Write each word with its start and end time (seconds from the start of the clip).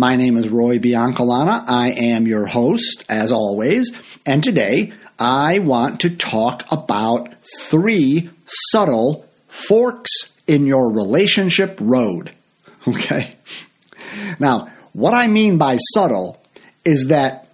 My 0.00 0.16
name 0.16 0.38
is 0.38 0.48
Roy 0.48 0.78
Biancalana. 0.78 1.62
I 1.68 1.90
am 1.90 2.26
your 2.26 2.46
host, 2.46 3.04
as 3.10 3.30
always, 3.30 3.92
and 4.24 4.42
today 4.42 4.94
I 5.18 5.58
want 5.58 6.00
to 6.00 6.16
talk 6.16 6.64
about 6.72 7.34
three 7.58 8.30
subtle 8.46 9.26
forks 9.46 10.08
in 10.46 10.64
your 10.64 10.90
relationship 10.90 11.76
road. 11.78 12.32
Okay? 12.88 13.36
Now, 14.38 14.70
what 14.94 15.12
I 15.12 15.28
mean 15.28 15.58
by 15.58 15.76
subtle 15.92 16.42
is 16.82 17.08
that 17.08 17.48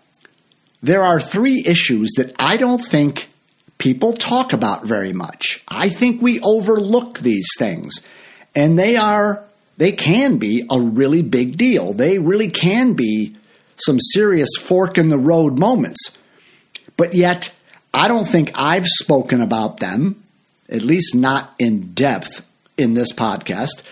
there 0.80 1.02
are 1.02 1.20
three 1.20 1.64
issues 1.66 2.12
that 2.16 2.32
I 2.38 2.58
don't 2.58 2.78
think 2.78 3.28
people 3.76 4.12
talk 4.12 4.52
about 4.52 4.84
very 4.84 5.12
much. 5.12 5.64
I 5.66 5.88
think 5.88 6.22
we 6.22 6.38
overlook 6.42 7.18
these 7.18 7.48
things, 7.58 8.06
and 8.54 8.78
they 8.78 8.94
are 8.94 9.44
they 9.76 9.92
can 9.92 10.38
be 10.38 10.66
a 10.70 10.80
really 10.80 11.22
big 11.22 11.56
deal. 11.56 11.92
They 11.92 12.18
really 12.18 12.50
can 12.50 12.94
be 12.94 13.36
some 13.76 13.98
serious 14.00 14.50
fork 14.58 14.98
in 14.98 15.08
the 15.08 15.18
road 15.18 15.58
moments. 15.58 16.16
But 16.96 17.14
yet, 17.14 17.54
I 17.92 18.08
don't 18.08 18.26
think 18.26 18.52
I've 18.54 18.86
spoken 18.86 19.40
about 19.40 19.78
them, 19.78 20.22
at 20.68 20.82
least 20.82 21.14
not 21.14 21.54
in 21.58 21.92
depth 21.92 22.46
in 22.78 22.94
this 22.94 23.12
podcast. 23.12 23.82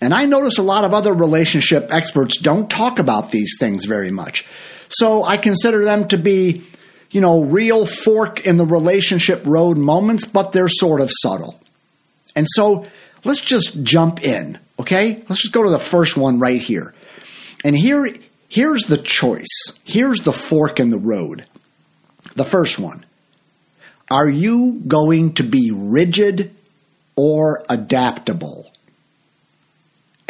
And 0.00 0.12
I 0.12 0.26
notice 0.26 0.58
a 0.58 0.62
lot 0.62 0.84
of 0.84 0.94
other 0.94 1.12
relationship 1.12 1.92
experts 1.92 2.38
don't 2.38 2.70
talk 2.70 2.98
about 2.98 3.30
these 3.30 3.56
things 3.58 3.84
very 3.84 4.10
much. 4.10 4.44
So 4.88 5.22
I 5.24 5.36
consider 5.36 5.84
them 5.84 6.08
to 6.08 6.18
be, 6.18 6.64
you 7.10 7.20
know, 7.20 7.44
real 7.44 7.86
fork 7.86 8.44
in 8.46 8.56
the 8.56 8.66
relationship 8.66 9.42
road 9.44 9.76
moments, 9.76 10.24
but 10.24 10.52
they're 10.52 10.68
sort 10.68 11.00
of 11.00 11.10
subtle. 11.12 11.60
And 12.34 12.46
so 12.50 12.86
let's 13.24 13.40
just 13.40 13.82
jump 13.82 14.24
in, 14.24 14.58
okay? 14.78 15.24
Let's 15.28 15.42
just 15.42 15.52
go 15.52 15.62
to 15.62 15.70
the 15.70 15.78
first 15.78 16.16
one 16.16 16.38
right 16.38 16.60
here. 16.60 16.94
And 17.64 17.76
here 17.76 18.08
here's 18.48 18.84
the 18.84 18.98
choice. 18.98 19.72
Here's 19.84 20.20
the 20.20 20.32
fork 20.32 20.80
in 20.80 20.90
the 20.90 20.98
road. 20.98 21.46
The 22.34 22.44
first 22.44 22.78
one. 22.78 23.04
Are 24.10 24.28
you 24.28 24.82
going 24.86 25.34
to 25.34 25.42
be 25.42 25.70
rigid 25.70 26.54
or 27.16 27.64
adaptable? 27.68 28.72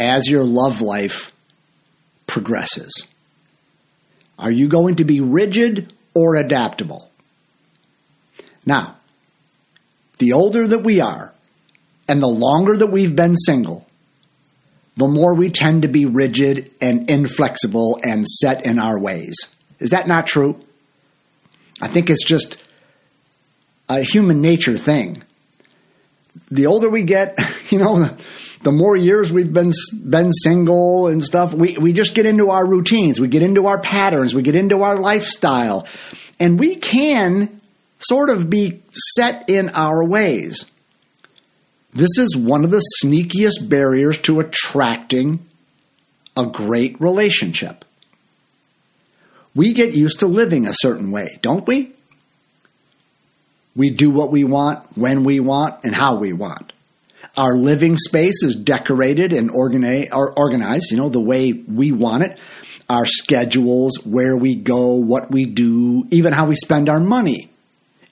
as 0.02 0.28
your 0.28 0.44
love 0.44 0.80
life 0.80 1.32
progresses? 2.26 3.06
Are 4.38 4.50
you 4.50 4.68
going 4.68 4.96
to 4.96 5.04
be 5.04 5.20
rigid 5.20 5.92
or 6.14 6.34
adaptable? 6.36 7.10
Now, 8.66 8.96
the 10.18 10.32
older 10.32 10.66
that 10.66 10.82
we 10.82 11.00
are 11.00 11.31
and 12.08 12.22
the 12.22 12.28
longer 12.28 12.76
that 12.76 12.88
we've 12.88 13.14
been 13.14 13.36
single, 13.36 13.86
the 14.96 15.08
more 15.08 15.34
we 15.34 15.50
tend 15.50 15.82
to 15.82 15.88
be 15.88 16.04
rigid 16.04 16.70
and 16.80 17.08
inflexible 17.08 17.98
and 18.04 18.26
set 18.26 18.66
in 18.66 18.78
our 18.78 18.98
ways. 18.98 19.34
Is 19.78 19.90
that 19.90 20.06
not 20.06 20.26
true? 20.26 20.60
I 21.80 21.88
think 21.88 22.10
it's 22.10 22.24
just 22.24 22.62
a 23.88 24.02
human 24.02 24.40
nature 24.40 24.76
thing. 24.76 25.22
The 26.50 26.66
older 26.66 26.88
we 26.88 27.02
get, 27.02 27.38
you 27.70 27.78
know, 27.78 28.16
the 28.62 28.72
more 28.72 28.96
years 28.96 29.32
we've 29.32 29.52
been 29.52 29.72
been 30.08 30.32
single 30.32 31.08
and 31.08 31.22
stuff, 31.22 31.52
we, 31.52 31.76
we 31.78 31.92
just 31.92 32.14
get 32.14 32.26
into 32.26 32.50
our 32.50 32.64
routines, 32.64 33.18
we 33.18 33.28
get 33.28 33.42
into 33.42 33.66
our 33.66 33.80
patterns, 33.80 34.34
we 34.34 34.42
get 34.42 34.54
into 34.54 34.82
our 34.82 34.96
lifestyle, 34.96 35.86
and 36.38 36.58
we 36.58 36.76
can 36.76 37.60
sort 37.98 38.30
of 38.30 38.48
be 38.48 38.82
set 39.14 39.48
in 39.48 39.70
our 39.70 40.04
ways. 40.04 40.70
This 41.92 42.18
is 42.18 42.36
one 42.36 42.64
of 42.64 42.70
the 42.70 42.82
sneakiest 43.02 43.68
barriers 43.68 44.18
to 44.22 44.40
attracting 44.40 45.46
a 46.36 46.46
great 46.46 46.98
relationship. 47.00 47.84
We 49.54 49.74
get 49.74 49.94
used 49.94 50.20
to 50.20 50.26
living 50.26 50.66
a 50.66 50.72
certain 50.74 51.10
way, 51.10 51.38
don't 51.42 51.66
we? 51.66 51.92
We 53.76 53.90
do 53.90 54.10
what 54.10 54.30
we 54.30 54.44
want, 54.44 54.86
when 54.96 55.24
we 55.24 55.40
want, 55.40 55.84
and 55.84 55.94
how 55.94 56.16
we 56.16 56.32
want. 56.32 56.72
Our 57.36 57.54
living 57.54 57.98
space 57.98 58.42
is 58.42 58.56
decorated 58.56 59.32
and 59.32 59.50
organized, 59.50 60.90
you 60.90 60.96
know, 60.96 61.10
the 61.10 61.20
way 61.20 61.52
we 61.52 61.92
want 61.92 62.22
it. 62.22 62.38
Our 62.88 63.06
schedules, 63.06 64.04
where 64.04 64.36
we 64.36 64.54
go, 64.54 64.94
what 64.94 65.30
we 65.30 65.44
do, 65.44 66.06
even 66.10 66.32
how 66.32 66.46
we 66.46 66.54
spend 66.54 66.88
our 66.88 67.00
money. 67.00 67.50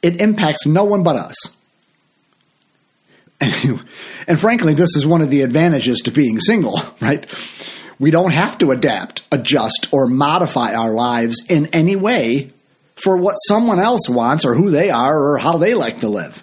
It 0.03 0.21
impacts 0.21 0.67
no 0.67 0.85
one 0.85 1.03
but 1.03 1.17
us. 1.17 1.37
And, 4.27 4.39
frankly, 4.39 4.75
this 4.75 4.95
is 4.95 5.05
one 5.05 5.23
of 5.23 5.31
the 5.31 5.43
advantages 5.43 6.03
to 6.03 6.13
being 6.13 6.39
single, 6.39 6.81
right? 7.01 7.27
We 7.99 8.11
don't 8.11 8.31
have 8.31 8.59
to 8.59 8.71
adapt, 8.71 9.23
adjust, 9.33 9.89
or 9.93 10.07
modify 10.07 10.75
our 10.75 10.93
lives 10.93 11.45
in 11.49 11.67
any 11.69 11.97
way 11.97 12.53
for 12.95 13.17
what 13.17 13.35
someone 13.35 13.81
else 13.81 14.09
wants 14.09 14.45
or 14.45 14.55
who 14.55 14.71
they 14.71 14.91
are 14.91 15.19
or 15.19 15.39
how 15.39 15.57
they 15.57 15.75
like 15.75 16.01
to 16.01 16.09
live. 16.09 16.43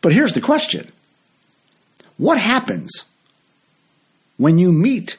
But 0.00 0.12
here's 0.12 0.32
the 0.32 0.40
question 0.40 0.90
What 2.16 2.38
happens 2.38 3.04
when 4.36 4.58
you 4.58 4.72
meet 4.72 5.16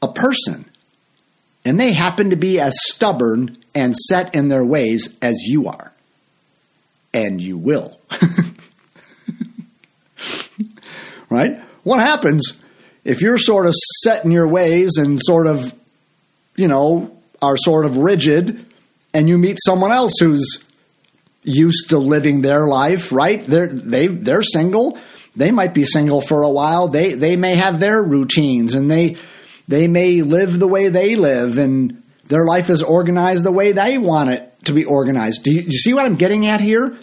a 0.00 0.08
person 0.08 0.64
and 1.64 1.78
they 1.78 1.92
happen 1.92 2.30
to 2.30 2.36
be 2.36 2.60
as 2.60 2.74
stubborn 2.82 3.58
and 3.74 3.94
set 3.94 4.34
in 4.34 4.48
their 4.48 4.64
ways 4.64 5.16
as 5.20 5.42
you 5.42 5.68
are? 5.68 5.92
And 7.12 7.40
you 7.40 7.58
will. 7.58 8.00
right? 11.30 11.60
What 11.82 12.00
happens 12.00 12.60
if 13.04 13.22
you're 13.22 13.38
sort 13.38 13.66
of 13.66 13.74
set 14.02 14.24
in 14.24 14.30
your 14.30 14.48
ways 14.48 14.96
and 14.96 15.20
sort 15.22 15.46
of, 15.46 15.74
you 16.56 16.68
know, 16.68 17.16
are 17.40 17.56
sort 17.56 17.86
of 17.86 17.96
rigid 17.96 18.66
and 19.14 19.28
you 19.28 19.38
meet 19.38 19.58
someone 19.64 19.92
else 19.92 20.14
who's 20.18 20.64
used 21.42 21.90
to 21.90 21.98
living 21.98 22.42
their 22.42 22.66
life, 22.66 23.12
right? 23.12 23.40
They're 23.42 23.68
they 23.68 24.08
they're 24.08 24.42
single. 24.42 24.98
They 25.36 25.52
might 25.52 25.74
be 25.74 25.84
single 25.84 26.20
for 26.20 26.42
a 26.42 26.50
while. 26.50 26.88
They 26.88 27.14
they 27.14 27.36
may 27.36 27.54
have 27.54 27.78
their 27.78 28.02
routines 28.02 28.74
and 28.74 28.90
they 28.90 29.16
they 29.68 29.86
may 29.86 30.22
live 30.22 30.58
the 30.58 30.66
way 30.66 30.88
they 30.88 31.14
live 31.16 31.58
and 31.58 32.02
their 32.24 32.44
life 32.44 32.70
is 32.70 32.82
organized 32.82 33.44
the 33.44 33.52
way 33.52 33.72
they 33.72 33.98
want 33.98 34.30
it 34.30 34.52
to 34.64 34.72
be 34.72 34.84
organized. 34.84 35.44
Do 35.44 35.52
you, 35.52 35.60
do 35.62 35.66
you 35.66 35.78
see 35.78 35.94
what 35.94 36.06
I'm 36.06 36.16
getting 36.16 36.46
at 36.46 36.60
here? 36.60 36.98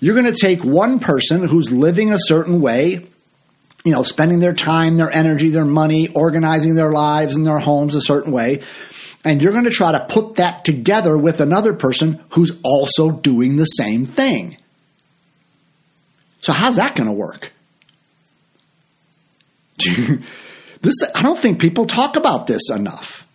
You're 0.00 0.14
going 0.14 0.32
to 0.32 0.40
take 0.40 0.64
one 0.64 0.98
person 0.98 1.44
who's 1.46 1.70
living 1.70 2.10
a 2.10 2.18
certain 2.18 2.60
way, 2.60 3.06
you 3.84 3.92
know, 3.92 4.02
spending 4.02 4.40
their 4.40 4.54
time, 4.54 4.96
their 4.96 5.10
energy, 5.10 5.50
their 5.50 5.64
money, 5.64 6.08
organizing 6.14 6.74
their 6.74 6.92
lives 6.92 7.34
and 7.34 7.46
their 7.46 7.58
homes 7.58 7.94
a 7.94 8.00
certain 8.00 8.32
way 8.32 8.62
and 9.24 9.42
you're 9.42 9.52
going 9.52 9.64
to 9.64 9.70
try 9.70 9.92
to 9.92 10.04
put 10.08 10.36
that 10.36 10.64
together 10.64 11.16
with 11.16 11.40
another 11.40 11.72
person 11.74 12.20
who's 12.30 12.58
also 12.62 13.10
doing 13.10 13.56
the 13.56 13.64
same 13.64 14.04
thing. 14.04 14.56
So, 16.40 16.52
how's 16.52 16.76
that 16.76 16.96
going 16.96 17.08
to 17.08 17.14
work? 17.14 17.52
this, 20.82 20.94
I 21.14 21.22
don't 21.22 21.38
think 21.38 21.60
people 21.60 21.86
talk 21.86 22.16
about 22.16 22.46
this 22.48 22.68
enough. 22.70 23.26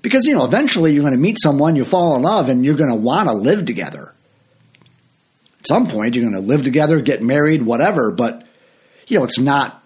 Because, 0.00 0.24
you 0.24 0.34
know, 0.34 0.44
eventually 0.44 0.92
you're 0.92 1.02
going 1.02 1.14
to 1.14 1.20
meet 1.20 1.38
someone, 1.40 1.76
you 1.76 1.84
fall 1.84 2.16
in 2.16 2.22
love, 2.22 2.48
and 2.48 2.64
you're 2.64 2.74
going 2.74 2.90
to 2.90 2.96
want 2.96 3.28
to 3.28 3.34
live 3.34 3.66
together. 3.66 4.12
At 5.60 5.68
some 5.68 5.86
point, 5.86 6.16
you're 6.16 6.28
going 6.28 6.42
to 6.42 6.48
live 6.48 6.64
together, 6.64 7.00
get 7.00 7.22
married, 7.22 7.62
whatever, 7.62 8.10
but, 8.10 8.46
you 9.06 9.18
know, 9.18 9.24
it's 9.24 9.38
not 9.38 9.82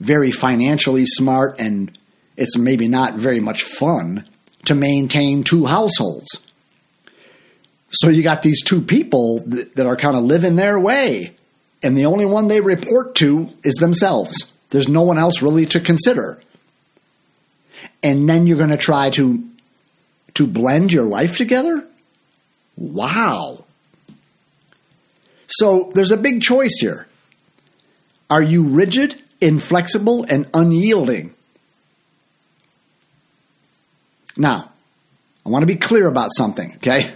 very 0.00 0.30
financially 0.30 1.06
smart 1.06 1.58
and 1.58 1.96
it's 2.36 2.56
maybe 2.56 2.88
not 2.88 3.14
very 3.14 3.40
much 3.40 3.62
fun 3.62 4.24
to 4.64 4.74
maintain 4.74 5.42
two 5.42 5.66
households. 5.66 6.44
So 7.90 8.10
you 8.10 8.22
got 8.22 8.42
these 8.42 8.62
two 8.62 8.80
people 8.80 9.40
that, 9.46 9.76
that 9.76 9.86
are 9.86 9.96
kind 9.96 10.16
of 10.16 10.24
living 10.24 10.56
their 10.56 10.78
way, 10.78 11.34
and 11.82 11.96
the 11.96 12.06
only 12.06 12.26
one 12.26 12.48
they 12.48 12.60
report 12.60 13.14
to 13.16 13.48
is 13.64 13.74
themselves. 13.76 14.52
There's 14.70 14.88
no 14.88 15.02
one 15.02 15.18
else 15.18 15.40
really 15.40 15.64
to 15.66 15.80
consider. 15.80 16.38
And 18.02 18.28
then 18.28 18.46
you're 18.46 18.58
going 18.58 18.68
to 18.70 18.76
try 18.76 19.10
to 19.10 19.42
to 20.38 20.46
blend 20.46 20.92
your 20.92 21.02
life 21.02 21.36
together? 21.36 21.84
Wow. 22.76 23.64
So 25.48 25.90
there's 25.94 26.12
a 26.12 26.16
big 26.16 26.42
choice 26.42 26.78
here. 26.80 27.08
Are 28.30 28.42
you 28.42 28.62
rigid, 28.62 29.20
inflexible, 29.40 30.24
and 30.28 30.48
unyielding? 30.52 31.34
Now, 34.36 34.70
I 35.44 35.48
want 35.48 35.62
to 35.62 35.66
be 35.66 35.76
clear 35.76 36.06
about 36.06 36.30
something, 36.36 36.74
okay? 36.76 37.10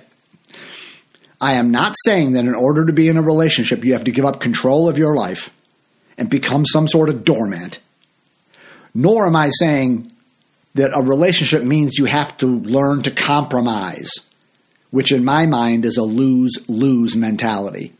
I 1.40 1.54
am 1.54 1.70
not 1.70 1.94
saying 2.04 2.32
that 2.32 2.44
in 2.44 2.54
order 2.54 2.86
to 2.86 2.92
be 2.92 3.08
in 3.08 3.16
a 3.16 3.22
relationship, 3.22 3.84
you 3.84 3.92
have 3.92 4.04
to 4.04 4.10
give 4.10 4.24
up 4.24 4.40
control 4.40 4.88
of 4.88 4.96
your 4.96 5.14
life 5.14 5.50
and 6.16 6.30
become 6.30 6.64
some 6.64 6.88
sort 6.88 7.08
of 7.08 7.24
doormat. 7.24 7.78
Nor 8.94 9.26
am 9.26 9.36
I 9.36 9.50
saying 9.50 10.10
that 10.74 10.96
a 10.96 11.02
relationship 11.02 11.62
means 11.62 11.98
you 11.98 12.04
have 12.06 12.36
to 12.38 12.46
learn 12.46 13.02
to 13.02 13.10
compromise, 13.10 14.10
which 14.90 15.12
in 15.12 15.24
my 15.24 15.46
mind 15.46 15.84
is 15.84 15.96
a 15.96 16.04
lose 16.04 16.58
lose 16.68 17.16
mentality. 17.16 17.92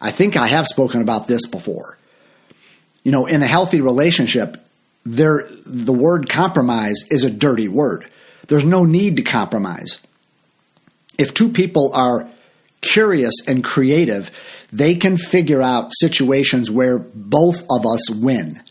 I 0.00 0.10
think 0.10 0.36
I 0.36 0.46
have 0.46 0.66
spoken 0.66 1.00
about 1.00 1.28
this 1.28 1.46
before. 1.46 1.96
You 3.02 3.12
know, 3.12 3.26
in 3.26 3.42
a 3.42 3.46
healthy 3.46 3.80
relationship, 3.80 4.56
there 5.04 5.46
the 5.66 5.92
word 5.92 6.28
compromise 6.28 7.04
is 7.10 7.24
a 7.24 7.30
dirty 7.30 7.68
word. 7.68 8.06
There's 8.48 8.64
no 8.64 8.84
need 8.84 9.16
to 9.16 9.22
compromise. 9.22 9.98
If 11.18 11.34
two 11.34 11.50
people 11.50 11.92
are 11.94 12.28
curious 12.80 13.34
and 13.46 13.62
creative, 13.62 14.30
they 14.72 14.94
can 14.96 15.16
figure 15.16 15.62
out 15.62 15.92
situations 15.92 16.70
where 16.70 16.98
both 16.98 17.62
of 17.70 17.86
us 17.86 18.10
win. 18.10 18.62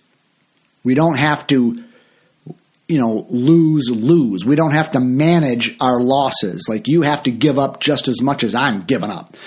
We 0.84 0.96
don't 0.96 1.18
have 1.18 1.46
to 1.48 1.84
you 2.92 3.00
know, 3.00 3.26
lose 3.30 3.90
lose. 3.90 4.44
We 4.44 4.58
don't 4.58 4.74
have 4.74 4.92
to 4.92 5.00
manage 5.00 5.78
our 5.80 6.02
losses. 6.02 6.66
Like 6.68 6.90
you 6.90 7.04
have 7.04 7.24
to 7.24 7.32
give 7.32 7.58
up 7.58 7.80
just 7.80 8.10
as 8.10 8.22
much 8.22 8.44
as 8.44 8.54
I'm 8.54 8.82
giving 8.82 9.10
up. 9.10 9.38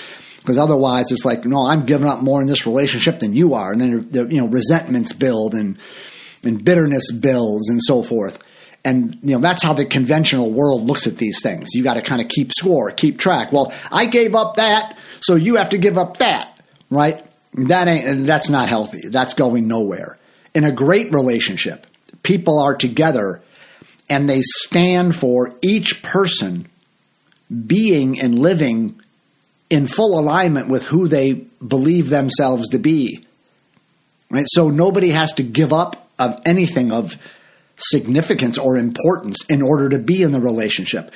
Because 0.45 0.59
otherwise, 0.59 1.11
it's 1.11 1.25
like, 1.25 1.47
no, 1.47 1.67
I'm 1.67 1.87
giving 1.87 2.07
up 2.07 2.21
more 2.21 2.43
in 2.43 2.47
this 2.47 2.67
relationship 2.67 3.21
than 3.21 3.33
you 3.33 3.55
are, 3.55 3.73
and 3.73 3.81
then 3.81 4.31
you 4.31 4.43
know 4.43 4.47
resentments 4.47 5.15
build 5.15 5.55
and 5.55 5.79
and 6.43 6.63
bitterness 6.63 7.11
builds 7.11 7.71
and 7.71 7.83
so 7.83 8.03
forth. 8.03 8.39
And 8.85 9.19
you 9.23 9.37
know 9.37 9.41
that's 9.41 9.63
how 9.63 9.73
the 9.73 9.87
conventional 9.87 10.53
world 10.53 10.83
looks 10.83 11.07
at 11.07 11.17
these 11.17 11.41
things. 11.41 11.71
You 11.73 11.83
got 11.83 11.95
to 11.95 12.03
kind 12.03 12.21
of 12.21 12.29
keep 12.29 12.53
score, 12.53 12.91
keep 12.91 13.19
track. 13.19 13.53
Well, 13.53 13.73
I 13.91 14.05
gave 14.05 14.35
up 14.35 14.57
that, 14.57 14.99
so 15.21 15.35
you 15.35 15.57
have 15.57 15.71
to 15.71 15.79
give 15.79 15.97
up 15.97 16.19
that, 16.19 16.61
right? 16.91 17.25
That 17.55 17.89
ain't 17.89 18.27
that's 18.27 18.51
not 18.51 18.69
healthy. 18.69 19.09
That's 19.09 19.33
going 19.33 19.67
nowhere. 19.67 20.19
In 20.55 20.65
a 20.65 20.73
great 20.73 21.11
relationship, 21.11 21.87
people 22.23 22.59
are 22.59 22.75
together 22.75 23.41
and 24.11 24.29
they 24.29 24.43
stand 24.43 25.17
for 25.17 25.55
each 25.63 26.03
person 26.03 26.69
being 27.67 28.21
and 28.21 28.39
living 28.39 29.01
in 29.71 29.87
full 29.87 30.19
alignment 30.19 30.69
with 30.69 30.85
who 30.85 31.09
they 31.09 31.33
believe 31.33 32.11
themselves 32.11 32.69
to 32.69 32.79
be. 32.79 33.25
Right? 34.31 34.47
So 34.49 34.71
nobody 34.71 35.11
has 35.11 35.33
to 35.35 35.43
give 35.43 35.73
up 35.73 36.09
of 36.19 36.41
anything 36.45 36.93
of 36.93 37.17
significance 37.77 38.59
or 38.59 38.77
importance 38.77 39.45
in 39.49 39.63
order 39.63 39.89
to 39.91 39.99
be 39.99 40.23
in 40.23 40.33
the 40.33 40.41
relationship. 40.41 41.11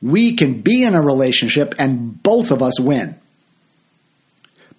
We 0.00 0.36
can 0.36 0.60
be 0.60 0.84
in 0.84 0.94
a 0.94 1.02
relationship 1.02 1.74
and 1.78 2.22
both 2.22 2.50
of 2.50 2.62
us 2.62 2.78
win. 2.78 3.16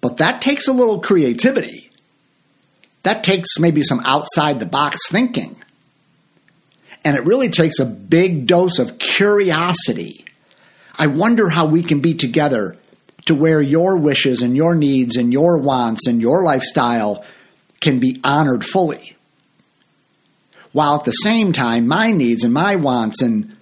But 0.00 0.16
that 0.16 0.40
takes 0.40 0.66
a 0.66 0.72
little 0.72 1.00
creativity. 1.00 1.90
That 3.02 3.22
takes 3.22 3.58
maybe 3.58 3.82
some 3.82 4.00
outside 4.00 4.60
the 4.60 4.66
box 4.66 5.08
thinking. 5.08 5.56
And 7.04 7.16
it 7.16 7.24
really 7.24 7.50
takes 7.50 7.78
a 7.78 7.86
big 7.86 8.46
dose 8.46 8.78
of 8.78 8.98
curiosity. 8.98 10.24
I 10.98 11.06
wonder 11.06 11.48
how 11.48 11.66
we 11.66 11.82
can 11.82 12.00
be 12.00 12.14
together 12.14 12.76
to 13.26 13.34
where 13.34 13.60
your 13.60 13.96
wishes 13.96 14.42
and 14.42 14.56
your 14.56 14.74
needs 14.74 15.16
and 15.16 15.32
your 15.32 15.58
wants 15.58 16.06
and 16.06 16.20
your 16.20 16.42
lifestyle 16.42 17.24
can 17.80 17.98
be 17.98 18.20
honored 18.24 18.64
fully. 18.64 19.16
While 20.72 20.96
at 20.96 21.04
the 21.04 21.12
same 21.12 21.52
time, 21.52 21.88
my 21.88 22.12
needs 22.12 22.44
and 22.44 22.54
my 22.54 22.76
wants 22.76 23.22
and 23.22 23.56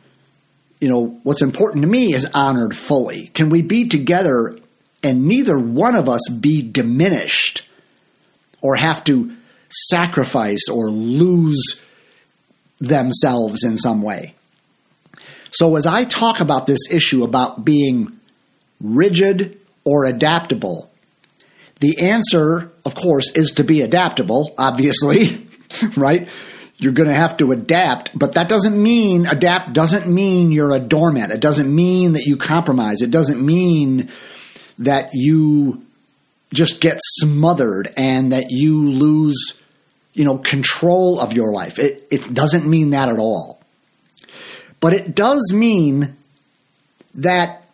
you 0.80 0.88
know 0.88 1.18
what's 1.22 1.42
important 1.42 1.82
to 1.82 1.88
me 1.88 2.12
is 2.12 2.26
honored 2.34 2.76
fully. 2.76 3.28
Can 3.28 3.50
we 3.50 3.62
be 3.62 3.88
together 3.88 4.56
and 5.02 5.26
neither 5.26 5.58
one 5.58 5.94
of 5.94 6.08
us 6.08 6.28
be 6.28 6.62
diminished 6.62 7.68
or 8.60 8.76
have 8.76 9.02
to 9.04 9.36
sacrifice 9.70 10.68
or 10.70 10.90
lose 10.90 11.80
themselves 12.80 13.64
in 13.64 13.76
some 13.76 14.02
way. 14.02 14.34
So, 15.50 15.76
as 15.76 15.86
I 15.86 16.04
talk 16.04 16.40
about 16.40 16.66
this 16.66 16.90
issue 16.90 17.24
about 17.24 17.64
being 17.64 18.17
rigid 18.80 19.60
or 19.84 20.04
adaptable, 20.04 20.90
the 21.80 22.00
answer, 22.00 22.72
of 22.84 22.94
course, 22.94 23.30
is 23.36 23.52
to 23.52 23.64
be 23.64 23.82
adaptable, 23.82 24.54
obviously, 24.58 25.46
right? 25.96 26.28
You're 26.76 26.92
going 26.92 27.08
to 27.08 27.14
have 27.14 27.36
to 27.38 27.52
adapt, 27.52 28.16
but 28.16 28.34
that 28.34 28.48
doesn't 28.48 28.80
mean 28.80 29.26
adapt 29.26 29.72
doesn't 29.72 30.06
mean 30.06 30.52
you're 30.52 30.72
a 30.72 30.78
doormat. 30.78 31.30
It 31.30 31.40
doesn't 31.40 31.72
mean 31.72 32.12
that 32.12 32.24
you 32.24 32.36
compromise. 32.36 33.00
It 33.00 33.10
doesn't 33.10 33.44
mean 33.44 34.10
that 34.78 35.10
you 35.12 35.84
just 36.52 36.80
get 36.80 36.98
smothered 37.02 37.92
and 37.96 38.32
that 38.32 38.46
you 38.50 38.90
lose 38.90 39.60
you 40.18 40.24
know, 40.24 40.36
control 40.36 41.20
of 41.20 41.32
your 41.32 41.52
life. 41.52 41.78
It, 41.78 42.08
it 42.10 42.34
doesn't 42.34 42.66
mean 42.66 42.90
that 42.90 43.08
at 43.08 43.20
all. 43.20 43.60
But 44.80 44.92
it 44.92 45.14
does 45.14 45.52
mean 45.54 46.16
that 47.14 47.67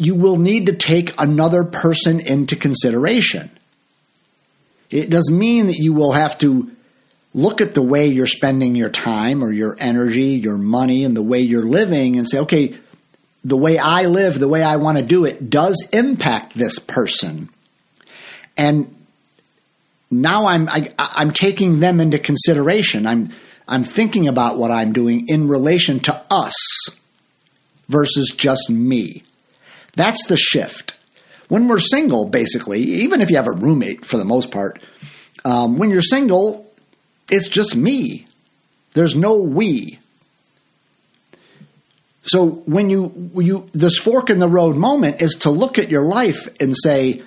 you 0.00 0.14
will 0.14 0.38
need 0.38 0.66
to 0.66 0.72
take 0.72 1.12
another 1.18 1.62
person 1.62 2.20
into 2.20 2.56
consideration. 2.56 3.50
It 4.88 5.10
does 5.10 5.30
mean 5.30 5.66
that 5.66 5.76
you 5.76 5.92
will 5.92 6.12
have 6.12 6.38
to 6.38 6.70
look 7.34 7.60
at 7.60 7.74
the 7.74 7.82
way 7.82 8.06
you're 8.06 8.26
spending 8.26 8.74
your 8.74 8.88
time 8.88 9.44
or 9.44 9.52
your 9.52 9.76
energy, 9.78 10.40
your 10.42 10.56
money, 10.56 11.04
and 11.04 11.14
the 11.14 11.22
way 11.22 11.40
you're 11.40 11.62
living 11.62 12.16
and 12.16 12.26
say, 12.26 12.38
okay, 12.38 12.74
the 13.44 13.58
way 13.58 13.78
I 13.78 14.06
live, 14.06 14.40
the 14.40 14.48
way 14.48 14.62
I 14.62 14.76
want 14.76 14.96
to 14.96 15.04
do 15.04 15.26
it 15.26 15.50
does 15.50 15.86
impact 15.92 16.54
this 16.54 16.78
person. 16.78 17.50
And 18.56 18.94
now 20.10 20.46
I'm 20.46 20.66
I, 20.68 20.78
am 20.78 20.94
i 20.98 21.22
am 21.22 21.30
taking 21.30 21.80
them 21.80 22.00
into 22.00 22.18
consideration. 22.18 23.06
I'm 23.06 23.32
I'm 23.68 23.84
thinking 23.84 24.28
about 24.28 24.56
what 24.56 24.70
I'm 24.70 24.94
doing 24.94 25.26
in 25.28 25.46
relation 25.46 26.00
to 26.00 26.22
us 26.30 26.54
versus 27.86 28.30
just 28.30 28.70
me. 28.70 29.24
That's 29.94 30.26
the 30.26 30.36
shift. 30.36 30.94
When 31.48 31.66
we're 31.66 31.80
single, 31.80 32.26
basically, 32.26 32.80
even 32.80 33.20
if 33.20 33.30
you 33.30 33.36
have 33.36 33.48
a 33.48 33.52
roommate 33.52 34.04
for 34.04 34.16
the 34.16 34.24
most 34.24 34.50
part, 34.50 34.80
um, 35.44 35.78
when 35.78 35.90
you're 35.90 36.02
single, 36.02 36.70
it's 37.28 37.48
just 37.48 37.74
me. 37.74 38.26
There's 38.94 39.16
no 39.16 39.40
we. 39.40 39.98
So 42.22 42.46
when 42.46 42.90
you 42.90 43.30
you 43.34 43.68
this 43.72 43.96
fork 43.96 44.30
in 44.30 44.38
the 44.38 44.48
road 44.48 44.76
moment 44.76 45.22
is 45.22 45.36
to 45.40 45.50
look 45.50 45.78
at 45.78 45.90
your 45.90 46.04
life 46.04 46.48
and 46.60 46.76
say, 46.76 47.22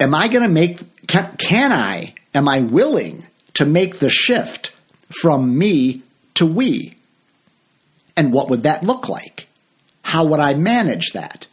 am 0.00 0.14
I 0.14 0.28
going 0.28 0.42
to 0.42 0.48
make 0.48 1.06
can, 1.06 1.36
can 1.38 1.72
I, 1.72 2.14
am 2.34 2.48
I 2.48 2.60
willing 2.60 3.26
to 3.54 3.66
make 3.66 3.98
the 3.98 4.10
shift 4.10 4.72
from 5.10 5.56
me 5.58 6.02
to 6.34 6.46
we? 6.46 6.94
And 8.16 8.32
what 8.32 8.50
would 8.50 8.62
that 8.62 8.82
look 8.82 9.08
like? 9.08 9.47
How 10.08 10.24
would 10.24 10.40
I 10.40 10.54
manage 10.54 11.12
that? 11.12 11.46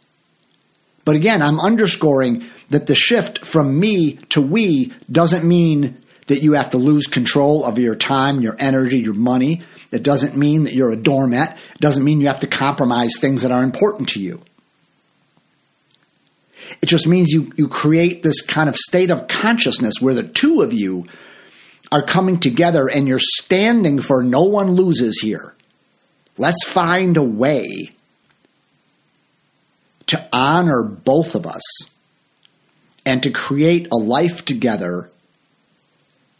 But 1.04 1.14
again, 1.14 1.42
I'm 1.42 1.60
underscoring 1.60 2.46
that 2.70 2.86
the 2.86 2.94
shift 2.94 3.44
from 3.44 3.78
me 3.78 4.14
to 4.30 4.40
we 4.40 4.94
doesn't 5.12 5.46
mean 5.46 6.02
that 6.28 6.42
you 6.42 6.54
have 6.54 6.70
to 6.70 6.78
lose 6.78 7.06
control 7.06 7.66
of 7.66 7.78
your 7.78 7.94
time, 7.94 8.40
your 8.40 8.56
energy, 8.58 9.00
your 9.00 9.12
money. 9.12 9.60
It 9.92 10.02
doesn't 10.02 10.38
mean 10.38 10.64
that 10.64 10.72
you're 10.72 10.90
a 10.90 10.96
doormat. 10.96 11.58
It 11.74 11.82
doesn't 11.82 12.02
mean 12.02 12.22
you 12.22 12.28
have 12.28 12.40
to 12.40 12.46
compromise 12.46 13.18
things 13.18 13.42
that 13.42 13.52
are 13.52 13.62
important 13.62 14.08
to 14.10 14.20
you. 14.20 14.40
It 16.80 16.86
just 16.86 17.06
means 17.06 17.28
you, 17.32 17.52
you 17.58 17.68
create 17.68 18.22
this 18.22 18.40
kind 18.40 18.70
of 18.70 18.76
state 18.76 19.10
of 19.10 19.28
consciousness 19.28 20.00
where 20.00 20.14
the 20.14 20.26
two 20.26 20.62
of 20.62 20.72
you 20.72 21.04
are 21.92 22.02
coming 22.02 22.40
together 22.40 22.88
and 22.88 23.06
you're 23.06 23.18
standing 23.20 24.00
for 24.00 24.22
no 24.22 24.44
one 24.44 24.70
loses 24.70 25.20
here. 25.20 25.54
Let's 26.38 26.66
find 26.66 27.18
a 27.18 27.22
way 27.22 27.90
to 30.06 30.28
honor 30.32 30.84
both 30.84 31.34
of 31.34 31.46
us 31.46 31.62
and 33.04 33.22
to 33.22 33.30
create 33.30 33.88
a 33.92 33.96
life 33.96 34.44
together 34.44 35.10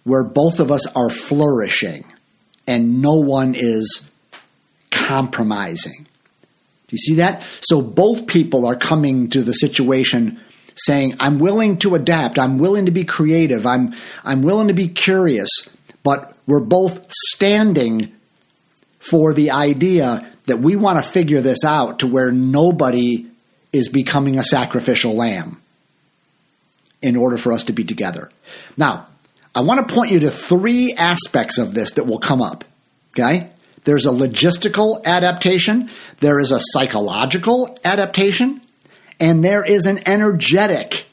where 0.04 0.24
both 0.24 0.60
of 0.60 0.70
us 0.70 0.86
are 0.94 1.10
flourishing 1.10 2.04
and 2.66 3.02
no 3.02 3.14
one 3.14 3.54
is 3.56 4.08
compromising. 4.90 6.06
Do 6.88 6.92
you 6.92 6.98
see 6.98 7.14
that? 7.16 7.42
So 7.60 7.82
both 7.82 8.26
people 8.26 8.66
are 8.66 8.76
coming 8.76 9.30
to 9.30 9.42
the 9.42 9.52
situation 9.52 10.40
saying, 10.76 11.14
I'm 11.18 11.38
willing 11.38 11.78
to 11.78 11.94
adapt, 11.94 12.38
I'm 12.38 12.58
willing 12.58 12.86
to 12.86 12.92
be 12.92 13.04
creative, 13.04 13.66
I'm 13.66 13.94
I'm 14.24 14.42
willing 14.42 14.68
to 14.68 14.74
be 14.74 14.88
curious, 14.88 15.48
but 16.04 16.36
we're 16.46 16.64
both 16.64 17.10
standing 17.10 18.12
for 18.98 19.32
the 19.32 19.50
idea 19.50 20.30
that 20.46 20.58
we 20.58 20.76
want 20.76 21.04
to 21.04 21.10
figure 21.10 21.40
this 21.40 21.64
out 21.64 22.00
to 22.00 22.06
where 22.06 22.30
nobody 22.30 23.26
is 23.76 23.88
becoming 23.88 24.38
a 24.38 24.42
sacrificial 24.42 25.14
lamb 25.14 25.60
in 27.02 27.16
order 27.16 27.36
for 27.36 27.52
us 27.52 27.64
to 27.64 27.72
be 27.72 27.84
together. 27.84 28.30
Now, 28.76 29.06
I 29.54 29.60
want 29.60 29.86
to 29.86 29.94
point 29.94 30.10
you 30.10 30.20
to 30.20 30.30
three 30.30 30.94
aspects 30.96 31.58
of 31.58 31.74
this 31.74 31.92
that 31.92 32.06
will 32.06 32.18
come 32.18 32.42
up. 32.42 32.64
Okay? 33.10 33.50
there's 33.86 34.04
a 34.04 34.10
logistical 34.10 35.02
adaptation, 35.04 35.88
there 36.18 36.38
is 36.38 36.50
a 36.50 36.60
psychological 36.60 37.78
adaptation, 37.84 38.60
and 39.18 39.42
there 39.44 39.64
is 39.64 39.86
an 39.86 40.00
energetic 40.06 41.06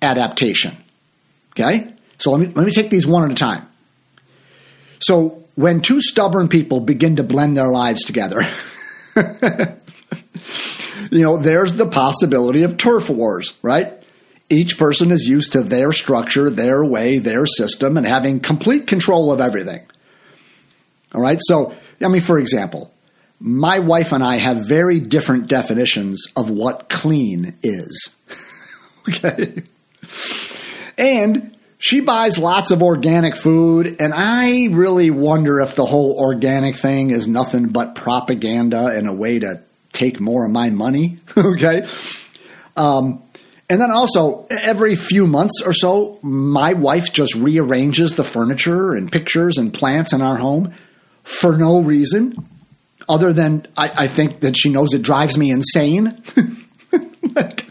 adaptation. 0.00 0.76
Okay? 1.52 1.92
So 2.16 2.30
let 2.30 2.40
me, 2.40 2.46
let 2.46 2.64
me 2.64 2.70
take 2.70 2.90
these 2.90 3.06
one 3.06 3.24
at 3.24 3.32
a 3.32 3.34
time. 3.34 3.68
So 5.00 5.44
when 5.56 5.80
two 5.80 6.00
stubborn 6.00 6.48
people 6.48 6.80
begin 6.80 7.16
to 7.16 7.24
blend 7.24 7.56
their 7.56 7.70
lives 7.70 8.04
together, 8.04 8.38
you 11.10 11.22
know, 11.22 11.36
there's 11.36 11.74
the 11.74 11.86
possibility 11.86 12.62
of 12.62 12.76
turf 12.76 13.10
wars, 13.10 13.54
right? 13.62 13.92
Each 14.48 14.78
person 14.78 15.10
is 15.10 15.28
used 15.28 15.52
to 15.52 15.62
their 15.62 15.92
structure, 15.92 16.50
their 16.50 16.84
way, 16.84 17.18
their 17.18 17.46
system, 17.46 17.96
and 17.96 18.06
having 18.06 18.40
complete 18.40 18.86
control 18.86 19.30
of 19.32 19.40
everything. 19.40 19.86
All 21.14 21.20
right. 21.20 21.38
So, 21.40 21.74
I 22.00 22.08
mean, 22.08 22.20
for 22.20 22.38
example, 22.38 22.92
my 23.38 23.78
wife 23.78 24.12
and 24.12 24.22
I 24.22 24.36
have 24.36 24.68
very 24.68 25.00
different 25.00 25.46
definitions 25.46 26.26
of 26.36 26.50
what 26.50 26.88
clean 26.88 27.56
is. 27.62 28.14
okay. 29.08 29.62
And 30.98 31.56
she 31.78 32.00
buys 32.00 32.36
lots 32.36 32.70
of 32.70 32.82
organic 32.82 33.34
food, 33.34 33.96
and 34.00 34.12
I 34.14 34.66
really 34.66 35.10
wonder 35.10 35.60
if 35.60 35.74
the 35.74 35.86
whole 35.86 36.12
organic 36.18 36.76
thing 36.76 37.08
is 37.08 37.26
nothing 37.26 37.68
but 37.68 37.94
propaganda 37.94 38.88
and 38.88 39.08
a 39.08 39.12
way 39.14 39.38
to 39.38 39.62
take 40.00 40.20
more 40.20 40.44
of 40.44 40.50
my 40.50 40.70
money. 40.70 41.18
okay. 41.36 41.86
Um, 42.76 43.22
and 43.68 43.80
then 43.80 43.90
also, 43.90 44.46
every 44.50 44.96
few 44.96 45.26
months 45.26 45.62
or 45.64 45.72
so, 45.72 46.18
my 46.22 46.72
wife 46.72 47.12
just 47.12 47.34
rearranges 47.34 48.14
the 48.14 48.24
furniture 48.24 48.94
and 48.94 49.12
pictures 49.12 49.58
and 49.58 49.72
plants 49.72 50.12
in 50.12 50.22
our 50.22 50.36
home 50.36 50.72
for 51.22 51.56
no 51.56 51.80
reason 51.80 52.48
other 53.08 53.32
than 53.32 53.66
I, 53.76 54.04
I 54.04 54.06
think 54.08 54.40
that 54.40 54.56
she 54.56 54.70
knows 54.70 54.92
it 54.92 55.02
drives 55.02 55.36
me 55.36 55.50
insane. 55.50 56.22
like, 57.34 57.66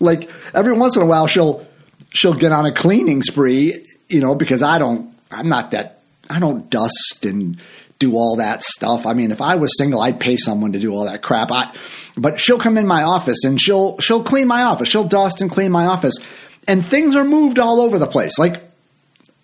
like 0.00 0.30
every 0.54 0.72
once 0.72 0.96
in 0.96 1.02
a 1.02 1.06
while, 1.06 1.26
she'll 1.26 1.66
she'll 2.10 2.34
get 2.34 2.52
on 2.52 2.66
a 2.66 2.72
cleaning 2.72 3.22
spree, 3.22 3.86
you 4.08 4.20
know, 4.20 4.34
because 4.34 4.62
I 4.62 4.78
don't, 4.78 5.14
I'm 5.30 5.48
not 5.48 5.70
that, 5.72 6.02
I 6.28 6.40
don't 6.40 6.68
dust 6.70 7.24
and 7.24 7.60
do 8.02 8.16
all 8.16 8.36
that 8.36 8.62
stuff. 8.62 9.06
I 9.06 9.14
mean, 9.14 9.30
if 9.30 9.40
I 9.40 9.54
was 9.56 9.76
single, 9.78 10.00
I'd 10.00 10.18
pay 10.18 10.36
someone 10.36 10.72
to 10.72 10.78
do 10.80 10.92
all 10.92 11.04
that 11.04 11.22
crap. 11.22 11.52
I, 11.52 11.72
but 12.16 12.40
she'll 12.40 12.58
come 12.58 12.76
in 12.76 12.86
my 12.86 13.04
office 13.04 13.44
and 13.44 13.60
she'll 13.60 13.98
she'll 13.98 14.24
clean 14.24 14.48
my 14.48 14.64
office. 14.64 14.88
She'll 14.88 15.08
dust 15.08 15.40
and 15.40 15.50
clean 15.50 15.70
my 15.70 15.86
office, 15.86 16.14
and 16.66 16.84
things 16.84 17.16
are 17.16 17.24
moved 17.24 17.58
all 17.58 17.80
over 17.80 17.98
the 17.98 18.06
place. 18.06 18.38
Like, 18.38 18.62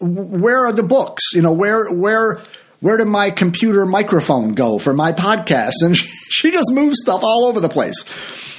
where 0.00 0.66
are 0.66 0.72
the 0.72 0.82
books? 0.82 1.22
You 1.34 1.42
know, 1.42 1.52
where 1.52 1.88
where 1.90 2.40
where 2.80 2.96
did 2.96 3.06
my 3.06 3.30
computer 3.30 3.86
microphone 3.86 4.54
go 4.54 4.78
for 4.78 4.92
my 4.92 5.12
podcast? 5.12 5.74
And 5.82 5.96
she, 5.96 6.06
she 6.30 6.50
just 6.50 6.72
moves 6.72 6.98
stuff 7.00 7.22
all 7.22 7.46
over 7.46 7.60
the 7.60 7.68
place, 7.68 8.04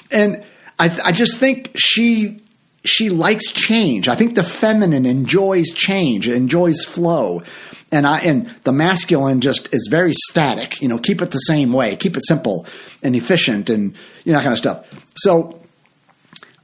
and 0.09 0.43
I 0.79 0.97
I 1.03 1.11
just 1.11 1.37
think 1.37 1.71
she 1.75 2.41
she 2.85 3.09
likes 3.09 3.51
change. 3.51 4.07
I 4.07 4.15
think 4.15 4.35
the 4.35 4.43
feminine 4.43 5.05
enjoys 5.05 5.71
change, 5.71 6.29
enjoys 6.29 6.85
flow 6.85 7.43
and 7.91 8.05
I 8.05 8.19
and 8.19 8.53
the 8.63 8.71
masculine 8.71 9.41
just 9.41 9.73
is 9.73 9.87
very 9.89 10.13
static. 10.13 10.81
You 10.81 10.87
know, 10.87 10.97
keep 10.97 11.21
it 11.21 11.31
the 11.31 11.39
same 11.39 11.73
way, 11.73 11.95
keep 11.95 12.15
it 12.15 12.25
simple 12.25 12.65
and 13.01 13.15
efficient, 13.15 13.69
and 13.69 13.95
you 14.23 14.31
know 14.31 14.37
that 14.37 14.43
kind 14.43 14.53
of 14.53 14.57
stuff. 14.57 14.85
So, 15.15 15.61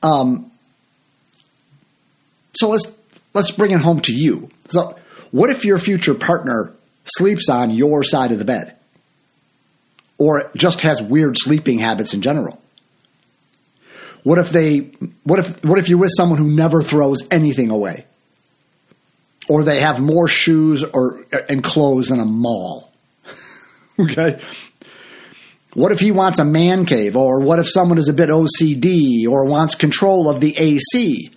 um, 0.03 0.51
so 2.53 2.70
let's 2.70 2.96
let's 3.34 3.51
bring 3.51 3.72
it 3.72 3.79
home 3.79 4.01
to 4.01 4.13
you. 4.13 4.50
So, 4.70 4.98
what 5.32 5.50
if 5.50 5.65
your 5.65 5.79
future 5.79 6.13
partner 6.13 6.74
sleeps 7.05 7.50
on 7.50 7.72
your 7.72 8.03
side 8.03 8.32
of 8.32 8.39
the 8.39 8.46
bed, 8.46 8.75
or 10.17 10.51
just 10.55 10.82
has 10.82 11.01
weird 11.01 11.38
sleeping 11.38 11.79
habits 11.79 12.13
in 12.13 12.22
general? 12.22 12.62
What 14.24 14.38
if 14.38 14.50
they? 14.50 14.91
What 15.24 15.39
if? 15.39 15.63
What 15.65 15.79
if 15.79 15.89
you're 15.89 16.00
with 16.00 16.12
someone 16.15 16.38
who 16.38 16.50
never 16.50 16.84
throws 16.84 17.27
anything 17.32 17.70
away? 17.70 18.05
Or 19.47 19.63
they 19.63 19.81
have 19.81 20.01
more 20.01 20.27
shoes 20.27 20.83
or 20.83 21.25
and 21.49 21.63
clothes 21.63 22.09
than 22.09 22.19
a 22.19 22.25
mall. 22.25 22.91
okay? 23.99 24.41
What 25.73 25.91
if 25.91 25.99
he 25.99 26.11
wants 26.11 26.39
a 26.39 26.45
man 26.45 26.85
cave 26.85 27.17
or 27.17 27.41
what 27.41 27.59
if 27.59 27.69
someone 27.69 27.97
is 27.97 28.07
a 28.07 28.13
bit 28.13 28.29
OCD 28.29 29.27
or 29.27 29.45
wants 29.45 29.75
control 29.75 30.29
of 30.29 30.39
the 30.39 30.57
AC? 30.57 31.31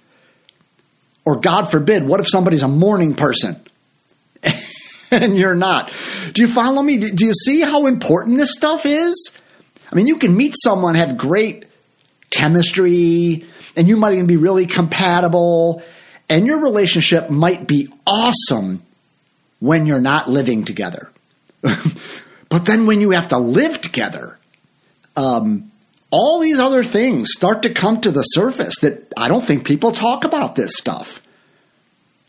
Or 1.24 1.40
God 1.40 1.70
forbid, 1.70 2.06
what 2.06 2.20
if 2.20 2.28
somebody's 2.28 2.62
a 2.62 2.68
morning 2.68 3.14
person 3.14 3.60
and 5.10 5.36
you're 5.36 5.56
not? 5.56 5.92
Do 6.32 6.42
you 6.42 6.48
follow 6.48 6.82
me? 6.82 6.98
Do 6.98 7.26
you 7.26 7.34
see 7.34 7.60
how 7.60 7.86
important 7.86 8.38
this 8.38 8.52
stuff 8.52 8.86
is? 8.86 9.36
I 9.90 9.94
mean, 9.96 10.06
you 10.06 10.18
can 10.18 10.36
meet 10.36 10.54
someone, 10.56 10.94
have 10.94 11.18
great 11.18 11.64
chemistry, 12.30 13.44
and 13.76 13.88
you 13.88 13.96
might 13.96 14.14
even 14.14 14.26
be 14.26 14.36
really 14.36 14.66
compatible 14.66 15.82
and 16.28 16.46
your 16.46 16.60
relationship 16.60 17.30
might 17.30 17.66
be 17.66 17.92
awesome 18.06 18.82
when 19.60 19.86
you're 19.86 20.00
not 20.00 20.28
living 20.28 20.64
together. 20.64 21.10
but 21.62 22.64
then 22.64 22.86
when 22.86 23.00
you 23.00 23.10
have 23.10 23.28
to 23.28 23.38
live 23.38 23.80
together, 23.80 24.38
um, 25.16 25.70
all 26.10 26.40
these 26.40 26.58
other 26.58 26.84
things 26.84 27.30
start 27.32 27.62
to 27.62 27.70
come 27.70 28.00
to 28.00 28.10
the 28.10 28.22
surface 28.22 28.78
that 28.80 29.12
I 29.16 29.28
don't 29.28 29.44
think 29.44 29.66
people 29.66 29.92
talk 29.92 30.24
about 30.24 30.54
this 30.54 30.76
stuff. 30.76 31.22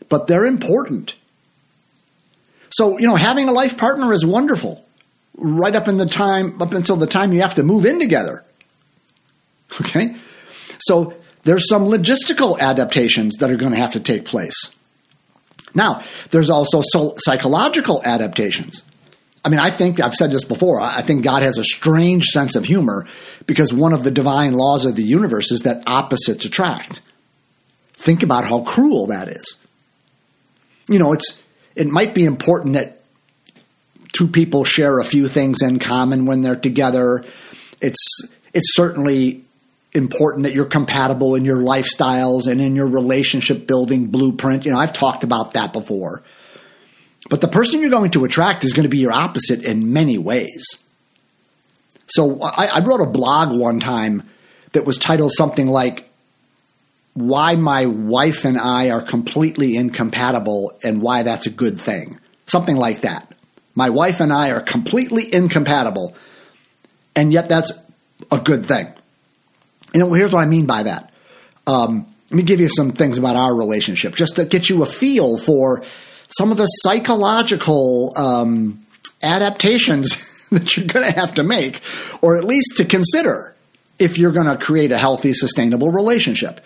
But 0.08 0.26
they're 0.26 0.46
important. 0.46 1.14
So, 2.70 2.98
you 2.98 3.06
know, 3.06 3.16
having 3.16 3.48
a 3.48 3.52
life 3.52 3.78
partner 3.78 4.12
is 4.12 4.24
wonderful. 4.24 4.84
Right 5.36 5.74
up 5.74 5.88
in 5.88 5.96
the 5.96 6.06
time 6.06 6.60
up 6.60 6.74
until 6.74 6.96
the 6.96 7.06
time 7.06 7.32
you 7.32 7.42
have 7.42 7.54
to 7.54 7.62
move 7.62 7.86
in 7.86 8.00
together. 8.00 8.44
Okay? 9.80 10.16
So 10.80 11.14
there's 11.42 11.68
some 11.68 11.86
logistical 11.86 12.58
adaptations 12.58 13.36
that 13.36 13.50
are 13.50 13.56
going 13.56 13.72
to 13.72 13.78
have 13.78 13.92
to 13.92 14.00
take 14.00 14.24
place. 14.24 14.74
Now, 15.74 16.02
there's 16.30 16.50
also 16.50 16.82
psychological 17.16 18.02
adaptations. 18.04 18.82
I 19.44 19.48
mean, 19.48 19.60
I 19.60 19.70
think 19.70 20.00
I've 20.00 20.14
said 20.14 20.30
this 20.30 20.44
before. 20.44 20.80
I 20.80 21.00
think 21.02 21.24
God 21.24 21.42
has 21.42 21.56
a 21.56 21.64
strange 21.64 22.24
sense 22.24 22.56
of 22.56 22.64
humor 22.64 23.06
because 23.46 23.72
one 23.72 23.94
of 23.94 24.04
the 24.04 24.10
divine 24.10 24.52
laws 24.52 24.84
of 24.84 24.96
the 24.96 25.02
universe 25.02 25.50
is 25.50 25.60
that 25.60 25.84
opposites 25.86 26.44
attract. 26.44 27.00
Think 27.94 28.22
about 28.22 28.44
how 28.44 28.62
cruel 28.62 29.06
that 29.06 29.28
is. 29.28 29.56
You 30.88 30.98
know, 30.98 31.12
it's 31.12 31.40
it 31.74 31.86
might 31.86 32.14
be 32.14 32.24
important 32.24 32.74
that 32.74 33.00
two 34.12 34.26
people 34.26 34.64
share 34.64 34.98
a 34.98 35.04
few 35.04 35.28
things 35.28 35.62
in 35.62 35.78
common 35.78 36.26
when 36.26 36.42
they're 36.42 36.56
together. 36.56 37.24
It's 37.80 38.04
it's 38.52 38.74
certainly 38.74 39.44
important 39.92 40.44
that 40.44 40.54
you're 40.54 40.66
compatible 40.66 41.34
in 41.34 41.44
your 41.44 41.56
lifestyles 41.56 42.46
and 42.46 42.60
in 42.60 42.76
your 42.76 42.86
relationship 42.86 43.66
building 43.66 44.06
blueprint. 44.06 44.64
You 44.64 44.72
know, 44.72 44.78
I've 44.78 44.92
talked 44.92 45.24
about 45.24 45.54
that 45.54 45.72
before. 45.72 46.22
But 47.28 47.40
the 47.40 47.48
person 47.48 47.80
you're 47.80 47.90
going 47.90 48.12
to 48.12 48.24
attract 48.24 48.64
is 48.64 48.72
going 48.72 48.84
to 48.84 48.88
be 48.88 48.98
your 48.98 49.12
opposite 49.12 49.64
in 49.64 49.92
many 49.92 50.18
ways. 50.18 50.66
So 52.06 52.40
I, 52.40 52.66
I 52.66 52.80
wrote 52.80 53.00
a 53.00 53.10
blog 53.10 53.56
one 53.56 53.80
time 53.80 54.28
that 54.72 54.84
was 54.84 54.98
titled 54.98 55.32
something 55.32 55.66
like 55.66 56.08
why 57.14 57.56
my 57.56 57.86
wife 57.86 58.44
and 58.44 58.58
I 58.58 58.90
are 58.90 59.02
completely 59.02 59.76
incompatible 59.76 60.78
and 60.82 61.02
why 61.02 61.22
that's 61.22 61.46
a 61.46 61.50
good 61.50 61.80
thing. 61.80 62.18
Something 62.46 62.76
like 62.76 63.02
that. 63.02 63.32
My 63.74 63.90
wife 63.90 64.20
and 64.20 64.32
I 64.32 64.50
are 64.50 64.60
completely 64.60 65.32
incompatible, 65.32 66.14
and 67.14 67.32
yet 67.32 67.48
that's 67.48 67.72
a 68.30 68.38
good 68.38 68.66
thing. 68.66 68.92
Know, 69.94 70.12
here's 70.12 70.32
what 70.32 70.42
I 70.42 70.46
mean 70.46 70.66
by 70.66 70.84
that. 70.84 71.12
Um, 71.66 72.06
let 72.30 72.36
me 72.36 72.42
give 72.44 72.60
you 72.60 72.68
some 72.68 72.92
things 72.92 73.18
about 73.18 73.36
our 73.36 73.54
relationship, 73.56 74.14
just 74.14 74.36
to 74.36 74.44
get 74.44 74.68
you 74.68 74.82
a 74.82 74.86
feel 74.86 75.36
for 75.36 75.82
some 76.28 76.52
of 76.52 76.56
the 76.56 76.66
psychological 76.66 78.12
um, 78.16 78.86
adaptations 79.22 80.24
that 80.50 80.76
you're 80.76 80.86
going 80.86 81.06
to 81.06 81.18
have 81.18 81.34
to 81.34 81.42
make, 81.42 81.82
or 82.22 82.36
at 82.36 82.44
least 82.44 82.76
to 82.76 82.84
consider 82.84 83.56
if 83.98 84.16
you're 84.16 84.32
going 84.32 84.46
to 84.46 84.56
create 84.56 84.92
a 84.92 84.98
healthy, 84.98 85.34
sustainable 85.34 85.90
relationship. 85.90 86.60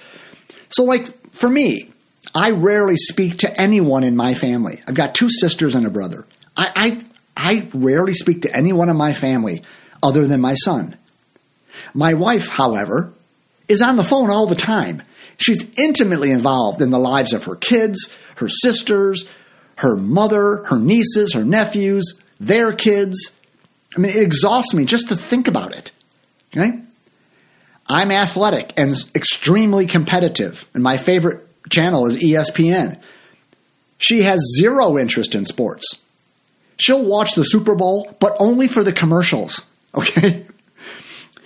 So, 0.69 0.85
like 0.85 1.33
for 1.33 1.49
me, 1.49 1.90
I 2.35 2.50
rarely 2.50 2.97
speak 2.97 3.38
to 3.38 3.61
anyone 3.61 4.04
in 4.04 4.16
my 4.16 4.35
family. 4.35 4.83
I've 4.87 4.95
got 4.95 5.14
two 5.14 5.31
sisters 5.31 5.75
and 5.75 5.87
a 5.87 5.90
brother. 5.90 6.26
I, 6.57 6.73
I, 6.76 7.04
I 7.37 7.69
rarely 7.75 8.12
speak 8.12 8.43
to 8.43 8.54
anyone 8.54 8.88
in 8.88 8.97
my 8.97 9.14
family 9.14 9.62
other 10.02 10.26
than 10.26 10.40
my 10.40 10.54
son. 10.54 10.97
My 11.95 12.15
wife, 12.15 12.49
however, 12.49 13.13
is 13.69 13.81
on 13.81 13.97
the 13.97 14.05
phone 14.05 14.31
all 14.31 14.47
the 14.47 14.55
time. 14.55 15.03
She's 15.39 15.65
intimately 15.79 16.31
involved 16.31 16.83
in 16.83 16.91
the 16.91 16.99
lives 16.99 17.33
of 17.33 17.45
her 17.45 17.57
kids, 17.57 18.13
her 18.37 18.49
sisters, 18.49 19.29
her 19.77 19.97
mother, 19.97 20.65
her 20.65 20.79
nieces, 20.79 21.33
her 21.35 21.45
nephews, 21.45 22.21
their 22.39 22.73
kids. 22.73 23.33
I 23.97 24.01
mean, 24.01 24.13
it 24.13 24.23
exhausts 24.23 24.75
me 24.75 24.85
just 24.85 25.09
to 25.09 25.17
think 25.17 25.49
about 25.49 25.75
it. 25.75 25.93
Okay? 26.55 26.81
I'm 27.87 28.11
athletic 28.11 28.73
and 28.77 28.95
extremely 29.15 29.87
competitive, 29.87 30.67
and 30.75 30.83
my 30.83 30.97
favorite 30.97 31.47
channel 31.71 32.07
is 32.07 32.17
ESPN. 32.17 33.01
She 33.99 34.23
has 34.23 34.41
zero 34.59 34.99
interest 34.99 35.35
in 35.35 35.45
sports. 35.45 36.03
She'll 36.77 37.05
watch 37.05 37.35
the 37.35 37.45
Super 37.45 37.75
Bowl, 37.75 38.17
but 38.21 38.37
only 38.39 38.69
for 38.69 38.83
the 38.83 38.93
commercials. 38.93 39.69
Okay? 39.97 40.45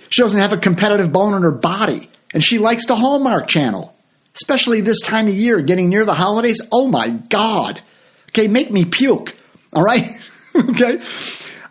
She 0.09 0.21
doesn't 0.21 0.39
have 0.39 0.53
a 0.53 0.57
competitive 0.57 1.11
bone 1.11 1.33
in 1.33 1.43
her 1.43 1.51
body, 1.51 2.09
and 2.33 2.43
she 2.43 2.57
likes 2.57 2.85
the 2.85 2.95
Hallmark 2.95 3.47
channel, 3.47 3.95
especially 4.35 4.81
this 4.81 5.01
time 5.01 5.27
of 5.27 5.35
year, 5.35 5.61
getting 5.61 5.89
near 5.89 6.05
the 6.05 6.13
holidays. 6.13 6.61
Oh 6.71 6.87
my 6.87 7.09
God. 7.29 7.81
Okay, 8.29 8.47
make 8.47 8.71
me 8.71 8.85
puke. 8.85 9.35
All 9.73 9.83
right? 9.83 10.19
okay? 10.55 11.01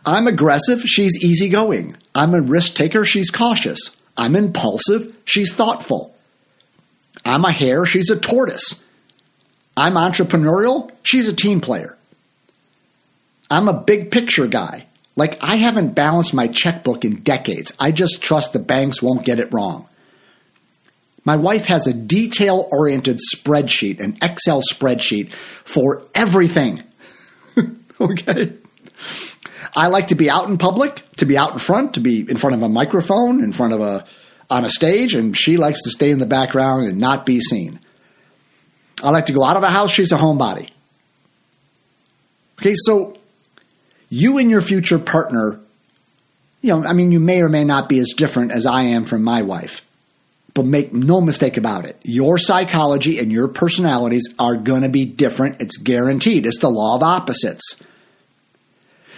I'm 0.07 0.27
aggressive, 0.27 0.83
she's 0.83 1.23
easygoing. 1.23 1.97
I'm 2.15 2.35
a 2.35 2.41
risk 2.41 2.75
taker, 2.75 3.05
she's 3.05 3.31
cautious. 3.31 3.97
I'm 4.17 4.35
impulsive, 4.35 5.17
she's 5.25 5.53
thoughtful. 5.53 6.15
I'm 7.25 7.45
a 7.45 7.53
hare, 7.53 7.85
she's 7.85 8.11
a 8.11 8.19
tortoise. 8.19 8.83
I'm 9.77 9.95
entrepreneurial, 9.95 10.91
she's 11.03 11.29
a 11.29 11.37
team 11.37 11.61
player. 11.61 11.97
I'm 13.51 13.69
a 13.69 13.81
big 13.81 14.11
picture 14.11 14.47
guy. 14.47 14.88
Like, 15.19 15.43
I 15.43 15.57
haven't 15.57 15.97
balanced 15.97 16.33
my 16.33 16.47
checkbook 16.47 17.05
in 17.05 17.23
decades. 17.23 17.73
I 17.81 17.91
just 17.91 18.23
trust 18.23 18.53
the 18.53 18.61
banks 18.61 19.03
won't 19.03 19.25
get 19.25 19.41
it 19.41 19.49
wrong. 19.53 19.89
My 21.25 21.35
wife 21.35 21.65
has 21.65 21.89
a 21.89 21.93
detail 21.93 22.69
oriented 22.71 23.19
spreadsheet, 23.35 23.99
an 23.99 24.17
Excel 24.23 24.63
spreadsheet 24.63 25.33
for 25.33 26.05
everything. 26.15 26.85
okay? 28.01 28.53
I 29.75 29.89
like 29.89 30.07
to 30.09 30.15
be 30.15 30.31
out 30.31 30.49
in 30.49 30.57
public, 30.57 31.03
to 31.17 31.27
be 31.27 31.37
out 31.37 31.53
in 31.53 31.59
front, 31.59 31.95
to 31.95 32.01
be 32.01 32.21
in 32.21 32.37
front 32.37 32.55
of 32.55 32.63
a 32.63 32.69
microphone, 32.69 33.43
in 33.43 33.51
front 33.51 33.73
of 33.73 33.81
a 33.81 34.07
on 34.49 34.65
a 34.65 34.69
stage, 34.69 35.15
and 35.15 35.37
she 35.37 35.57
likes 35.57 35.83
to 35.83 35.91
stay 35.91 36.13
in 36.13 36.21
the 36.21 36.27
background 36.27 36.87
and 36.87 36.99
not 36.99 37.27
be 37.27 37.41
seen. 37.41 37.81
I 39.03 39.11
like 39.11 39.27
to 39.27 39.33
go 39.33 39.43
out 39.43 39.57
of 39.57 39.63
the 39.63 39.69
house, 39.69 39.91
she's 39.91 40.13
a 40.13 40.17
homebody. 40.17 40.71
Okay, 42.61 42.75
so 42.77 43.18
you 44.09 44.39
and 44.39 44.51
your 44.51 44.61
future 44.61 44.99
partner, 44.99 45.61
you 46.61 46.71
know, 46.71 46.85
I 46.89 46.93
mean, 46.93 47.13
you 47.13 47.21
may 47.21 47.43
or 47.43 47.49
may 47.49 47.65
not 47.65 47.89
be 47.89 47.99
as 47.99 48.15
different 48.17 48.53
as 48.53 48.67
I 48.67 48.83
am 48.83 49.05
from 49.05 49.23
my 49.23 49.43
wife. 49.43 49.85
But 50.55 50.67
make 50.67 50.93
no 50.93 51.21
mistake 51.21 51.57
about 51.57 51.85
it. 51.85 52.01
Your 52.03 52.37
psychology 52.37 53.19
and 53.19 53.31
your 53.31 53.49
personalities 53.49 54.35
are 54.39 54.57
going 54.57 54.83
to 54.83 54.89
be 54.89 55.05
different. 55.05 55.63
It's 55.63 55.77
guaranteed. 55.77 56.47
It's 56.47 56.59
the 56.59 56.71
law 56.71 56.97
of 56.97 57.03
opposites. 57.03 57.81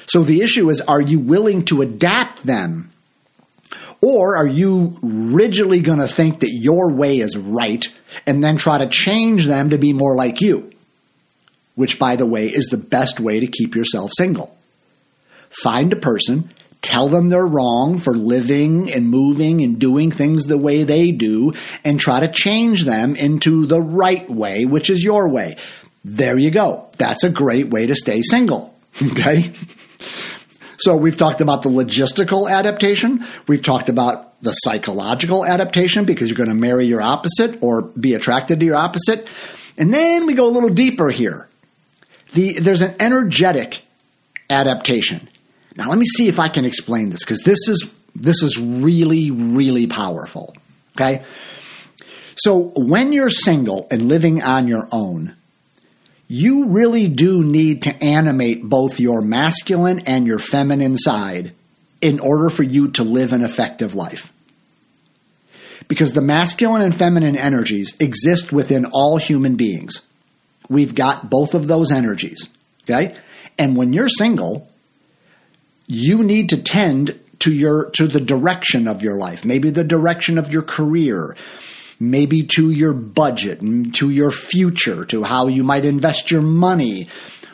So 0.06 0.22
the 0.22 0.42
issue 0.42 0.68
is 0.70 0.80
are 0.82 1.00
you 1.00 1.18
willing 1.18 1.64
to 1.66 1.82
adapt 1.82 2.42
them? 2.42 2.92
Or 4.02 4.36
are 4.36 4.46
you 4.46 4.98
rigidly 5.02 5.80
going 5.80 5.98
to 5.98 6.08
think 6.08 6.40
that 6.40 6.50
your 6.50 6.92
way 6.92 7.18
is 7.18 7.36
right 7.36 7.86
and 8.26 8.42
then 8.42 8.56
try 8.56 8.78
to 8.78 8.86
change 8.86 9.46
them 9.46 9.70
to 9.70 9.78
be 9.78 9.92
more 9.92 10.16
like 10.16 10.40
you? 10.40 10.70
Which, 11.74 11.98
by 11.98 12.16
the 12.16 12.26
way, 12.26 12.46
is 12.46 12.66
the 12.66 12.76
best 12.76 13.20
way 13.20 13.40
to 13.40 13.46
keep 13.46 13.74
yourself 13.74 14.10
single. 14.16 14.56
Find 15.50 15.92
a 15.92 15.96
person, 15.96 16.52
tell 16.80 17.08
them 17.08 17.28
they're 17.28 17.46
wrong 17.46 17.98
for 17.98 18.14
living 18.14 18.92
and 18.92 19.08
moving 19.08 19.62
and 19.62 19.78
doing 19.78 20.10
things 20.10 20.46
the 20.46 20.58
way 20.58 20.84
they 20.84 21.12
do, 21.12 21.52
and 21.84 22.00
try 22.00 22.20
to 22.20 22.28
change 22.28 22.84
them 22.84 23.16
into 23.16 23.66
the 23.66 23.82
right 23.82 24.28
way, 24.30 24.64
which 24.64 24.88
is 24.88 25.04
your 25.04 25.28
way. 25.28 25.56
There 26.04 26.38
you 26.38 26.50
go. 26.50 26.88
That's 26.96 27.24
a 27.24 27.30
great 27.30 27.68
way 27.68 27.86
to 27.86 27.94
stay 27.94 28.22
single. 28.22 28.74
Okay? 29.02 29.52
So 30.78 30.96
we've 30.96 31.16
talked 31.16 31.42
about 31.42 31.60
the 31.60 31.68
logistical 31.68 32.50
adaptation. 32.50 33.24
We've 33.46 33.62
talked 33.62 33.90
about 33.90 34.40
the 34.40 34.52
psychological 34.52 35.44
adaptation 35.44 36.06
because 36.06 36.30
you're 36.30 36.38
going 36.38 36.48
to 36.48 36.54
marry 36.54 36.86
your 36.86 37.02
opposite 37.02 37.62
or 37.62 37.82
be 37.82 38.14
attracted 38.14 38.60
to 38.60 38.66
your 38.66 38.76
opposite. 38.76 39.28
And 39.76 39.92
then 39.92 40.24
we 40.24 40.32
go 40.32 40.48
a 40.48 40.50
little 40.50 40.70
deeper 40.70 41.10
here. 41.10 41.48
The, 42.32 42.60
there's 42.60 42.80
an 42.80 42.94
energetic 42.98 43.82
adaptation. 44.48 45.28
Now 45.76 45.88
let 45.88 45.98
me 45.98 46.06
see 46.06 46.28
if 46.28 46.38
I 46.38 46.48
can 46.48 46.64
explain 46.64 47.10
this 47.10 47.20
because 47.20 47.40
this 47.40 47.68
is 47.68 47.94
this 48.14 48.42
is 48.42 48.58
really 48.58 49.30
really 49.30 49.86
powerful. 49.86 50.54
Okay? 50.96 51.24
So 52.36 52.72
when 52.76 53.12
you're 53.12 53.30
single 53.30 53.86
and 53.90 54.02
living 54.02 54.42
on 54.42 54.66
your 54.66 54.88
own, 54.90 55.36
you 56.26 56.68
really 56.68 57.08
do 57.08 57.44
need 57.44 57.82
to 57.82 58.02
animate 58.02 58.62
both 58.62 59.00
your 59.00 59.20
masculine 59.20 60.00
and 60.06 60.26
your 60.26 60.38
feminine 60.38 60.96
side 60.96 61.52
in 62.00 62.20
order 62.20 62.48
for 62.48 62.62
you 62.62 62.88
to 62.92 63.04
live 63.04 63.32
an 63.32 63.42
effective 63.42 63.94
life. 63.94 64.32
Because 65.88 66.12
the 66.12 66.22
masculine 66.22 66.82
and 66.82 66.94
feminine 66.94 67.36
energies 67.36 67.96
exist 67.98 68.52
within 68.52 68.86
all 68.86 69.16
human 69.18 69.56
beings. 69.56 70.02
We've 70.68 70.94
got 70.94 71.28
both 71.28 71.54
of 71.54 71.66
those 71.66 71.90
energies. 71.90 72.48
Okay? 72.84 73.16
And 73.58 73.76
when 73.76 73.92
you're 73.92 74.08
single, 74.08 74.69
you 75.90 76.22
need 76.22 76.50
to 76.50 76.62
tend 76.62 77.18
to 77.40 77.52
your 77.52 77.90
to 77.90 78.06
the 78.06 78.20
direction 78.20 78.86
of 78.86 79.02
your 79.02 79.16
life 79.16 79.44
maybe 79.44 79.70
the 79.70 79.84
direction 79.84 80.38
of 80.38 80.52
your 80.52 80.62
career 80.62 81.36
maybe 81.98 82.42
to 82.44 82.70
your 82.70 82.92
budget 82.92 83.60
to 83.94 84.08
your 84.10 84.30
future 84.30 85.04
to 85.04 85.22
how 85.22 85.46
you 85.46 85.64
might 85.64 85.84
invest 85.84 86.30
your 86.30 86.42
money 86.42 87.08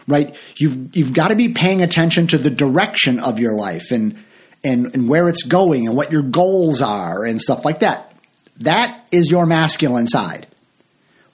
right? 0.08 0.36
You've 0.56 0.96
you've 0.96 1.12
got 1.12 1.28
to 1.28 1.36
be 1.36 1.52
paying 1.52 1.82
attention 1.82 2.28
to 2.28 2.38
the 2.38 2.50
direction 2.50 3.18
of 3.18 3.38
your 3.38 3.54
life 3.54 3.90
and 3.90 4.16
and 4.62 4.94
and 4.94 5.08
where 5.08 5.28
it's 5.28 5.42
going 5.42 5.86
and 5.86 5.96
what 5.96 6.12
your 6.12 6.22
goals 6.22 6.80
are 6.82 7.24
and 7.24 7.40
stuff 7.40 7.64
like 7.64 7.80
that. 7.80 8.12
That 8.58 9.06
is 9.10 9.30
your 9.30 9.46
masculine 9.46 10.06
side. 10.06 10.46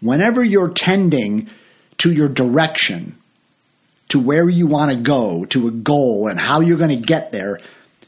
Whenever 0.00 0.42
you're 0.42 0.70
tending 0.70 1.48
to 1.98 2.12
your 2.12 2.28
direction 2.28 3.18
to 4.12 4.18
where 4.18 4.46
you 4.46 4.66
want 4.66 4.90
to 4.90 4.96
go, 4.98 5.46
to 5.46 5.68
a 5.68 5.70
goal, 5.70 6.28
and 6.28 6.38
how 6.38 6.60
you're 6.60 6.76
going 6.76 6.90
to 6.90 7.06
get 7.06 7.32
there, 7.32 7.58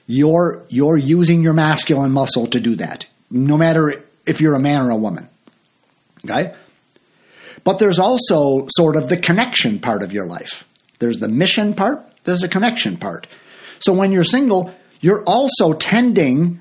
you're 0.06 0.62
you're 0.68 0.98
using 0.98 1.42
your 1.42 1.54
masculine 1.54 2.12
muscle 2.12 2.46
to 2.48 2.60
do 2.60 2.76
that. 2.76 3.06
No 3.30 3.56
matter 3.56 4.04
if 4.26 4.42
you're 4.42 4.54
a 4.54 4.60
man 4.60 4.82
or 4.82 4.90
a 4.90 4.96
woman. 4.96 5.30
Okay? 6.22 6.54
But 7.64 7.78
there's 7.78 7.98
also 7.98 8.66
sort 8.68 8.96
of 8.96 9.08
the 9.08 9.16
connection 9.16 9.78
part 9.78 10.02
of 10.02 10.12
your 10.12 10.26
life. 10.26 10.64
There's 10.98 11.20
the 11.20 11.28
mission 11.28 11.72
part, 11.72 12.06
there's 12.24 12.42
a 12.42 12.48
connection 12.48 12.98
part. 12.98 13.26
So 13.80 13.94
when 13.94 14.12
you're 14.12 14.24
single, 14.24 14.74
you're 15.00 15.24
also 15.24 15.72
tending 15.72 16.60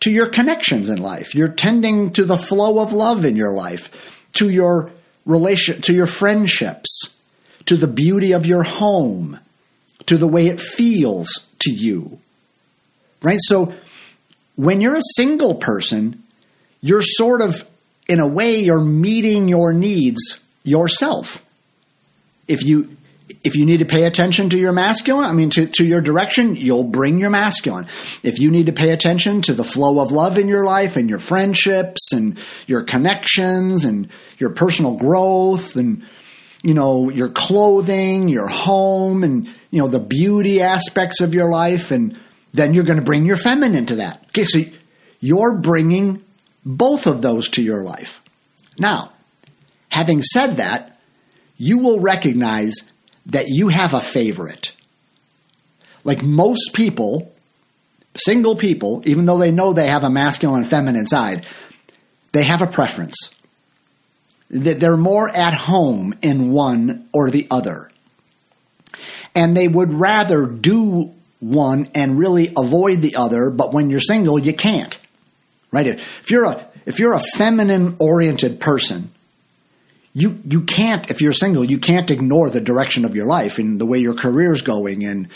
to 0.00 0.10
your 0.12 0.28
connections 0.28 0.88
in 0.88 1.02
life. 1.02 1.34
You're 1.34 1.48
tending 1.48 2.12
to 2.12 2.24
the 2.24 2.38
flow 2.38 2.78
of 2.80 2.92
love 2.92 3.24
in 3.24 3.34
your 3.34 3.52
life, 3.52 3.90
to 4.34 4.48
your 4.48 4.92
relation 5.26 5.80
to 5.82 5.92
your 5.92 6.06
friendships, 6.06 7.11
to 7.66 7.76
the 7.76 7.86
beauty 7.86 8.32
of 8.32 8.46
your 8.46 8.62
home, 8.62 9.38
to 10.06 10.16
the 10.16 10.26
way 10.26 10.46
it 10.46 10.60
feels 10.60 11.48
to 11.60 11.70
you. 11.70 12.18
Right? 13.22 13.38
So 13.40 13.72
when 14.56 14.80
you're 14.80 14.96
a 14.96 15.02
single 15.16 15.54
person, 15.54 16.22
you're 16.80 17.02
sort 17.02 17.40
of, 17.40 17.68
in 18.08 18.20
a 18.20 18.26
way, 18.26 18.60
you're 18.60 18.80
meeting 18.80 19.48
your 19.48 19.72
needs 19.72 20.40
yourself. 20.64 21.44
If 22.48 22.64
you 22.64 22.96
if 23.44 23.56
you 23.56 23.66
need 23.66 23.78
to 23.78 23.84
pay 23.84 24.04
attention 24.04 24.50
to 24.50 24.58
your 24.58 24.72
masculine, 24.72 25.28
I 25.28 25.32
mean, 25.32 25.50
to, 25.50 25.66
to 25.66 25.84
your 25.84 26.00
direction, 26.00 26.54
you'll 26.54 26.84
bring 26.84 27.18
your 27.18 27.30
masculine. 27.30 27.86
If 28.22 28.38
you 28.38 28.50
need 28.50 28.66
to 28.66 28.72
pay 28.72 28.90
attention 28.90 29.42
to 29.42 29.54
the 29.54 29.64
flow 29.64 30.00
of 30.00 30.12
love 30.12 30.38
in 30.38 30.48
your 30.48 30.64
life 30.64 30.96
and 30.96 31.10
your 31.10 31.18
friendships 31.18 32.12
and 32.12 32.38
your 32.66 32.82
connections 32.82 33.84
and 33.84 34.08
your 34.38 34.50
personal 34.50 34.96
growth 34.96 35.76
and 35.76 36.04
you 36.62 36.74
know, 36.74 37.10
your 37.10 37.28
clothing, 37.28 38.28
your 38.28 38.48
home, 38.48 39.24
and, 39.24 39.46
you 39.70 39.80
know, 39.80 39.88
the 39.88 40.00
beauty 40.00 40.62
aspects 40.62 41.20
of 41.20 41.34
your 41.34 41.48
life. 41.48 41.90
And 41.90 42.18
then 42.52 42.72
you're 42.72 42.84
going 42.84 42.98
to 42.98 43.04
bring 43.04 43.26
your 43.26 43.36
feminine 43.36 43.86
to 43.86 43.96
that. 43.96 44.24
Okay, 44.28 44.44
so 44.44 44.60
you're 45.20 45.58
bringing 45.58 46.24
both 46.64 47.06
of 47.06 47.20
those 47.20 47.48
to 47.50 47.62
your 47.62 47.82
life. 47.82 48.22
Now, 48.78 49.12
having 49.88 50.22
said 50.22 50.56
that, 50.58 51.00
you 51.56 51.78
will 51.78 52.00
recognize 52.00 52.74
that 53.26 53.48
you 53.48 53.68
have 53.68 53.94
a 53.94 54.00
favorite. 54.00 54.72
Like 56.04 56.22
most 56.22 56.72
people, 56.74 57.32
single 58.16 58.56
people, 58.56 59.02
even 59.04 59.26
though 59.26 59.38
they 59.38 59.50
know 59.50 59.72
they 59.72 59.88
have 59.88 60.04
a 60.04 60.10
masculine 60.10 60.62
and 60.62 60.70
feminine 60.70 61.06
side, 61.06 61.46
they 62.32 62.44
have 62.44 62.62
a 62.62 62.66
preference 62.66 63.32
that 64.52 64.78
they're 64.78 64.98
more 64.98 65.28
at 65.28 65.54
home 65.54 66.14
in 66.22 66.52
one 66.52 67.08
or 67.12 67.30
the 67.30 67.46
other. 67.50 67.90
And 69.34 69.56
they 69.56 69.66
would 69.66 69.90
rather 69.92 70.46
do 70.46 71.12
one 71.40 71.90
and 71.94 72.18
really 72.18 72.52
avoid 72.56 73.00
the 73.00 73.16
other, 73.16 73.50
but 73.50 73.72
when 73.72 73.90
you're 73.90 74.00
single, 74.00 74.38
you 74.38 74.52
can't. 74.52 75.00
Right? 75.70 75.86
If 75.86 76.30
you're 76.30 76.44
a 76.44 76.68
if 76.84 76.98
you're 76.98 77.14
a 77.14 77.20
feminine 77.20 77.96
oriented 77.98 78.60
person, 78.60 79.10
you 80.12 80.40
you 80.46 80.60
can't 80.60 81.10
if 81.10 81.22
you're 81.22 81.32
single, 81.32 81.64
you 81.64 81.78
can't 81.78 82.10
ignore 82.10 82.50
the 82.50 82.60
direction 82.60 83.06
of 83.06 83.14
your 83.14 83.24
life 83.24 83.58
and 83.58 83.80
the 83.80 83.86
way 83.86 83.98
your 83.98 84.14
career's 84.14 84.60
going 84.60 85.04
and 85.04 85.28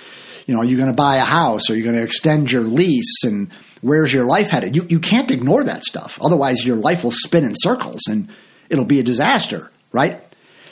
you 0.45 0.55
know, 0.55 0.61
are 0.61 0.65
you 0.65 0.77
going 0.77 0.91
to 0.91 0.95
buy 0.95 1.17
a 1.17 1.25
house? 1.25 1.71
Are 1.71 1.75
you 1.75 1.83
going 1.83 1.97
to 1.97 2.03
extend 2.03 2.53
your 2.53 2.63
lease? 2.63 3.25
And 3.25 3.51
where's 3.81 4.13
your 4.13 4.25
life 4.25 4.51
headed? 4.51 4.77
You 4.77 4.87
you 4.89 5.01
can't 5.01 5.31
ignore 5.31 5.65
that 5.65 5.85
stuff. 5.85 6.19
Otherwise, 6.21 6.65
your 6.65 6.77
life 6.77 7.03
will 7.03 7.13
spin 7.13 7.45
in 7.45 7.55
circles 7.57 8.03
and 8.09 8.29
it'll 8.69 8.85
be 8.85 9.01
a 9.01 9.03
disaster, 9.03 9.71
right? 9.93 10.21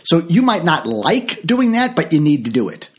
So 0.04 0.18
you 0.18 0.42
might 0.42 0.64
not 0.64 0.87
like 0.87 1.42
doing 1.42 1.72
that, 1.72 1.96
but 1.96 2.12
you 2.12 2.20
need 2.20 2.44
to 2.44 2.50
do 2.50 2.68
it. 2.68 2.90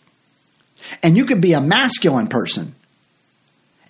And 1.04 1.18
you 1.18 1.26
could 1.26 1.42
be 1.42 1.54
a 1.54 1.62
masculine 1.62 2.28
person. 2.28 2.76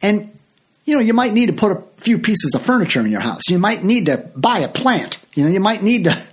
And, 0.01 0.37
you 0.85 0.95
know, 0.95 1.01
you 1.01 1.13
might 1.13 1.33
need 1.33 1.47
to 1.47 1.53
put 1.53 1.71
a 1.71 1.83
few 1.97 2.19
pieces 2.19 2.53
of 2.55 2.61
furniture 2.61 2.99
in 2.99 3.11
your 3.11 3.21
house. 3.21 3.41
You 3.49 3.59
might 3.59 3.83
need 3.83 4.07
to 4.07 4.17
buy 4.35 4.59
a 4.59 4.67
plant. 4.67 5.23
You 5.33 5.45
know, 5.45 5.49
you 5.49 5.59
might 5.59 5.81
need 5.81 6.05
to, 6.05 6.23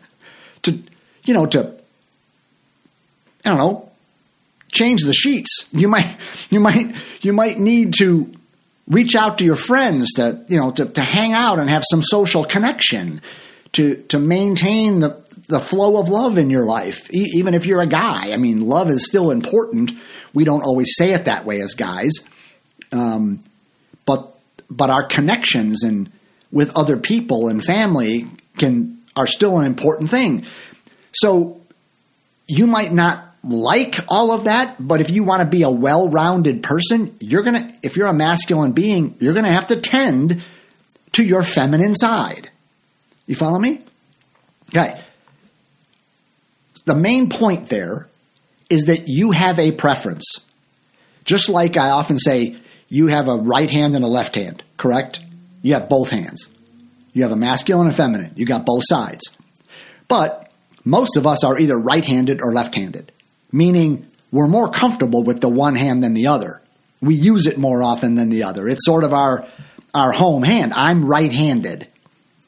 to 0.63 0.83
you 1.25 1.35
know, 1.35 1.47
to, 1.47 1.75
I 3.45 3.49
don't 3.49 3.59
know, 3.59 3.91
change 4.71 5.03
the 5.03 5.13
sheets. 5.13 5.69
You 5.73 5.89
might, 5.89 6.17
you 6.51 6.61
might, 6.61 6.95
you 7.21 7.33
might 7.33 7.59
need 7.59 7.95
to 7.99 8.31
reach 8.89 9.15
out 9.15 9.39
to 9.39 9.45
your 9.45 9.57
friends 9.57 10.15
to, 10.15 10.45
you 10.49 10.59
know, 10.59 10.71
to, 10.73 10.87
to 10.87 11.01
hang 11.01 11.33
out 11.33 11.59
and 11.61 11.71
have 11.71 11.85
some 11.89 12.03
social 12.03 12.45
connection 12.45 13.21
to, 13.73 13.97
to 14.09 14.19
maintain 14.19 15.01
the, 15.01 15.23
the 15.49 15.61
flow 15.61 15.99
of 15.99 16.09
love 16.09 16.39
in 16.39 16.51
your 16.51 16.65
life, 16.65 17.13
e- 17.13 17.31
even 17.35 17.55
if 17.55 17.67
you're 17.67 17.81
a 17.81 17.87
guy. 17.87 18.33
I 18.33 18.37
mean, 18.37 18.61
love 18.61 18.89
is 18.89 19.07
still 19.07 19.31
important. 19.31 19.93
We 20.35 20.45
don't 20.45 20.63
always 20.63 20.95
say 20.97 21.13
it 21.13 21.25
that 21.27 21.45
way 21.45 21.61
as 21.61 21.75
guys, 21.75 22.13
um, 22.93 23.43
but 24.07 24.39
but 24.71 24.89
our 24.89 25.03
connections 25.03 25.83
and 25.83 26.11
with 26.51 26.77
other 26.77 26.97
people 26.97 27.49
and 27.49 27.63
family 27.63 28.27
can 28.57 28.99
are 29.17 29.27
still 29.27 29.59
an 29.59 29.67
important 29.67 30.11
thing. 30.11 30.47
So 31.13 31.61
you 32.47 32.67
might 32.67 32.93
not 32.93 33.25
like 33.45 33.99
all 34.09 34.31
of 34.31 34.45
that, 34.45 34.77
but 34.79 35.01
if 35.01 35.11
you 35.11 35.25
want 35.25 35.43
to 35.43 35.49
be 35.49 35.63
a 35.63 35.71
well-rounded 35.71 36.63
person, 36.63 37.17
you're 37.21 37.43
going 37.43 37.57
to 37.57 37.79
if 37.83 37.97
you're 37.97 38.07
a 38.07 38.15
masculine 38.15 38.73
being, 38.73 39.17
you're 39.19 39.35
going 39.35 39.45
to 39.45 39.53
have 39.53 39.69
to 39.69 39.77
tend 39.77 40.43
to 41.13 41.25
your 41.25 41.43
feminine 41.43 41.95
side. 41.95 42.51
You 43.27 43.35
follow 43.35 43.59
me? 43.59 43.83
Okay. 44.71 45.01
The 46.85 46.95
main 46.95 47.29
point 47.29 47.69
there 47.69 48.09
is 48.69 48.87
that 48.87 49.07
you 49.07 49.31
have 49.31 49.59
a 49.59 49.73
preference. 49.73 50.25
Just 51.25 51.49
like 51.49 51.77
I 51.77 51.91
often 51.91 52.19
say, 52.19 52.57
you 52.89 53.07
have 53.07 53.29
a 53.29 53.37
right 53.37 53.71
hand 53.71 53.95
and 53.95 54.05
a 54.05 54.09
left 54.09 54.35
hand, 54.35 54.63
correct? 54.77 55.21
You 55.63 55.75
have 55.75 55.89
both 55.89 56.11
hands. 56.11 56.49
You 57.13 57.23
have 57.23 57.33
a 57.33 57.37
masculine 57.37 57.87
and 57.87 57.95
feminine. 57.95 58.33
You 58.37 58.47
got 58.47 58.67
both 58.67 58.83
sides. 58.87 59.23
But 60.09 60.51
most 60.85 61.17
of 61.17 61.27
us 61.27 61.45
are 61.45 61.59
either 61.59 61.79
right 61.79 62.05
handed 62.05 62.41
or 62.43 62.53
left 62.53 62.75
handed, 62.75 63.13
meaning 63.53 64.11
we're 64.31 64.49
more 64.49 64.71
comfortable 64.71 65.23
with 65.23 65.41
the 65.41 65.49
one 65.49 65.77
hand 65.77 66.03
than 66.03 66.15
the 66.15 66.27
other. 66.27 66.61
We 67.01 67.15
use 67.15 67.47
it 67.47 67.59
more 67.59 67.83
often 67.83 68.15
than 68.15 68.31
the 68.31 68.45
other. 68.45 68.69
It's 68.69 68.85
sort 68.85 69.05
of 69.05 69.13
our, 69.13 69.47
our 69.95 70.13
home 70.13 70.43
hand. 70.43 70.73
I'm 70.73 71.05
right 71.05 71.33
handed. 71.33 71.87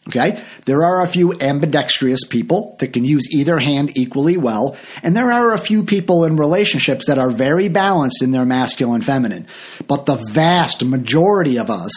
Okay? 0.09 0.43
There 0.67 0.85
are 0.85 1.03
a 1.03 1.07
few 1.07 1.33
ambidextrous 1.33 2.25
people 2.25 2.77
that 2.81 2.93
can 2.93 3.05
use 3.05 3.33
either 3.33 3.59
hand 3.59 3.97
equally 3.97 4.37
well, 4.37 4.77
and 5.03 5.17
there 5.17 5.33
are 5.33 5.55
a 5.55 5.59
few 5.59 5.83
people 5.83 6.25
in 6.25 6.37
relationships 6.37 7.07
that 7.07 7.19
are 7.19 7.31
very 7.31 7.69
balanced 7.69 8.23
in 8.23 8.31
their 8.31 8.45
masculine 8.45 9.01
feminine. 9.01 9.47
But 9.87 10.05
the 10.05 10.17
vast 10.17 10.85
majority 10.85 11.59
of 11.59 11.71
us 11.71 11.93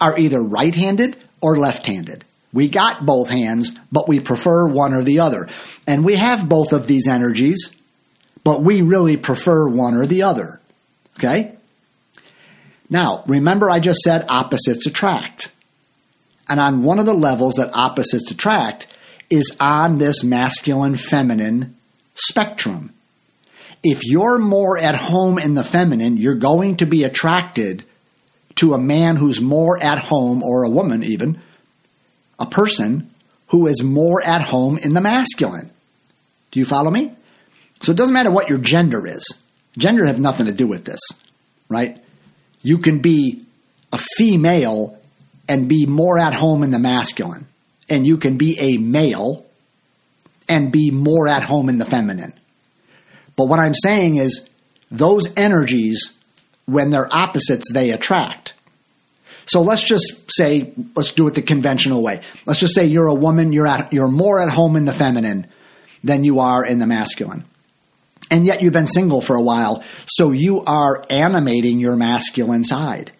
are 0.00 0.18
either 0.18 0.42
right 0.42 0.74
handed 0.74 1.16
or 1.42 1.58
left 1.58 1.86
handed. 1.86 2.24
We 2.52 2.68
got 2.68 3.04
both 3.06 3.28
hands, 3.28 3.72
but 3.92 4.08
we 4.08 4.20
prefer 4.20 4.66
one 4.66 4.94
or 4.94 5.02
the 5.02 5.20
other. 5.20 5.48
And 5.86 6.04
we 6.04 6.16
have 6.16 6.48
both 6.48 6.72
of 6.72 6.86
these 6.86 7.06
energies, 7.06 7.76
but 8.42 8.62
we 8.62 8.82
really 8.82 9.16
prefer 9.16 9.68
one 9.68 9.94
or 9.94 10.06
the 10.06 10.22
other. 10.22 10.60
Okay? 11.18 11.56
Now, 12.88 13.22
remember 13.26 13.70
I 13.70 13.78
just 13.78 14.00
said 14.00 14.24
opposites 14.28 14.86
attract. 14.86 15.52
And 16.50 16.58
on 16.58 16.82
one 16.82 16.98
of 16.98 17.06
the 17.06 17.14
levels 17.14 17.54
that 17.54 17.72
opposites 17.72 18.30
attract 18.30 18.88
is 19.30 19.56
on 19.60 19.98
this 19.98 20.24
masculine 20.24 20.96
feminine 20.96 21.76
spectrum. 22.14 22.92
If 23.84 24.04
you're 24.04 24.38
more 24.38 24.76
at 24.76 24.96
home 24.96 25.38
in 25.38 25.54
the 25.54 25.64
feminine, 25.64 26.16
you're 26.16 26.34
going 26.34 26.78
to 26.78 26.86
be 26.86 27.04
attracted 27.04 27.84
to 28.56 28.74
a 28.74 28.78
man 28.78 29.14
who's 29.14 29.40
more 29.40 29.80
at 29.80 29.98
home, 29.98 30.42
or 30.42 30.64
a 30.64 30.68
woman 30.68 31.04
even, 31.04 31.40
a 32.38 32.46
person 32.46 33.10
who 33.46 33.68
is 33.68 33.82
more 33.82 34.20
at 34.20 34.42
home 34.42 34.76
in 34.76 34.92
the 34.92 35.00
masculine. 35.00 35.70
Do 36.50 36.58
you 36.58 36.66
follow 36.66 36.90
me? 36.90 37.14
So 37.80 37.92
it 37.92 37.96
doesn't 37.96 38.12
matter 38.12 38.30
what 38.30 38.50
your 38.50 38.58
gender 38.58 39.06
is. 39.06 39.24
Gender 39.78 40.04
has 40.04 40.18
nothing 40.18 40.46
to 40.46 40.52
do 40.52 40.66
with 40.66 40.84
this, 40.84 41.00
right? 41.68 42.02
You 42.60 42.78
can 42.78 42.98
be 42.98 43.44
a 43.92 43.98
female 43.98 44.99
and 45.50 45.68
be 45.68 45.84
more 45.84 46.16
at 46.16 46.32
home 46.32 46.62
in 46.62 46.70
the 46.70 46.78
masculine. 46.78 47.44
And 47.88 48.06
you 48.06 48.18
can 48.18 48.38
be 48.38 48.56
a 48.60 48.78
male 48.78 49.44
and 50.48 50.70
be 50.70 50.92
more 50.92 51.26
at 51.26 51.42
home 51.42 51.68
in 51.68 51.78
the 51.78 51.84
feminine. 51.84 52.32
But 53.34 53.48
what 53.48 53.58
I'm 53.58 53.74
saying 53.74 54.16
is 54.16 54.48
those 54.92 55.36
energies, 55.36 56.16
when 56.66 56.90
they're 56.90 57.12
opposites, 57.12 57.66
they 57.72 57.90
attract. 57.90 58.54
So 59.46 59.62
let's 59.62 59.82
just 59.82 60.30
say, 60.30 60.72
let's 60.94 61.10
do 61.10 61.26
it 61.26 61.34
the 61.34 61.42
conventional 61.42 62.00
way. 62.00 62.22
Let's 62.46 62.60
just 62.60 62.74
say 62.76 62.84
you're 62.86 63.08
a 63.08 63.14
woman, 63.14 63.52
you're 63.52 63.66
at, 63.66 63.92
you're 63.92 64.06
more 64.06 64.40
at 64.40 64.50
home 64.50 64.76
in 64.76 64.84
the 64.84 64.92
feminine 64.92 65.48
than 66.04 66.22
you 66.22 66.38
are 66.38 66.64
in 66.64 66.78
the 66.78 66.86
masculine. 66.86 67.44
And 68.30 68.46
yet 68.46 68.62
you've 68.62 68.72
been 68.72 68.86
single 68.86 69.20
for 69.20 69.34
a 69.34 69.42
while, 69.42 69.82
so 70.06 70.30
you 70.30 70.60
are 70.60 71.04
animating 71.10 71.80
your 71.80 71.96
masculine 71.96 72.62
side. 72.62 73.10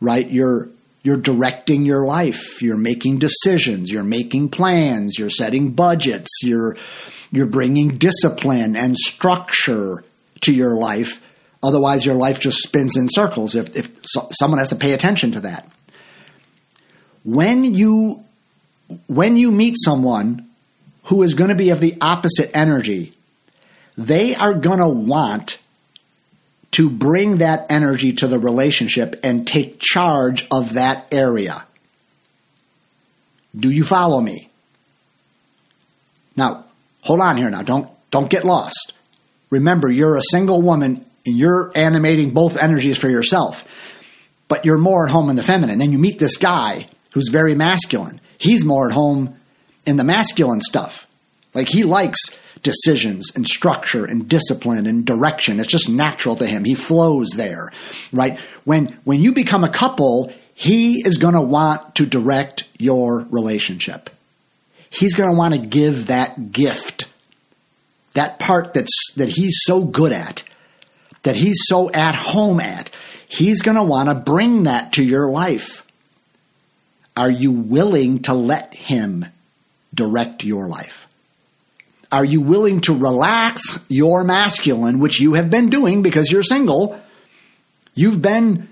Right? 0.00 0.30
You're 0.30 0.68
you're 1.04 1.18
directing 1.18 1.84
your 1.84 2.06
life. 2.06 2.62
You're 2.62 2.78
making 2.78 3.18
decisions. 3.18 3.92
You're 3.92 4.02
making 4.02 4.48
plans. 4.48 5.18
You're 5.18 5.30
setting 5.30 5.72
budgets. 5.72 6.30
You're, 6.42 6.76
you're 7.30 7.46
bringing 7.46 7.98
discipline 7.98 8.74
and 8.74 8.96
structure 8.96 10.02
to 10.40 10.52
your 10.52 10.74
life. 10.74 11.22
Otherwise, 11.62 12.06
your 12.06 12.14
life 12.14 12.40
just 12.40 12.62
spins 12.62 12.96
in 12.96 13.08
circles 13.10 13.54
if, 13.54 13.76
if 13.76 13.90
so, 14.02 14.28
someone 14.32 14.58
has 14.58 14.70
to 14.70 14.76
pay 14.76 14.92
attention 14.92 15.32
to 15.32 15.40
that. 15.40 15.70
When 17.22 17.64
you, 17.64 18.24
when 19.06 19.36
you 19.36 19.52
meet 19.52 19.76
someone 19.78 20.48
who 21.04 21.22
is 21.22 21.34
going 21.34 21.50
to 21.50 21.54
be 21.54 21.68
of 21.68 21.80
the 21.80 21.96
opposite 22.00 22.50
energy, 22.56 23.12
they 23.96 24.34
are 24.34 24.54
going 24.54 24.78
to 24.78 24.88
want 24.88 25.58
to 26.74 26.90
bring 26.90 27.36
that 27.36 27.66
energy 27.70 28.12
to 28.14 28.26
the 28.26 28.38
relationship 28.38 29.20
and 29.22 29.46
take 29.46 29.78
charge 29.78 30.46
of 30.50 30.74
that 30.74 31.08
area. 31.12 31.64
Do 33.56 33.70
you 33.70 33.84
follow 33.84 34.20
me? 34.20 34.50
Now, 36.36 36.64
hold 37.02 37.20
on 37.20 37.36
here 37.36 37.48
now. 37.48 37.62
Don't 37.62 37.88
don't 38.10 38.28
get 38.28 38.44
lost. 38.44 38.92
Remember, 39.50 39.88
you're 39.88 40.16
a 40.16 40.22
single 40.30 40.62
woman 40.62 41.06
and 41.24 41.38
you're 41.38 41.70
animating 41.76 42.34
both 42.34 42.56
energies 42.56 42.98
for 42.98 43.08
yourself. 43.08 43.66
But 44.48 44.64
you're 44.64 44.78
more 44.78 45.06
at 45.06 45.12
home 45.12 45.30
in 45.30 45.36
the 45.36 45.42
feminine. 45.42 45.78
Then 45.78 45.92
you 45.92 45.98
meet 45.98 46.18
this 46.18 46.36
guy 46.36 46.88
who's 47.12 47.28
very 47.28 47.54
masculine. 47.54 48.20
He's 48.36 48.64
more 48.64 48.88
at 48.88 48.92
home 48.92 49.38
in 49.86 49.96
the 49.96 50.04
masculine 50.04 50.60
stuff. 50.60 51.06
Like 51.54 51.68
he 51.68 51.84
likes 51.84 52.18
decisions 52.64 53.30
and 53.36 53.46
structure 53.46 54.04
and 54.04 54.28
discipline 54.28 54.86
and 54.86 55.04
direction. 55.04 55.60
It's 55.60 55.68
just 55.68 55.88
natural 55.88 56.34
to 56.36 56.46
him. 56.46 56.64
He 56.64 56.74
flows 56.74 57.28
there, 57.36 57.70
right? 58.12 58.40
When, 58.64 58.98
when 59.04 59.22
you 59.22 59.32
become 59.32 59.62
a 59.62 59.70
couple, 59.70 60.32
he 60.54 61.06
is 61.06 61.18
going 61.18 61.34
to 61.34 61.40
want 61.40 61.94
to 61.96 62.06
direct 62.06 62.68
your 62.78 63.26
relationship. 63.30 64.10
He's 64.90 65.14
going 65.14 65.30
to 65.30 65.36
want 65.36 65.54
to 65.54 65.60
give 65.60 66.06
that 66.08 66.50
gift, 66.50 67.06
that 68.14 68.40
part 68.40 68.74
that's, 68.74 69.12
that 69.16 69.28
he's 69.28 69.60
so 69.62 69.84
good 69.84 70.12
at, 70.12 70.42
that 71.22 71.36
he's 71.36 71.60
so 71.66 71.90
at 71.90 72.14
home 72.14 72.60
at. 72.60 72.90
He's 73.28 73.62
going 73.62 73.76
to 73.76 73.82
want 73.82 74.08
to 74.08 74.14
bring 74.14 74.64
that 74.64 74.94
to 74.94 75.04
your 75.04 75.30
life. 75.30 75.86
Are 77.16 77.30
you 77.30 77.52
willing 77.52 78.22
to 78.22 78.34
let 78.34 78.74
him 78.74 79.26
direct 79.92 80.44
your 80.44 80.68
life? 80.68 81.08
Are 82.14 82.24
you 82.24 82.40
willing 82.40 82.80
to 82.82 82.96
relax 82.96 83.76
your 83.88 84.22
masculine, 84.22 85.00
which 85.00 85.18
you 85.18 85.34
have 85.34 85.50
been 85.50 85.68
doing 85.68 86.00
because 86.00 86.30
you're 86.30 86.44
single? 86.44 86.96
You've 87.92 88.22
been 88.22 88.68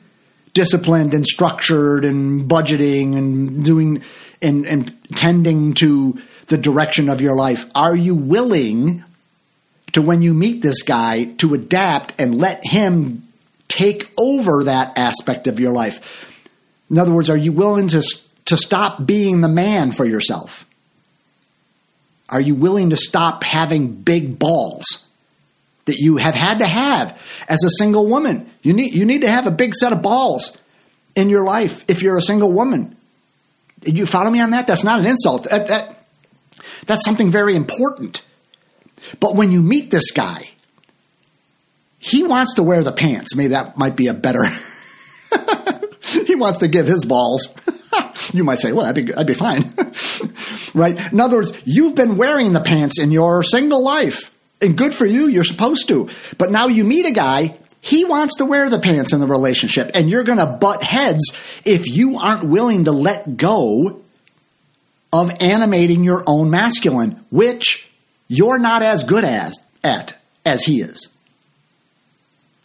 disciplined 0.55 1.13
and 1.13 1.27
structured 1.27 2.05
and 2.05 2.49
budgeting 2.49 3.19
and 3.19 3.65
doing 3.65 4.05
and, 4.41 4.65
and 4.65 4.97
tending 5.17 5.75
to 5.75 6.21
the 6.47 6.57
direction 6.57 7.09
of 7.09 7.21
your 7.21 7.35
life. 7.35 7.69
Are 7.75 7.97
you 7.97 8.15
willing 8.15 9.03
to, 9.91 10.03
when 10.03 10.23
you 10.23 10.35
meet 10.35 10.63
this 10.63 10.83
guy, 10.83 11.25
to 11.39 11.55
adapt 11.55 12.15
and 12.21 12.39
let 12.39 12.65
him 12.65 13.27
take 13.67 14.13
over 14.17 14.65
that 14.65 14.97
aspect 14.97 15.49
of 15.49 15.59
your 15.59 15.73
life? 15.73 16.29
In 16.91 16.99
other 16.99 17.13
words, 17.13 17.29
are 17.29 17.37
you 17.37 17.51
willing 17.51 17.89
to, 17.89 18.03
to 18.45 18.57
stop 18.57 19.05
being 19.05 19.41
the 19.41 19.49
man 19.49 19.91
for 19.91 20.05
yourself? 20.05 20.65
Are 22.33 22.41
you 22.41 22.55
willing 22.55 22.91
to 22.91 22.97
stop 22.97 23.45
having 23.45 23.93
big 23.93 24.39
balls 24.39 25.07
that 25.85 25.99
you 25.99 26.17
have 26.17 26.35
had 26.35 26.61
to 26.61 26.67
have 26.67 27.21
as 27.47 27.63
a 27.63 27.71
single 27.79 28.07
woman? 28.07 28.51
You 28.63 28.73
need, 28.73 28.95
you 28.95 29.05
need 29.05 29.21
to 29.21 29.31
have 29.31 29.47
a 29.47 29.51
big 29.51 29.75
set 29.75 29.93
of 29.93 30.01
balls 30.01 30.57
in 31.15 31.29
your 31.29 31.45
life 31.45 31.85
if 31.89 32.03
you're 32.03 32.17
a 32.17 32.23
single 32.23 32.51
woman. 32.51 32.97
Did 33.81 33.99
you 33.99 34.07
follow 34.07 34.31
me 34.31 34.41
on 34.41 34.53
that? 34.53 34.67
That's 34.67 34.83
not 34.83 34.99
an 34.99 35.07
insult. 35.07 35.45
That, 35.45 35.69
that, 35.69 36.07
that's 36.87 37.05
something 37.05 37.31
very 37.31 37.55
important. 37.55 38.25
But 39.21 39.37
when 39.37 39.53
you 39.53 39.63
meet 39.63 39.91
this 39.91 40.11
guy, 40.13 40.49
he 41.99 42.23
wants 42.23 42.55
to 42.55 42.63
wear 42.63 42.83
the 42.83 42.93
pants. 42.93 43.37
Maybe 43.37 43.49
that 43.49 43.77
might 43.77 43.95
be 43.95 44.07
a 44.07 44.15
better. 44.15 44.45
he 46.27 46.35
wants 46.35 46.61
to 46.61 46.69
give 46.69 46.87
his 46.87 47.05
balls. 47.05 47.55
you 48.33 48.45
might 48.45 48.61
say, 48.61 48.73
well, 48.73 48.85
that'd 48.85 49.07
be, 49.07 49.13
that'd 49.13 49.27
be 49.27 49.35
fine. 49.35 49.65
right? 50.75 51.13
In 51.13 51.21
other 51.21 51.37
words, 51.37 51.53
you've 51.65 51.95
been 51.95 52.17
wearing 52.17 52.53
the 52.53 52.61
pants 52.61 52.99
in 52.99 53.11
your 53.11 53.43
single 53.43 53.83
life. 53.83 54.35
And 54.61 54.77
good 54.77 54.95
for 54.95 55.07
you, 55.07 55.29
you're 55.29 55.45
supposed 55.45 55.89
to. 55.89 56.09
But 56.39 56.51
now 56.51 56.69
you 56.69 56.85
meet 56.85 57.07
a 57.07 57.11
guy, 57.11 57.59
he 57.81 58.05
wants 58.05 58.37
to 58.37 58.45
wear 58.45 58.71
the 58.71 58.79
pants 58.79 59.13
in 59.13 59.21
the 59.21 59.27
relationship, 59.27 59.91
and 59.95 60.09
you're 60.09 60.23
going 60.23 60.39
to 60.39 60.47
butt 60.47 60.85
heads 60.85 61.37
if 61.65 61.89
you 61.89 62.19
aren't 62.19 62.45
willing 62.45 62.85
to 62.85 62.93
let 62.93 63.37
go 63.37 64.01
of 65.13 65.31
animating 65.41 66.05
your 66.05 66.23
own 66.27 66.49
masculine, 66.49 67.25
which 67.31 67.89
you're 68.29 68.59
not 68.59 68.83
as 68.83 69.05
good 69.05 69.25
as 69.25 69.59
at 69.83 70.17
as 70.47 70.65
he 70.65 70.81
is. 70.81 71.09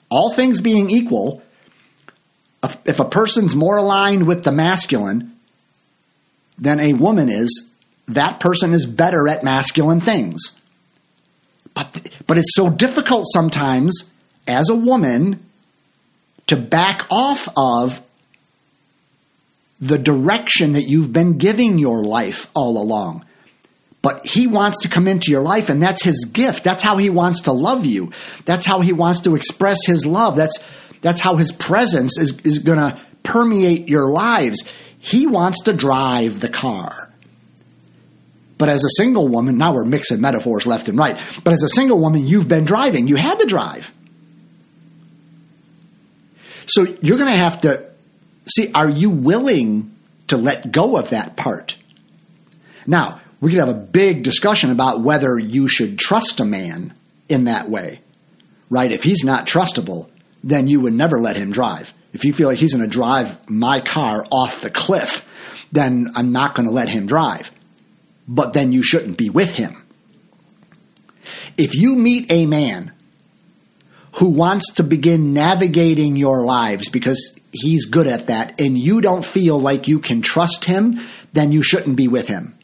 All 0.10 0.32
things 0.32 0.62
being 0.62 0.90
equal, 0.90 1.42
if 2.86 3.00
a 3.00 3.06
person's 3.06 3.56
more 3.56 3.78
aligned 3.78 4.28
with 4.28 4.44
the 4.44 4.52
masculine 4.52 5.37
than 6.58 6.80
a 6.80 6.94
woman 6.94 7.30
is, 7.30 7.72
that 8.08 8.40
person 8.40 8.74
is 8.74 8.86
better 8.86 9.28
at 9.28 9.44
masculine 9.44 10.00
things. 10.00 10.60
But, 11.74 12.10
but 12.26 12.38
it's 12.38 12.56
so 12.56 12.70
difficult 12.70 13.26
sometimes 13.32 14.10
as 14.48 14.70
a 14.70 14.76
woman 14.76 15.44
to 16.48 16.56
back 16.56 17.06
off 17.12 17.50
of 17.56 18.02
the 19.80 19.98
direction 19.98 20.74
that 20.74 20.84
you've 20.84 21.14
been 21.14 21.38
giving 21.38 21.78
your 21.78 22.04
life 22.04 22.50
all 22.56 22.82
along. 22.82 23.26
But 24.02 24.26
he 24.26 24.48
wants 24.48 24.84
to 24.84 24.90
come 24.90 25.08
into 25.08 25.32
your 25.32 25.42
life, 25.42 25.70
and 25.70 25.84
that's 25.84 26.04
his 26.04 26.26
gift. 26.26 26.64
That's 26.64 26.82
how 26.82 26.98
he 26.98 27.10
wants 27.10 27.42
to 27.42 27.52
love 27.52 27.86
you. 27.86 28.12
That's 28.46 28.66
how 28.66 28.80
he 28.80 28.94
wants 28.94 29.22
to 29.22 29.36
express 29.36 29.86
his 29.86 30.06
love. 30.06 30.36
That's 30.36 30.58
that's 31.02 31.22
how 31.22 31.36
his 31.36 31.52
presence 31.52 32.18
is, 32.18 32.40
is 32.40 32.60
going 32.60 32.80
to 32.80 33.00
permeate 33.24 33.88
your 33.88 34.10
lives. 34.10 34.68
He 35.00 35.28
wants 35.28 35.64
to 35.64 35.74
drive 35.74 36.40
the 36.40 36.50
car. 36.50 37.12
But 38.58 38.70
as 38.70 38.84
a 38.84 38.90
single 38.98 39.28
woman, 39.28 39.58
now 39.58 39.74
we're 39.74 39.86
mixing 39.86 40.20
metaphors 40.20 40.66
left 40.66 40.90
and 40.90 40.98
right. 40.98 41.18
But 41.44 41.54
as 41.54 41.64
a 41.64 41.70
single 41.70 42.00
woman, 42.00 42.26
you've 42.26 42.48
been 42.48 42.66
driving. 42.66 43.08
You 43.08 43.16
had 43.16 43.40
to 43.40 43.46
drive. 43.46 43.92
So 46.68 46.84
you're 47.02 47.18
going 47.18 47.32
to 47.32 47.38
have 47.38 47.62
to 47.62 47.90
see 48.46 48.72
are 48.74 48.90
you 48.90 49.10
willing 49.10 49.96
to 50.28 50.38
let 50.38 50.72
go 50.72 50.98
of 50.98 51.12
that 51.12 51.38
part? 51.38 51.78
Now, 52.86 53.20
we 53.40 53.52
could 53.52 53.60
have 53.60 53.70
a 53.70 53.74
big 53.74 54.24
discussion 54.24 54.72
about 54.72 55.02
whether 55.02 55.38
you 55.38 55.68
should 55.68 56.00
trust 56.00 56.40
a 56.40 56.46
man 56.46 56.94
in 57.30 57.44
that 57.44 57.70
way, 57.70 58.02
right? 58.70 58.92
If 58.92 59.04
he's 59.04 59.24
not 59.24 59.46
trustable, 59.46 60.10
then 60.44 60.68
you 60.68 60.82
would 60.82 60.94
never 60.94 61.20
let 61.20 61.36
him 61.36 61.52
drive. 61.52 61.94
If 62.14 62.26
you 62.26 62.34
feel 62.34 62.48
like 62.48 62.58
he's 62.58 62.74
going 62.74 62.86
to 62.86 62.90
drive 62.90 63.50
my 63.50 63.80
car 63.82 64.26
off 64.32 64.62
the 64.62 64.70
cliff, 64.70 65.30
then 65.72 66.12
I'm 66.16 66.32
not 66.32 66.56
going 66.56 66.68
to 66.68 66.74
let 66.74 66.90
him 66.90 67.06
drive. 67.06 67.52
But 68.28 68.54
then 68.54 68.72
you 68.72 68.84
shouldn't 68.84 69.18
be 69.18 69.30
with 69.30 69.52
him. 69.52 69.84
If 71.58 71.76
you 71.76 71.96
meet 71.96 72.32
a 72.32 72.46
man 72.46 72.92
who 74.14 74.30
wants 74.30 74.74
to 74.74 74.84
begin 74.84 75.34
navigating 75.34 76.16
your 76.16 76.44
lives 76.44 76.90
because 76.90 77.38
he's 77.52 77.86
good 77.86 78.08
at 78.08 78.28
that 78.28 78.60
and 78.60 78.78
you 78.78 79.02
don't 79.02 79.26
feel 79.26 79.60
like 79.60 79.88
you 79.88 80.00
can 80.00 80.22
trust 80.22 80.66
him, 80.66 81.00
then 81.34 81.52
you 81.52 81.62
shouldn't 81.62 81.96
be 81.96 82.08
with 82.08 82.28
him. 82.28 82.58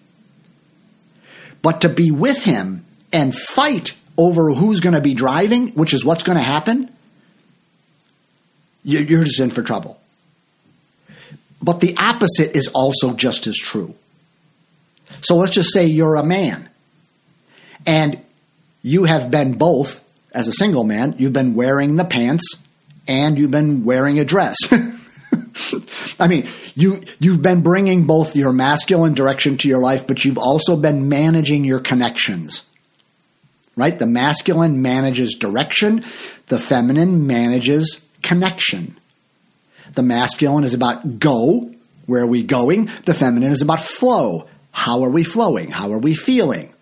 But 1.62 1.82
to 1.82 1.90
be 1.90 2.12
with 2.12 2.44
him 2.44 2.86
and 3.12 3.34
fight 3.34 3.98
over 4.18 4.52
who's 4.52 4.80
going 4.80 4.96
to 4.96 5.02
be 5.02 5.14
driving, 5.14 5.70
which 5.70 5.94
is 5.94 6.04
what's 6.04 6.24
going 6.24 6.38
to 6.38 6.44
happen, 6.44 6.93
you're 8.84 9.24
just 9.24 9.40
in 9.40 9.50
for 9.50 9.64
trouble. 9.64 10.00
But 11.62 11.80
the 11.80 11.96
opposite 11.98 12.56
is 12.56 12.68
also 12.70 13.14
just 13.14 13.48
as 13.48 13.56
true. 13.56 13.96
So 15.22 15.36
let's 15.36 15.54
just 15.54 15.72
say 15.72 15.86
you're 15.86 16.16
a 16.16 16.24
man 16.24 16.70
and 17.86 18.20
you 18.82 19.06
have 19.06 19.32
been 19.32 19.54
both, 19.54 20.04
as 20.34 20.48
a 20.48 20.54
single 20.54 20.84
man, 20.84 21.16
you've 21.18 21.34
been 21.34 21.56
wearing 21.56 21.96
the 21.96 22.04
pants 22.04 22.44
and 23.08 23.38
you've 23.38 23.52
been 23.52 23.86
wearing 23.86 24.20
a 24.20 24.26
dress. 24.26 24.58
I 26.20 26.28
mean, 26.28 26.48
you 26.76 27.02
you've 27.20 27.42
been 27.42 27.62
bringing 27.62 28.06
both 28.06 28.36
your 28.36 28.52
masculine 28.52 29.14
direction 29.14 29.58
to 29.58 29.68
your 29.68 29.80
life, 29.80 30.06
but 30.06 30.26
you've 30.26 30.38
also 30.38 30.76
been 30.76 31.10
managing 31.10 31.64
your 31.64 31.80
connections. 31.80 32.70
Right? 33.76 33.98
The 33.98 34.06
masculine 34.06 34.82
manages 34.82 35.34
direction, 35.34 36.04
the 36.48 36.60
feminine 36.60 37.26
manages 37.26 38.06
connection. 38.24 38.98
The 39.94 40.04
masculine 40.04 40.64
is 40.64 40.74
about 40.74 41.20
go, 41.20 41.70
where 42.06 42.24
are 42.24 42.28
we 42.28 42.44
going? 42.44 42.90
The 43.06 43.14
feminine 43.14 43.52
is 43.52 43.62
about 43.62 43.80
flow. 43.80 44.48
How 44.72 45.04
are 45.04 45.10
we 45.10 45.24
flowing? 45.24 45.70
How 45.70 45.92
are 45.92 46.00
we 46.00 46.16
feeling? 46.16 46.74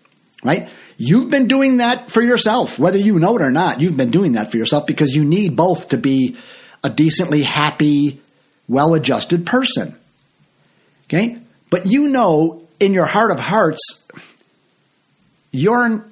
Right? 0.42 0.72
You've 0.96 1.30
been 1.30 1.46
doing 1.46 1.78
that 1.78 2.10
for 2.10 2.22
yourself, 2.22 2.78
whether 2.78 2.98
you 2.98 3.18
know 3.18 3.36
it 3.36 3.42
or 3.42 3.50
not. 3.50 3.80
You've 3.80 3.96
been 3.96 4.10
doing 4.10 4.32
that 4.32 4.50
for 4.50 4.56
yourself 4.56 4.86
because 4.86 5.14
you 5.14 5.24
need 5.24 5.56
both 5.56 5.90
to 5.90 5.98
be 5.98 6.36
a 6.82 6.90
decently 6.90 7.42
happy, 7.42 8.20
well 8.68 8.94
adjusted 8.94 9.46
person. 9.46 9.96
Okay? 11.04 11.38
But 11.70 11.86
you 11.86 12.08
know 12.08 12.62
in 12.80 12.94
your 12.94 13.06
heart 13.06 13.30
of 13.30 13.38
hearts, 13.38 14.06
you're, 15.52 16.04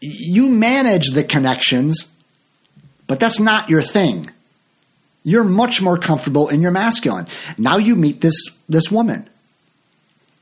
you 0.00 0.48
manage 0.48 1.10
the 1.10 1.24
connections, 1.24 2.12
but 3.06 3.18
that's 3.18 3.40
not 3.40 3.70
your 3.70 3.82
thing. 3.82 4.30
You're 5.28 5.44
much 5.44 5.82
more 5.82 5.98
comfortable 5.98 6.48
in 6.48 6.62
your 6.62 6.70
masculine. 6.70 7.26
Now 7.58 7.76
you 7.76 7.96
meet 7.96 8.22
this, 8.22 8.46
this 8.66 8.90
woman. 8.90 9.28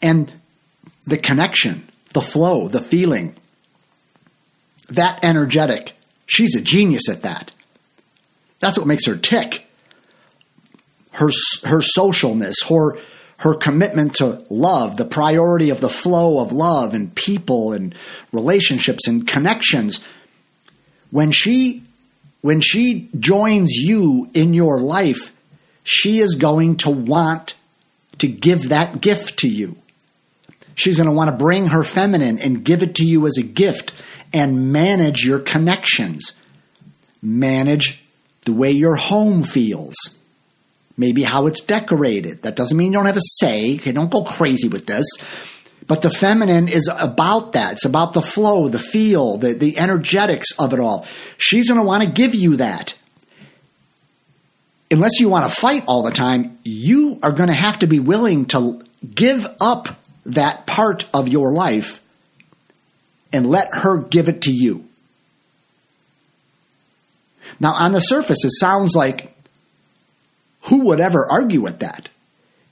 And 0.01 0.33
the 1.05 1.19
connection, 1.19 1.89
the 2.15 2.21
flow, 2.21 2.69
the 2.69 2.81
feeling, 2.81 3.35
that 4.91 5.19
energetic. 5.25 5.95
She's 6.27 6.55
a 6.55 6.61
genius 6.61 7.09
at 7.09 7.23
that. 7.23 7.53
That's 8.61 8.79
what 8.79 8.87
makes 8.87 9.07
her 9.07 9.17
tick. 9.17 9.67
Her 11.11 11.31
her 11.65 11.81
socialness, 11.81 12.55
her 12.69 12.97
her 13.39 13.55
commitment 13.55 14.15
to 14.17 14.45
love, 14.51 14.99
the 14.99 15.05
priority 15.05 15.71
of 15.71 15.81
the 15.81 15.89
flow 15.89 16.39
of 16.39 16.53
love 16.53 16.95
and 16.95 17.13
people 17.13 17.73
and 17.73 17.93
relationships 18.31 19.09
and 19.09 19.27
connections. 19.27 20.05
When 21.11 21.33
she 21.33 21.83
when 22.47 22.61
she 22.61 23.09
joins 23.19 23.73
you 23.73 24.31
in 24.33 24.55
your 24.55 24.81
life, 24.81 25.37
she 25.83 26.21
is 26.21 26.37
going 26.37 26.77
to 26.77 26.91
want 26.91 27.55
to 28.19 28.29
give 28.29 28.69
that 28.69 29.01
gift 29.01 29.41
to 29.41 29.49
you. 29.49 29.77
She's 30.77 30.97
going 30.97 31.09
to 31.09 31.13
want 31.13 31.29
to 31.29 31.37
bring 31.37 31.67
her 31.67 31.83
feminine 31.83 32.39
and 32.39 32.65
give 32.65 32.85
it 32.85 32.95
to 32.97 33.05
you 33.05 33.27
as 33.27 33.37
a 33.37 33.43
gift 33.43 33.93
and 34.33 34.73
manage 34.73 35.25
your 35.25 35.41
connections. 35.41 36.39
Manage 37.21 38.05
the 38.45 38.53
way 38.53 38.71
your 38.71 38.95
home 38.95 39.43
feels. 39.43 39.97
Maybe 40.97 41.25
how 41.25 41.49
it's 41.49 41.63
decorated. 41.63 42.43
That 42.43 42.55
doesn't 42.55 42.77
mean 42.77 42.93
you 42.93 42.99
don't 42.99 43.07
have 43.07 43.17
a 43.17 43.41
say. 43.41 43.75
Okay, 43.75 43.91
don't 43.91 44.09
go 44.09 44.23
crazy 44.23 44.69
with 44.69 44.87
this. 44.87 45.07
But 45.87 46.03
the 46.03 46.11
feminine 46.11 46.69
is 46.69 46.91
about 46.93 47.53
that. 47.53 47.75
It's 47.75 47.85
about 47.85 48.13
the 48.13 48.23
flow, 48.23 48.69
the 48.69 48.79
feel, 48.79 49.37
the, 49.37 49.53
the 49.53 49.79
energetics 49.79 50.49
of 50.59 50.73
it 50.73 50.81
all. 50.81 51.07
She's 51.39 51.69
going 51.69 51.81
to 51.81 51.87
want 51.87 52.03
to 52.03 52.11
give 52.11 52.35
you 52.35 52.57
that. 52.57 52.99
Unless 54.91 55.21
you 55.21 55.29
want 55.29 55.51
to 55.51 55.61
fight 55.61 55.85
all 55.87 56.03
the 56.03 56.11
time, 56.11 56.59
you 56.65 57.19
are 57.23 57.33
going 57.33 57.49
to 57.49 57.55
have 57.55 57.81
to 57.81 57.87
be 57.87 57.99
willing 57.99 58.47
to 58.47 58.83
give 59.15 59.47
up 59.61 59.89
that 60.27 60.67
part 60.67 61.07
of 61.15 61.29
your 61.29 61.53
life 61.53 62.03
and 63.33 63.49
let 63.49 63.73
her 63.73 63.99
give 63.99 64.29
it 64.29 64.43
to 64.43 64.53
you. 64.53 64.89
Now, 67.61 67.73
on 67.73 67.93
the 67.93 68.01
surface, 68.01 68.45
it 68.45 68.53
sounds 68.53 68.95
like 68.95 69.33
who 70.63 70.79
would 70.87 71.01
ever 71.01 71.27
argue 71.31 71.61
with 71.61 71.79
that? 71.79 72.09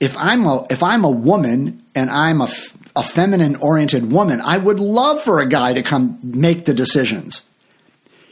If 0.01 0.17
I'm 0.19 0.45
a 0.47 0.67
if 0.69 0.83
I'm 0.83 1.05
a 1.05 1.11
woman 1.11 1.83
and 1.95 2.11
I'm 2.11 2.41
a, 2.41 2.49
a 2.97 3.03
feminine 3.03 3.57
oriented 3.57 4.11
woman, 4.11 4.41
I 4.41 4.57
would 4.57 4.81
love 4.81 5.23
for 5.23 5.41
a 5.41 5.49
guy 5.49 5.75
to 5.75 5.83
come 5.83 6.19
make 6.23 6.65
the 6.65 6.75
decisions. 6.75 7.43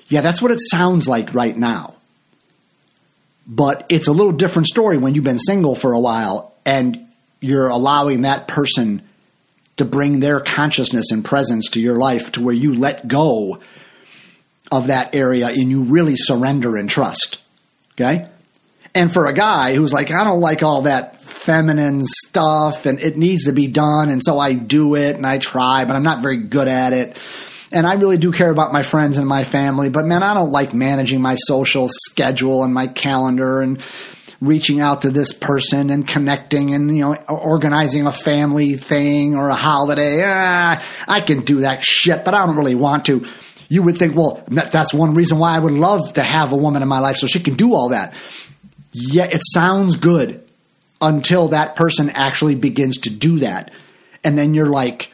Yeah, 0.09 0.20
that's 0.20 0.42
what 0.42 0.53
it 0.53 0.61
sounds 0.61 1.09
like 1.09 1.35
right 1.35 1.57
now. 1.57 1.94
But 3.46 3.87
it's 3.88 4.09
a 4.09 4.12
little 4.12 4.33
different 4.33 4.68
story 4.68 4.98
when 4.98 5.14
you've 5.14 5.25
been 5.25 5.38
single 5.38 5.75
for 5.75 5.92
a 5.92 6.01
while 6.01 6.55
and 6.64 7.09
you're 7.40 7.68
allowing 7.68 8.22
that 8.22 8.46
person 8.46 9.03
to 9.77 9.85
bring 9.85 10.20
their 10.20 10.38
consciousness 10.38 11.11
and 11.11 11.25
presence 11.25 11.70
to 11.70 11.81
your 11.81 11.96
life 11.96 12.33
to 12.33 12.42
where 12.42 12.55
you 12.55 12.75
let 12.75 13.09
go 13.09 13.59
of 14.70 14.87
that 14.87 15.14
area 15.14 15.48
and 15.48 15.70
you 15.70 15.85
really 15.85 16.14
surrender 16.14 16.77
and 16.77 16.88
trust. 16.88 17.40
Okay? 17.94 18.29
And 18.95 19.13
for 19.13 19.27
a 19.27 19.33
guy 19.33 19.75
who's 19.75 19.93
like, 19.93 20.11
I 20.11 20.25
don't 20.25 20.41
like 20.41 20.63
all 20.63 20.83
that 20.83 21.21
feminine 21.23 22.03
stuff 22.05 22.85
and 22.87 23.01
it 23.01 23.17
needs 23.17 23.45
to 23.45 23.53
be 23.53 23.67
done, 23.67 24.11
and 24.11 24.23
so 24.23 24.39
I 24.39 24.53
do 24.53 24.95
it 24.97 25.17
and 25.17 25.27
I 25.27 25.39
try, 25.39 25.85
but 25.85 25.97
I'm 25.97 26.03
not 26.03 26.21
very 26.21 26.37
good 26.37 26.69
at 26.69 26.93
it. 26.93 27.17
and 27.73 27.87
I 27.87 27.95
really 27.95 28.19
do 28.19 28.33
care 28.33 28.51
about 28.51 28.73
my 28.73 28.83
friends 28.83 29.19
and 29.19 29.27
my 29.27 29.45
family, 29.45 29.89
but 29.89 30.05
man, 30.05 30.23
I 30.23 30.35
don't 30.35 30.53
like 30.53 30.75
managing 30.75 31.21
my 31.23 31.37
social 31.37 31.89
schedule 31.91 32.63
and 32.65 32.75
my 32.75 32.87
calendar 32.87 33.61
and 33.63 33.81
reaching 34.41 34.81
out 34.81 35.03
to 35.03 35.11
this 35.11 35.33
person 35.33 35.89
and 35.89 36.07
connecting 36.07 36.75
and 36.75 36.95
you 36.95 37.03
know 37.03 37.15
organizing 37.29 38.07
a 38.07 38.13
family 38.13 38.75
thing 38.77 39.37
or 39.37 39.49
a 39.49 39.55
holiday. 39.55 40.21
Ah, 40.25 40.83
I 41.09 41.21
can 41.21 41.41
do 41.41 41.61
that 41.61 41.83
shit, 41.83 42.25
but 42.25 42.35
I 42.35 42.45
don't 42.45 42.57
really 42.57 42.75
want 42.75 43.07
to. 43.07 43.27
You 43.69 43.83
would 43.85 43.97
think, 43.97 44.15
well, 44.15 44.45
that's 44.49 44.93
one 44.93 45.15
reason 45.15 45.39
why 45.39 45.57
I 45.57 45.59
would 45.59 45.73
love 45.73 46.13
to 46.15 46.23
have 46.23 46.53
a 46.53 46.57
woman 46.57 46.83
in 46.83 46.89
my 46.89 46.99
life 46.99 47.17
so 47.17 47.27
she 47.27 47.41
can 47.41 47.55
do 47.55 47.73
all 47.73 47.89
that. 47.89 48.15
Yeah, 48.93 49.25
it 49.25 49.41
sounds 49.53 49.97
good 49.97 50.47
until 51.01 51.49
that 51.49 51.77
person 51.77 52.11
actually 52.11 52.55
begins 52.55 52.99
to 52.99 53.11
do 53.11 53.41
that. 53.41 53.73
And 54.23 54.39
then 54.39 54.55
you're 54.55 54.69
like, 54.69 55.13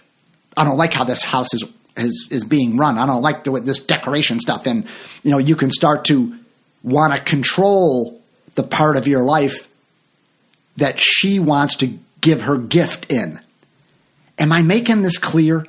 I 0.56 0.64
don't 0.64 0.76
like 0.76 0.92
how 0.92 1.04
this 1.04 1.22
house 1.22 1.54
is 1.54 1.64
is, 1.98 2.28
is 2.30 2.44
being 2.44 2.76
run. 2.76 2.98
I 2.98 3.06
don't 3.06 3.22
like 3.22 3.44
the, 3.44 3.52
this 3.60 3.80
decoration 3.80 4.40
stuff. 4.40 4.66
And, 4.66 4.86
you 5.22 5.30
know, 5.30 5.38
you 5.38 5.56
can 5.56 5.70
start 5.70 6.04
to 6.06 6.38
want 6.82 7.12
to 7.12 7.20
control 7.20 8.20
the 8.54 8.62
part 8.62 8.96
of 8.96 9.06
your 9.06 9.24
life 9.24 9.68
that 10.76 11.00
she 11.00 11.38
wants 11.38 11.76
to 11.76 11.98
give 12.20 12.42
her 12.42 12.56
gift 12.56 13.12
in. 13.12 13.40
Am 14.38 14.52
I 14.52 14.62
making 14.62 15.02
this 15.02 15.18
clear? 15.18 15.66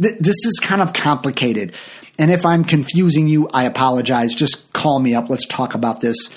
Th- 0.00 0.18
this 0.18 0.46
is 0.46 0.58
kind 0.62 0.80
of 0.80 0.92
complicated. 0.92 1.74
And 2.18 2.30
if 2.30 2.46
I'm 2.46 2.64
confusing 2.64 3.28
you, 3.28 3.48
I 3.52 3.64
apologize. 3.64 4.34
Just 4.34 4.72
call 4.72 4.98
me 4.98 5.14
up. 5.14 5.28
Let's 5.28 5.46
talk 5.46 5.74
about 5.74 6.00
this. 6.00 6.34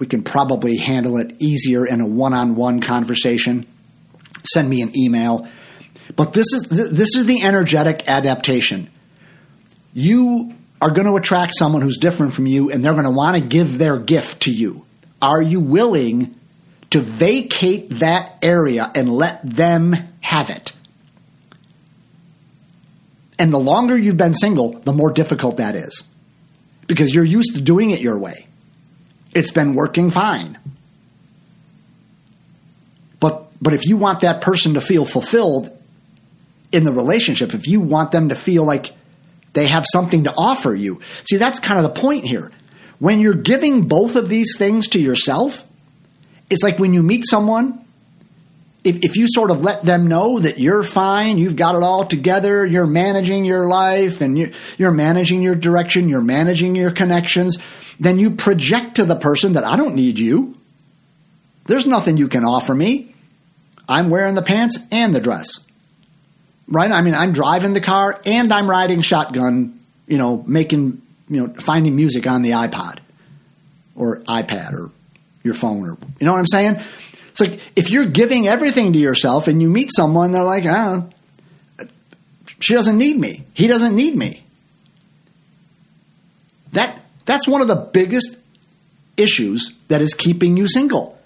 We 0.00 0.06
can 0.06 0.22
probably 0.22 0.78
handle 0.78 1.18
it 1.18 1.36
easier 1.40 1.86
in 1.86 2.00
a 2.00 2.06
one 2.06 2.32
on 2.32 2.56
one 2.56 2.80
conversation. 2.80 3.66
Send 4.50 4.70
me 4.70 4.80
an 4.80 4.98
email. 4.98 5.46
But 6.16 6.32
this 6.32 6.46
is 6.54 6.62
this 6.70 7.14
is 7.14 7.26
the 7.26 7.42
energetic 7.42 8.08
adaptation. 8.08 8.90
You 9.92 10.54
are 10.80 10.90
going 10.90 11.06
to 11.06 11.16
attract 11.16 11.52
someone 11.54 11.82
who's 11.82 11.98
different 11.98 12.32
from 12.32 12.46
you 12.46 12.70
and 12.70 12.82
they're 12.82 12.94
going 12.94 13.04
to 13.04 13.10
want 13.10 13.36
to 13.36 13.46
give 13.46 13.76
their 13.76 13.98
gift 13.98 14.44
to 14.44 14.50
you. 14.50 14.86
Are 15.20 15.42
you 15.42 15.60
willing 15.60 16.34
to 16.88 17.00
vacate 17.00 17.90
that 17.98 18.38
area 18.40 18.90
and 18.94 19.12
let 19.12 19.42
them 19.44 19.94
have 20.22 20.48
it? 20.48 20.72
And 23.38 23.52
the 23.52 23.58
longer 23.58 23.98
you've 23.98 24.16
been 24.16 24.32
single, 24.32 24.78
the 24.80 24.94
more 24.94 25.12
difficult 25.12 25.58
that 25.58 25.74
is. 25.74 26.04
Because 26.86 27.14
you're 27.14 27.22
used 27.22 27.56
to 27.56 27.60
doing 27.60 27.90
it 27.90 28.00
your 28.00 28.18
way. 28.18 28.46
It's 29.34 29.50
been 29.50 29.74
working 29.74 30.10
fine. 30.10 30.58
But 33.20 33.46
but 33.62 33.74
if 33.74 33.86
you 33.86 33.96
want 33.96 34.20
that 34.20 34.40
person 34.40 34.74
to 34.74 34.80
feel 34.80 35.04
fulfilled 35.04 35.76
in 36.72 36.84
the 36.84 36.92
relationship, 36.92 37.54
if 37.54 37.66
you 37.66 37.80
want 37.80 38.10
them 38.10 38.28
to 38.30 38.34
feel 38.34 38.64
like 38.64 38.92
they 39.52 39.66
have 39.66 39.84
something 39.90 40.24
to 40.24 40.34
offer 40.36 40.74
you. 40.74 41.00
See, 41.24 41.36
that's 41.36 41.58
kind 41.58 41.84
of 41.84 41.94
the 41.94 42.00
point 42.00 42.24
here. 42.24 42.50
When 42.98 43.20
you're 43.20 43.34
giving 43.34 43.88
both 43.88 44.16
of 44.16 44.28
these 44.28 44.56
things 44.56 44.88
to 44.88 45.00
yourself, 45.00 45.66
it's 46.48 46.62
like 46.62 46.78
when 46.78 46.94
you 46.94 47.02
meet 47.02 47.26
someone, 47.26 47.84
if, 48.84 49.04
if 49.04 49.16
you 49.16 49.26
sort 49.28 49.50
of 49.50 49.62
let 49.62 49.82
them 49.82 50.06
know 50.06 50.38
that 50.38 50.58
you're 50.58 50.82
fine, 50.82 51.38
you've 51.38 51.56
got 51.56 51.74
it 51.74 51.82
all 51.82 52.04
together, 52.04 52.64
you're 52.64 52.86
managing 52.86 53.44
your 53.44 53.66
life 53.66 54.20
and 54.20 54.38
you're, 54.38 54.50
you're 54.78 54.90
managing 54.90 55.42
your 55.42 55.54
direction, 55.54 56.08
you're 56.08 56.22
managing 56.22 56.76
your 56.76 56.90
connections, 56.90 57.58
then 58.00 58.18
you 58.18 58.32
project 58.32 58.96
to 58.96 59.04
the 59.04 59.16
person 59.16 59.52
that 59.52 59.64
I 59.64 59.76
don't 59.76 59.94
need 59.94 60.18
you. 60.18 60.56
There's 61.66 61.86
nothing 61.86 62.16
you 62.16 62.26
can 62.26 62.44
offer 62.44 62.74
me. 62.74 63.14
I'm 63.88 64.10
wearing 64.10 64.34
the 64.34 64.42
pants 64.42 64.78
and 64.90 65.14
the 65.14 65.20
dress 65.20 65.60
right? 66.70 66.90
I 66.90 67.02
mean, 67.02 67.14
I'm 67.14 67.32
driving 67.32 67.74
the 67.74 67.80
car 67.80 68.20
and 68.24 68.52
I'm 68.52 68.70
riding 68.70 69.02
shotgun, 69.02 69.80
you 70.06 70.16
know, 70.16 70.42
making, 70.46 71.02
you 71.28 71.46
know, 71.46 71.54
finding 71.54 71.96
music 71.96 72.26
on 72.26 72.42
the 72.42 72.50
iPod 72.50 72.98
or 73.96 74.20
iPad 74.20 74.72
or 74.72 74.90
your 75.42 75.54
phone 75.54 75.88
or, 75.88 75.98
you 76.20 76.26
know 76.26 76.32
what 76.32 76.38
I'm 76.38 76.46
saying? 76.46 76.80
It's 77.30 77.40
like 77.40 77.60
if 77.76 77.90
you're 77.90 78.06
giving 78.06 78.48
everything 78.48 78.92
to 78.92 78.98
yourself 78.98 79.48
and 79.48 79.60
you 79.60 79.68
meet 79.68 79.90
someone, 79.94 80.32
they're 80.32 80.44
like, 80.44 80.64
ah, 80.66 81.06
she 82.60 82.74
doesn't 82.74 82.96
need 82.96 83.18
me. 83.18 83.44
He 83.52 83.66
doesn't 83.66 83.94
need 83.94 84.14
me. 84.14 84.44
That 86.72 86.99
that's 87.30 87.46
one 87.46 87.60
of 87.60 87.68
the 87.68 87.76
biggest 87.76 88.36
issues 89.16 89.76
that 89.86 90.02
is 90.02 90.14
keeping 90.14 90.56
you 90.56 90.66
single. 90.66 91.16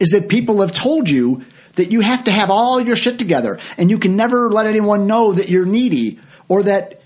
Is 0.00 0.10
that 0.10 0.28
people 0.28 0.60
have 0.60 0.72
told 0.72 1.08
you 1.08 1.44
that 1.74 1.92
you 1.92 2.00
have 2.00 2.24
to 2.24 2.32
have 2.32 2.50
all 2.50 2.80
your 2.80 2.96
shit 2.96 3.20
together 3.20 3.58
and 3.76 3.88
you 3.88 3.98
can 3.98 4.16
never 4.16 4.50
let 4.50 4.66
anyone 4.66 5.06
know 5.06 5.32
that 5.32 5.48
you're 5.48 5.64
needy 5.66 6.18
or 6.48 6.64
that 6.64 7.02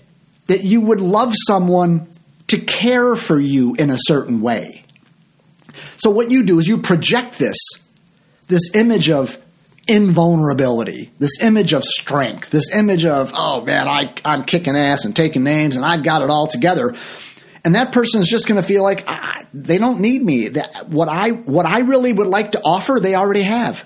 that 0.47 0.63
you 0.63 0.81
would 0.81 0.99
love 0.99 1.33
someone 1.47 2.07
to 2.47 2.57
care 2.59 3.15
for 3.15 3.39
you 3.39 3.75
in 3.75 3.89
a 3.89 3.97
certain 3.97 4.41
way. 4.41 4.83
So 5.97 6.09
what 6.09 6.31
you 6.31 6.43
do 6.43 6.59
is 6.59 6.67
you 6.67 6.79
project 6.79 7.37
this 7.37 7.57
this 8.47 8.75
image 8.75 9.09
of 9.09 9.37
invulnerability, 9.87 11.11
this 11.19 11.41
image 11.41 11.73
of 11.73 11.83
strength, 11.83 12.49
this 12.49 12.73
image 12.73 13.05
of 13.05 13.31
oh 13.35 13.61
man, 13.61 13.87
I 13.87 14.13
I'm 14.25 14.43
kicking 14.43 14.75
ass 14.75 15.05
and 15.05 15.15
taking 15.15 15.43
names 15.43 15.75
and 15.75 15.85
I've 15.85 16.03
got 16.03 16.23
it 16.23 16.31
all 16.31 16.47
together. 16.47 16.95
And 17.65 17.75
that 17.75 17.91
person 17.91 18.21
is 18.21 18.27
just 18.27 18.47
going 18.47 18.59
to 18.59 18.67
feel 18.67 18.83
like 18.83 19.05
ah, 19.07 19.43
they 19.53 19.77
don't 19.77 20.01
need 20.01 20.21
me. 20.21 20.49
That 20.49 20.89
what 20.89 21.07
I 21.07 21.29
what 21.29 21.65
I 21.65 21.79
really 21.79 22.11
would 22.11 22.27
like 22.27 22.51
to 22.51 22.61
offer, 22.63 22.99
they 22.99 23.15
already 23.15 23.43
have. 23.43 23.83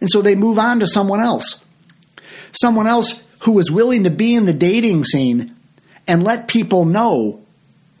And 0.00 0.10
so 0.10 0.22
they 0.22 0.34
move 0.34 0.58
on 0.58 0.80
to 0.80 0.86
someone 0.86 1.20
else. 1.20 1.64
Someone 2.52 2.86
else 2.86 3.22
who 3.40 3.58
is 3.58 3.70
willing 3.70 4.04
to 4.04 4.10
be 4.10 4.34
in 4.34 4.44
the 4.44 4.52
dating 4.52 5.04
scene 5.04 5.56
and 6.06 6.22
let 6.22 6.48
people 6.48 6.84
know 6.84 7.40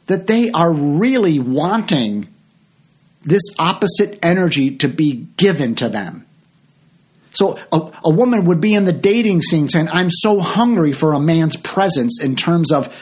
that 0.06 0.26
they 0.26 0.50
are 0.50 0.74
really 0.74 1.38
wanting 1.38 2.26
this 3.22 3.42
opposite 3.58 4.18
energy 4.22 4.76
to 4.78 4.88
be 4.88 5.26
given 5.36 5.74
to 5.76 5.88
them. 5.88 6.26
So 7.32 7.58
a, 7.72 7.92
a, 8.04 8.10
woman 8.10 8.46
would 8.46 8.60
be 8.60 8.74
in 8.74 8.86
the 8.86 8.92
dating 8.92 9.40
scene 9.42 9.68
saying, 9.68 9.88
I'm 9.92 10.10
so 10.10 10.40
hungry 10.40 10.92
for 10.92 11.12
a 11.12 11.20
man's 11.20 11.56
presence 11.56 12.20
in 12.20 12.34
terms 12.34 12.72
of 12.72 12.92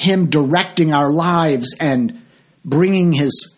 him 0.00 0.30
directing 0.30 0.92
our 0.92 1.10
lives 1.10 1.76
and 1.78 2.22
bringing 2.64 3.12
his 3.12 3.56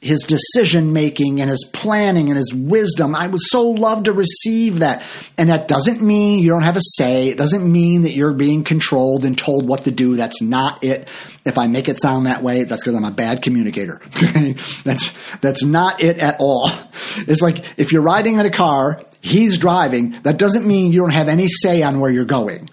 his 0.00 0.20
decision 0.22 0.92
making 0.92 1.40
and 1.40 1.50
his 1.50 1.68
planning 1.72 2.28
and 2.28 2.36
his 2.36 2.54
wisdom. 2.54 3.16
I 3.16 3.26
would 3.26 3.40
so 3.40 3.70
love 3.70 4.04
to 4.04 4.12
receive 4.12 4.78
that. 4.78 5.02
And 5.36 5.50
that 5.50 5.66
doesn't 5.66 6.00
mean 6.00 6.38
you 6.38 6.50
don't 6.50 6.62
have 6.62 6.76
a 6.76 6.82
say. 6.96 7.28
It 7.28 7.36
doesn't 7.36 7.70
mean 7.70 8.02
that 8.02 8.12
you're 8.12 8.32
being 8.32 8.62
controlled 8.62 9.24
and 9.24 9.36
told 9.36 9.66
what 9.66 9.84
to 9.84 9.90
do. 9.90 10.14
That's 10.14 10.40
not 10.40 10.84
it. 10.84 11.08
If 11.44 11.58
I 11.58 11.66
make 11.66 11.88
it 11.88 12.00
sound 12.00 12.26
that 12.26 12.44
way, 12.44 12.62
that's 12.62 12.84
because 12.84 12.94
I'm 12.94 13.04
a 13.04 13.10
bad 13.10 13.42
communicator. 13.42 14.00
that's 14.84 15.12
that's 15.38 15.64
not 15.64 16.00
it 16.00 16.18
at 16.18 16.36
all. 16.38 16.70
It's 17.16 17.42
like 17.42 17.64
if 17.76 17.90
you're 17.90 18.02
riding 18.02 18.38
in 18.38 18.46
a 18.46 18.50
car, 18.50 19.02
he's 19.20 19.58
driving, 19.58 20.12
that 20.22 20.38
doesn't 20.38 20.64
mean 20.64 20.92
you 20.92 21.00
don't 21.00 21.10
have 21.10 21.28
any 21.28 21.48
say 21.48 21.82
on 21.82 21.98
where 21.98 22.10
you're 22.10 22.24
going. 22.24 22.70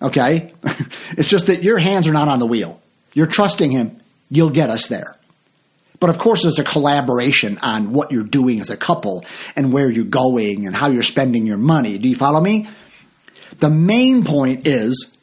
Okay? 0.00 0.52
it's 1.10 1.28
just 1.28 1.46
that 1.46 1.62
your 1.62 1.78
hands 1.78 2.06
are 2.08 2.12
not 2.12 2.28
on 2.28 2.38
the 2.38 2.46
wheel. 2.46 2.80
You're 3.12 3.26
trusting 3.26 3.70
him. 3.70 4.00
You'll 4.30 4.50
get 4.50 4.70
us 4.70 4.86
there. 4.86 5.16
But 6.00 6.10
of 6.10 6.18
course, 6.18 6.42
there's 6.42 6.58
a 6.58 6.64
collaboration 6.64 7.58
on 7.58 7.92
what 7.92 8.12
you're 8.12 8.22
doing 8.22 8.60
as 8.60 8.70
a 8.70 8.76
couple 8.76 9.24
and 9.56 9.72
where 9.72 9.90
you're 9.90 10.04
going 10.04 10.66
and 10.66 10.74
how 10.74 10.90
you're 10.90 11.02
spending 11.02 11.46
your 11.46 11.58
money. 11.58 11.98
Do 11.98 12.08
you 12.08 12.14
follow 12.14 12.40
me? 12.40 12.68
The 13.58 13.70
main 13.70 14.24
point 14.24 14.66
is, 14.66 15.16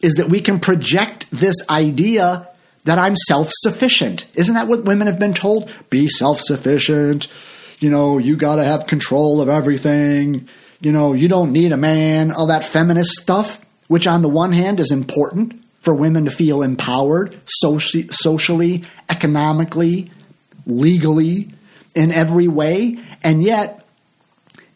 is 0.00 0.14
that 0.14 0.28
we 0.28 0.40
can 0.40 0.58
project 0.58 1.26
this 1.30 1.56
idea 1.70 2.48
that 2.84 2.98
I'm 2.98 3.16
self 3.16 3.50
sufficient. 3.52 4.26
Isn't 4.34 4.54
that 4.54 4.68
what 4.68 4.84
women 4.84 5.06
have 5.06 5.18
been 5.18 5.34
told? 5.34 5.70
Be 5.90 6.08
self 6.08 6.40
sufficient. 6.40 7.28
You 7.78 7.90
know, 7.90 8.18
you 8.18 8.36
got 8.36 8.56
to 8.56 8.64
have 8.64 8.86
control 8.86 9.40
of 9.40 9.48
everything. 9.48 10.48
You 10.80 10.92
know, 10.92 11.12
you 11.12 11.28
don't 11.28 11.52
need 11.52 11.72
a 11.72 11.76
man, 11.76 12.32
all 12.32 12.46
that 12.48 12.64
feminist 12.64 13.10
stuff, 13.12 13.64
which 13.88 14.06
on 14.06 14.22
the 14.22 14.28
one 14.28 14.52
hand 14.52 14.80
is 14.80 14.90
important 14.90 15.62
for 15.80 15.94
women 15.94 16.24
to 16.24 16.30
feel 16.30 16.62
empowered 16.62 17.38
socially, 17.46 18.84
economically, 19.08 20.10
legally 20.66 21.48
in 21.94 22.12
every 22.12 22.48
way. 22.48 22.98
And 23.22 23.42
yet, 23.42 23.84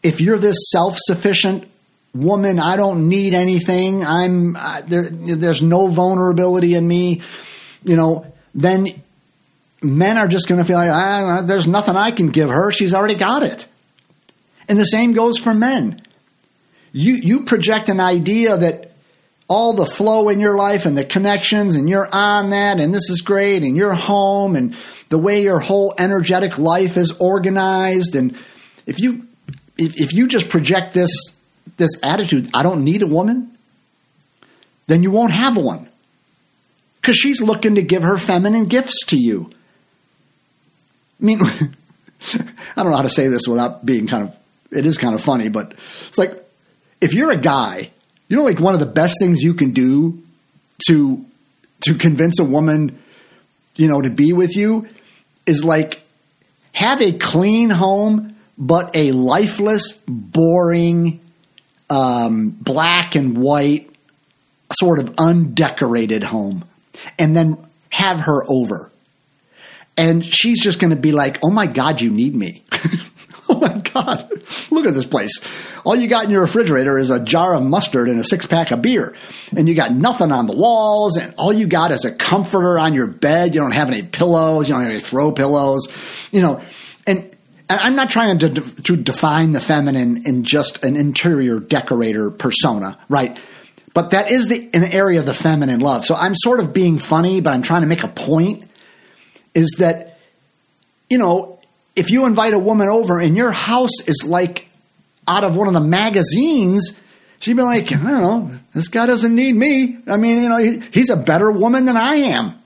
if 0.03 0.21
you're 0.21 0.37
this 0.37 0.57
self 0.71 0.97
sufficient 0.97 1.69
woman, 2.13 2.59
I 2.59 2.77
don't 2.77 3.07
need 3.07 3.33
anything, 3.33 4.05
I'm, 4.05 4.53
there, 4.87 5.09
there's 5.09 5.61
no 5.61 5.87
vulnerability 5.87 6.75
in 6.75 6.87
me, 6.87 7.21
you 7.83 7.95
know, 7.95 8.25
then 8.53 8.87
men 9.81 10.17
are 10.17 10.27
just 10.27 10.47
going 10.47 10.59
to 10.59 10.65
feel 10.65 10.77
like, 10.77 10.91
ah, 10.91 11.41
there's 11.43 11.67
nothing 11.67 11.95
I 11.95 12.11
can 12.11 12.29
give 12.29 12.49
her. 12.49 12.71
She's 12.71 12.93
already 12.93 13.15
got 13.15 13.43
it. 13.43 13.67
And 14.67 14.77
the 14.77 14.85
same 14.85 15.13
goes 15.13 15.37
for 15.37 15.53
men. 15.53 16.01
You, 16.91 17.13
you 17.13 17.43
project 17.45 17.89
an 17.89 17.99
idea 17.99 18.57
that 18.57 18.90
all 19.51 19.73
the 19.73 19.85
flow 19.85 20.29
in 20.29 20.39
your 20.39 20.55
life 20.55 20.85
and 20.85 20.97
the 20.97 21.03
connections 21.03 21.75
and 21.75 21.89
you're 21.89 22.07
on 22.13 22.51
that 22.51 22.79
and 22.79 22.93
this 22.93 23.09
is 23.09 23.21
great 23.21 23.63
and 23.63 23.75
you're 23.75 23.93
home 23.93 24.55
and 24.55 24.75
the 25.09 25.17
way 25.17 25.43
your 25.43 25.59
whole 25.59 25.93
energetic 25.97 26.57
life 26.57 26.95
is 26.95 27.17
organized 27.19 28.15
and 28.15 28.37
if 28.85 28.99
you 28.99 29.27
if, 29.77 29.99
if 29.99 30.13
you 30.13 30.27
just 30.27 30.49
project 30.49 30.93
this 30.93 31.11
this 31.77 31.91
attitude 32.01 32.49
i 32.53 32.63
don't 32.63 32.83
need 32.83 33.01
a 33.01 33.07
woman 33.07 33.51
then 34.91 35.03
you 35.03 35.11
won't 35.11 35.31
have 35.31 35.55
one. 35.55 35.87
Because 36.99 37.15
she's 37.15 37.41
looking 37.41 37.75
to 37.75 37.81
give 37.81 38.03
her 38.03 38.17
feminine 38.17 38.65
gifts 38.65 39.05
to 39.07 39.17
you. 39.17 39.49
I 41.19 41.23
mean, 41.23 41.39
I 41.41 41.63
don't 42.75 42.91
know 42.91 42.97
how 42.97 43.01
to 43.03 43.09
say 43.09 43.29
this 43.29 43.47
without 43.47 43.85
being 43.85 44.05
kind 44.07 44.27
of, 44.27 44.37
it 44.69 44.85
is 44.85 44.97
kind 44.97 45.15
of 45.15 45.23
funny, 45.23 45.47
but 45.47 45.73
it's 46.09 46.17
like 46.17 46.45
if 46.99 47.13
you're 47.13 47.31
a 47.31 47.37
guy, 47.37 47.91
you 48.31 48.37
know, 48.37 48.43
like 48.43 48.61
one 48.61 48.73
of 48.73 48.79
the 48.79 48.85
best 48.85 49.19
things 49.19 49.43
you 49.43 49.53
can 49.53 49.71
do 49.71 50.23
to 50.87 51.25
to 51.81 51.95
convince 51.95 52.39
a 52.39 52.45
woman, 52.45 52.97
you 53.75 53.89
know, 53.89 54.01
to 54.01 54.09
be 54.09 54.31
with 54.31 54.55
you 54.55 54.87
is 55.45 55.65
like 55.65 56.01
have 56.71 57.01
a 57.01 57.11
clean 57.11 57.69
home, 57.69 58.37
but 58.57 58.95
a 58.95 59.11
lifeless, 59.11 59.91
boring, 60.07 61.19
um, 61.89 62.51
black 62.51 63.15
and 63.15 63.37
white, 63.37 63.89
sort 64.71 64.99
of 64.99 65.13
undecorated 65.17 66.23
home, 66.23 66.63
and 67.19 67.35
then 67.35 67.57
have 67.89 68.21
her 68.21 68.45
over. 68.49 68.93
And 69.97 70.23
she's 70.23 70.63
just 70.63 70.79
going 70.79 70.91
to 70.91 70.95
be 70.95 71.11
like, 71.11 71.39
oh 71.43 71.51
my 71.51 71.67
God, 71.67 71.99
you 71.99 72.09
need 72.09 72.33
me. 72.33 72.63
oh 73.55 73.59
my 73.59 73.77
God, 73.79 74.31
look 74.69 74.85
at 74.85 74.93
this 74.93 75.05
place. 75.05 75.41
All 75.83 75.95
you 75.95 76.07
got 76.07 76.25
in 76.25 76.31
your 76.31 76.41
refrigerator 76.41 76.97
is 76.97 77.09
a 77.09 77.21
jar 77.21 77.53
of 77.53 77.63
mustard 77.63 78.07
and 78.07 78.19
a 78.19 78.23
six 78.23 78.45
pack 78.45 78.71
of 78.71 78.81
beer. 78.81 79.13
And 79.55 79.67
you 79.67 79.75
got 79.75 79.91
nothing 79.91 80.31
on 80.31 80.45
the 80.45 80.55
walls, 80.55 81.17
and 81.17 81.33
all 81.37 81.51
you 81.51 81.67
got 81.67 81.91
is 81.91 82.05
a 82.05 82.11
comforter 82.11 82.79
on 82.79 82.93
your 82.93 83.07
bed. 83.07 83.53
You 83.53 83.59
don't 83.61 83.73
have 83.73 83.89
any 83.89 84.03
pillows, 84.03 84.69
you 84.69 84.75
don't 84.75 84.83
have 84.83 84.91
any 84.91 85.01
throw 85.01 85.31
pillows, 85.31 85.87
you 86.31 86.41
know. 86.41 86.61
And 87.05 87.35
I'm 87.69 87.95
not 87.95 88.09
trying 88.09 88.39
to, 88.39 88.49
to 88.49 88.95
define 88.95 89.51
the 89.51 89.59
feminine 89.59 90.25
in 90.25 90.43
just 90.43 90.83
an 90.85 90.95
interior 90.95 91.59
decorator 91.59 92.31
persona, 92.31 92.97
right? 93.09 93.37
But 93.93 94.11
that 94.11 94.31
is 94.31 94.47
the, 94.47 94.69
an 94.73 94.83
area 94.83 95.19
of 95.19 95.25
the 95.25 95.33
feminine 95.33 95.81
love. 95.81 96.05
So 96.05 96.15
I'm 96.15 96.35
sort 96.35 96.61
of 96.61 96.73
being 96.73 96.99
funny, 96.99 97.41
but 97.41 97.53
I'm 97.53 97.61
trying 97.61 97.81
to 97.81 97.87
make 97.87 98.03
a 98.03 98.07
point 98.07 98.69
is 99.53 99.75
that, 99.79 100.19
you 101.09 101.17
know, 101.17 101.50
if 101.95 102.09
you 102.09 102.25
invite 102.25 102.53
a 102.53 102.59
woman 102.59 102.87
over 102.87 103.19
and 103.19 103.35
your 103.35 103.51
house 103.51 104.07
is 104.07 104.25
like 104.25 104.69
out 105.27 105.43
of 105.43 105.55
one 105.55 105.67
of 105.67 105.73
the 105.73 105.79
magazines, 105.79 106.99
she'd 107.39 107.55
be 107.55 107.61
like, 107.61 107.91
I 107.91 107.95
don't 107.95 108.21
know, 108.21 108.51
this 108.73 108.87
guy 108.87 109.05
doesn't 109.05 109.35
need 109.35 109.55
me. 109.55 109.97
I 110.07 110.17
mean, 110.17 110.41
you 110.43 110.49
know, 110.49 110.81
he's 110.91 111.09
a 111.09 111.17
better 111.17 111.51
woman 111.51 111.85
than 111.85 111.97
I 111.97 112.15
am. 112.15 112.61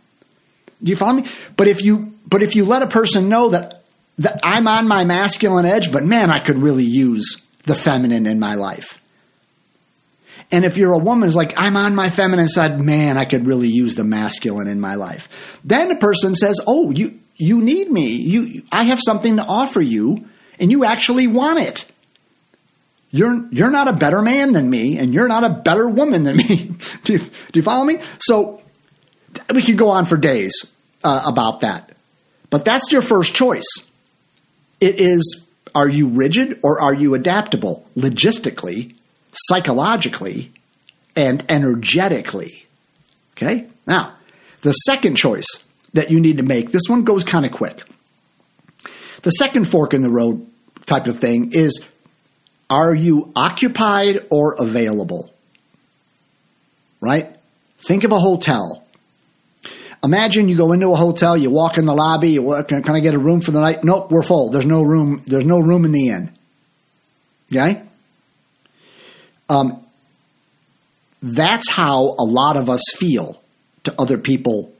Do 0.84 0.89
you 0.89 0.95
follow 0.95 1.13
me? 1.13 1.30
But 1.57 1.67
if 1.67 1.84
you 1.84 2.13
but 2.28 2.41
if 2.41 2.55
you 2.55 2.65
let 2.65 2.82
a 2.82 2.88
person 2.88 3.30
know 3.30 3.49
that 3.49 3.84
that 4.19 4.39
I'm 4.43 4.67
on 4.67 4.88
my 4.88 5.03
masculine 5.05 5.65
edge, 5.65 5.91
but 5.91 6.03
man, 6.03 6.30
I 6.30 6.39
could 6.39 6.59
really 6.59 6.84
use 6.84 7.41
the 7.63 7.76
feminine 7.76 8.26
in 8.26 8.39
my 8.39 8.55
life. 8.55 9.01
And 10.51 10.63
if 10.63 10.78
you're 10.78 10.93
a 10.93 10.99
woman 10.99 11.28
who's 11.28 11.36
like, 11.36 11.53
I'm 11.57 11.76
on 11.76 11.95
my 11.95 12.09
feminine 12.09 12.47
side, 12.47 12.80
man, 12.80 13.17
I 13.17 13.26
could 13.26 13.47
really 13.47 13.67
use 13.67 13.95
the 13.95 14.03
masculine 14.03 14.67
in 14.67 14.80
my 14.80 14.95
life. 14.95 15.28
Then 15.63 15.89
the 15.89 15.95
person 15.95 16.36
says, 16.36 16.59
Oh, 16.67 16.91
you 16.91 17.19
you 17.38 17.61
need 17.61 17.91
me. 17.91 18.07
You 18.07 18.63
I 18.71 18.83
have 18.83 18.99
something 19.03 19.38
to 19.38 19.43
offer 19.43 19.81
you, 19.81 20.25
and 20.59 20.71
you 20.71 20.86
actually 20.86 21.27
want 21.27 21.59
it. 21.59 21.86
You're 23.11 23.47
you're 23.51 23.71
not 23.71 23.88
a 23.88 23.93
better 23.93 24.21
man 24.21 24.53
than 24.53 24.69
me, 24.69 24.97
and 24.97 25.13
you're 25.13 25.27
not 25.27 25.43
a 25.43 25.49
better 25.49 25.88
woman 25.88 26.23
than 26.23 26.38
me. 26.38 26.71
do, 27.03 27.13
you, 27.13 27.19
do 27.19 27.59
you 27.59 27.61
follow 27.61 27.86
me? 27.86 27.99
So 28.19 28.61
we 29.53 29.61
could 29.61 29.77
go 29.77 29.89
on 29.89 30.05
for 30.05 30.17
days 30.17 30.71
uh, 31.03 31.23
about 31.25 31.61
that, 31.61 31.91
but 32.49 32.65
that's 32.65 32.91
your 32.91 33.01
first 33.01 33.33
choice. 33.33 33.67
It 34.79 34.99
is: 34.99 35.47
Are 35.73 35.88
you 35.88 36.09
rigid 36.09 36.59
or 36.63 36.81
are 36.81 36.93
you 36.93 37.15
adaptable? 37.15 37.88
Logistically, 37.95 38.95
psychologically, 39.31 40.51
and 41.15 41.43
energetically. 41.49 42.65
Okay? 43.33 43.67
Now, 43.86 44.13
the 44.61 44.71
second 44.71 45.15
choice 45.15 45.64
that 45.96 46.12
you 46.12 46.20
need 46.20 46.38
to 46.38 46.43
make, 46.43 46.72
this 46.72 46.84
one 46.88 47.04
goes 47.04 47.24
kind 47.24 47.46
of 47.46 47.52
quick. 47.52 47.82
The 49.24 49.32
second 49.32 49.66
fork 49.66 49.93
in 49.93 50.02
the 50.02 50.12
road 50.12 50.46
type 50.86 51.08
of 51.08 51.18
thing 51.18 51.54
is 51.54 51.84
are 52.70 52.93
you 52.93 53.32
occupied 53.36 54.20
or 54.30 54.56
available? 54.60 55.34
Right? 57.00 57.36
Think 57.80 58.04
of 58.04 58.12
a 58.12 58.20
hotel. 58.20 58.84
Imagine 60.04 60.50
you 60.50 60.58
go 60.58 60.74
into 60.74 60.91
a 60.91 60.96
hotel, 60.96 61.38
you 61.38 61.50
walk 61.50 61.78
in 61.78 61.86
the 61.86 61.96
lobby, 61.96 62.32
you, 62.32 62.64
can, 62.68 62.88
I 62.89 63.00
get 63.00 63.14
a 63.14 63.20
room 63.20 63.41
for 63.41 63.52
the 63.52 63.62
night? 63.62 63.84
Nope, 63.84 64.12
we're 64.12 64.22
full. 64.22 64.52
There's 64.52 64.66
no 64.66 64.84
room. 64.84 65.24
There's 65.26 65.46
no 65.46 65.60
room 65.60 65.86
in 65.86 65.91
the 65.91 66.10
inn. 66.10 66.32
Okay? 67.52 67.82
Um, 69.48 69.84
that's 71.22 71.70
how 71.70 72.16
a 72.20 72.26
lot 72.26 72.58
of 72.58 72.70
us 72.70 72.84
feel 72.98 73.41
to 73.84 73.96
other 73.98 74.18
people 74.18 74.74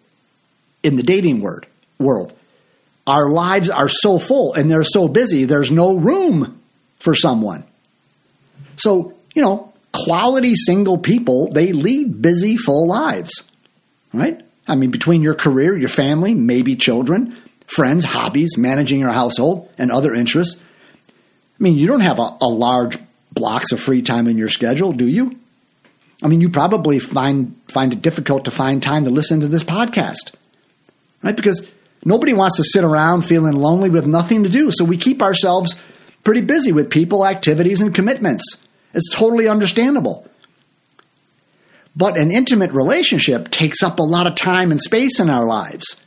in 0.86 0.96
the 0.96 1.04
dating 1.04 1.42
word, 1.42 1.66
world. 2.00 2.34
Our 3.08 3.30
lives 3.30 3.70
are 3.70 3.90
so 3.90 4.20
full 4.20 4.54
and 4.54 4.70
they're 4.70 4.84
so 4.84 5.08
busy, 5.08 5.46
there's 5.46 5.72
no 5.72 5.96
room 5.96 6.62
for 7.00 7.16
someone. 7.16 7.64
So, 8.78 9.14
you 9.34 9.42
know, 9.42 9.74
quality 9.94 10.56
single 10.56 10.98
people, 10.98 11.50
they 11.52 11.72
lead 11.72 12.22
busy, 12.22 12.56
full 12.58 12.88
lives, 12.88 13.50
right? 14.14 14.42
I 14.68 14.76
mean, 14.76 14.92
between 14.92 15.22
your 15.22 15.36
career, 15.36 15.78
your 15.78 15.90
family, 15.90 16.34
maybe 16.34 16.76
children, 16.76 17.36
friends, 17.68 18.06
hobbies, 18.06 18.58
managing 18.58 19.00
your 19.00 19.12
household, 19.12 19.70
and 19.78 19.92
other 19.92 20.14
interests. 20.14 20.62
I 21.12 21.64
mean, 21.64 21.78
you 21.78 21.88
don't 21.88 22.02
have 22.02 22.20
a, 22.20 22.38
a 22.42 22.48
large 22.48 22.98
blocks 23.32 23.72
of 23.72 23.80
free 23.80 24.02
time 24.02 24.28
in 24.28 24.38
your 24.38 24.50
schedule, 24.50 24.92
do 24.92 25.08
you? 25.08 25.38
I 26.24 26.28
mean, 26.28 26.42
you 26.42 26.50
probably 26.50 27.00
find 27.00 27.60
find 27.68 27.94
it 27.94 28.02
difficult 28.02 28.46
to 28.46 28.52
find 28.52 28.82
time 28.82 29.06
to 29.06 29.12
listen 29.12 29.42
to 29.42 29.48
this 29.48 29.64
podcast, 29.64 30.34
right? 31.26 31.36
Because 31.36 31.68
nobody 32.06 32.34
wants 32.34 32.58
to 32.58 32.64
sit 32.64 32.84
around 32.84 33.24
feeling 33.24 33.56
lonely 33.56 33.90
with 33.90 34.06
nothing 34.06 34.44
to 34.44 34.50
do. 34.50 34.72
So 34.72 34.86
we 34.86 34.96
keep 34.96 35.22
ourselves 35.22 35.76
pretty 36.24 36.42
busy 36.42 36.72
with 36.72 36.90
people, 36.90 37.26
activities, 37.26 37.82
and 37.82 37.94
commitments. 37.94 38.44
It's 38.94 39.10
totally 39.14 39.48
understandable. 39.48 40.30
But 41.96 42.18
an 42.18 42.32
intimate 42.32 42.72
relationship 42.72 43.50
takes 43.50 43.82
up 43.82 44.00
a 44.00 44.04
lot 44.04 44.28
of 44.28 44.36
time 44.36 44.72
and 44.72 44.80
space 44.80 45.20
in 45.20 45.30
our 45.30 45.46
lives. 45.46 46.00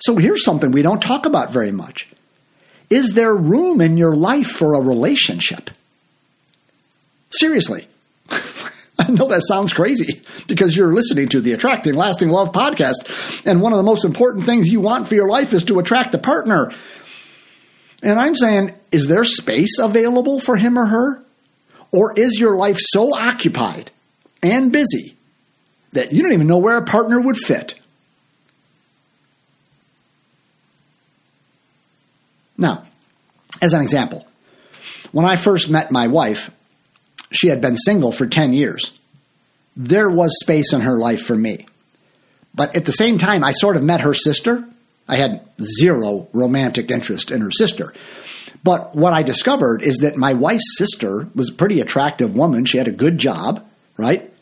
So 0.00 0.16
here's 0.16 0.44
something 0.44 0.70
we 0.70 0.82
don't 0.82 1.02
talk 1.02 1.26
about 1.26 1.52
very 1.52 1.72
much. 1.72 2.08
Is 2.90 3.14
there 3.14 3.34
room 3.34 3.80
in 3.80 3.96
your 3.96 4.14
life 4.14 4.48
for 4.48 4.74
a 4.74 4.80
relationship? 4.80 5.70
Seriously. 7.30 7.86
I 9.08 9.10
know 9.10 9.28
that 9.28 9.42
sounds 9.46 9.72
crazy 9.72 10.22
because 10.46 10.76
you're 10.76 10.94
listening 10.94 11.28
to 11.30 11.40
the 11.40 11.52
Attracting 11.52 11.94
Lasting 11.94 12.30
Love 12.30 12.52
podcast. 12.52 13.42
And 13.44 13.60
one 13.60 13.72
of 13.72 13.76
the 13.76 13.82
most 13.82 14.04
important 14.04 14.44
things 14.44 14.68
you 14.68 14.80
want 14.80 15.08
for 15.08 15.14
your 15.14 15.28
life 15.28 15.52
is 15.52 15.64
to 15.66 15.78
attract 15.78 16.14
a 16.14 16.18
partner. 16.18 16.72
And 18.02 18.18
I'm 18.18 18.34
saying, 18.34 18.74
is 18.92 19.06
there 19.06 19.24
space 19.24 19.78
available 19.78 20.40
for 20.40 20.56
him 20.56 20.78
or 20.78 20.86
her? 20.86 21.24
Or 21.90 22.18
is 22.18 22.38
your 22.38 22.56
life 22.56 22.78
so 22.78 23.14
occupied 23.14 23.90
and 24.42 24.72
busy 24.72 25.16
that 25.92 26.12
you 26.12 26.22
don't 26.22 26.32
even 26.32 26.46
know 26.46 26.58
where 26.58 26.76
a 26.76 26.84
partner 26.84 27.20
would 27.20 27.36
fit? 27.36 27.74
Now, 32.56 32.86
as 33.60 33.74
an 33.74 33.82
example, 33.82 34.26
when 35.12 35.26
I 35.26 35.36
first 35.36 35.70
met 35.70 35.90
my 35.90 36.08
wife, 36.08 36.50
she 37.34 37.48
had 37.48 37.60
been 37.60 37.76
single 37.76 38.12
for 38.12 38.26
10 38.26 38.52
years. 38.52 38.98
There 39.76 40.08
was 40.08 40.38
space 40.40 40.72
in 40.72 40.82
her 40.82 40.96
life 40.96 41.22
for 41.22 41.36
me. 41.36 41.66
But 42.54 42.76
at 42.76 42.84
the 42.84 42.92
same 42.92 43.18
time, 43.18 43.42
I 43.42 43.50
sort 43.50 43.76
of 43.76 43.82
met 43.82 44.02
her 44.02 44.14
sister. 44.14 44.64
I 45.08 45.16
had 45.16 45.46
zero 45.60 46.28
romantic 46.32 46.90
interest 46.90 47.30
in 47.30 47.40
her 47.40 47.50
sister. 47.50 47.92
But 48.62 48.94
what 48.94 49.12
I 49.12 49.22
discovered 49.22 49.82
is 49.82 49.98
that 49.98 50.16
my 50.16 50.34
wife's 50.34 50.78
sister 50.78 51.28
was 51.34 51.50
a 51.50 51.52
pretty 51.52 51.80
attractive 51.80 52.34
woman. 52.34 52.64
She 52.64 52.78
had 52.78 52.88
a 52.88 52.92
good 52.92 53.18
job, 53.18 53.66
right? 53.96 54.32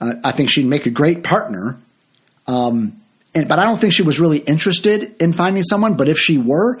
Uh, 0.00 0.14
I 0.24 0.32
think 0.32 0.50
she'd 0.50 0.66
make 0.66 0.86
a 0.86 0.90
great 0.90 1.22
partner. 1.22 1.78
Um, 2.46 3.00
and, 3.34 3.48
but 3.48 3.58
I 3.58 3.64
don't 3.64 3.78
think 3.78 3.92
she 3.92 4.02
was 4.02 4.18
really 4.18 4.38
interested 4.38 5.14
in 5.20 5.32
finding 5.32 5.62
someone. 5.62 5.96
But 5.96 6.08
if 6.08 6.18
she 6.18 6.38
were, 6.38 6.80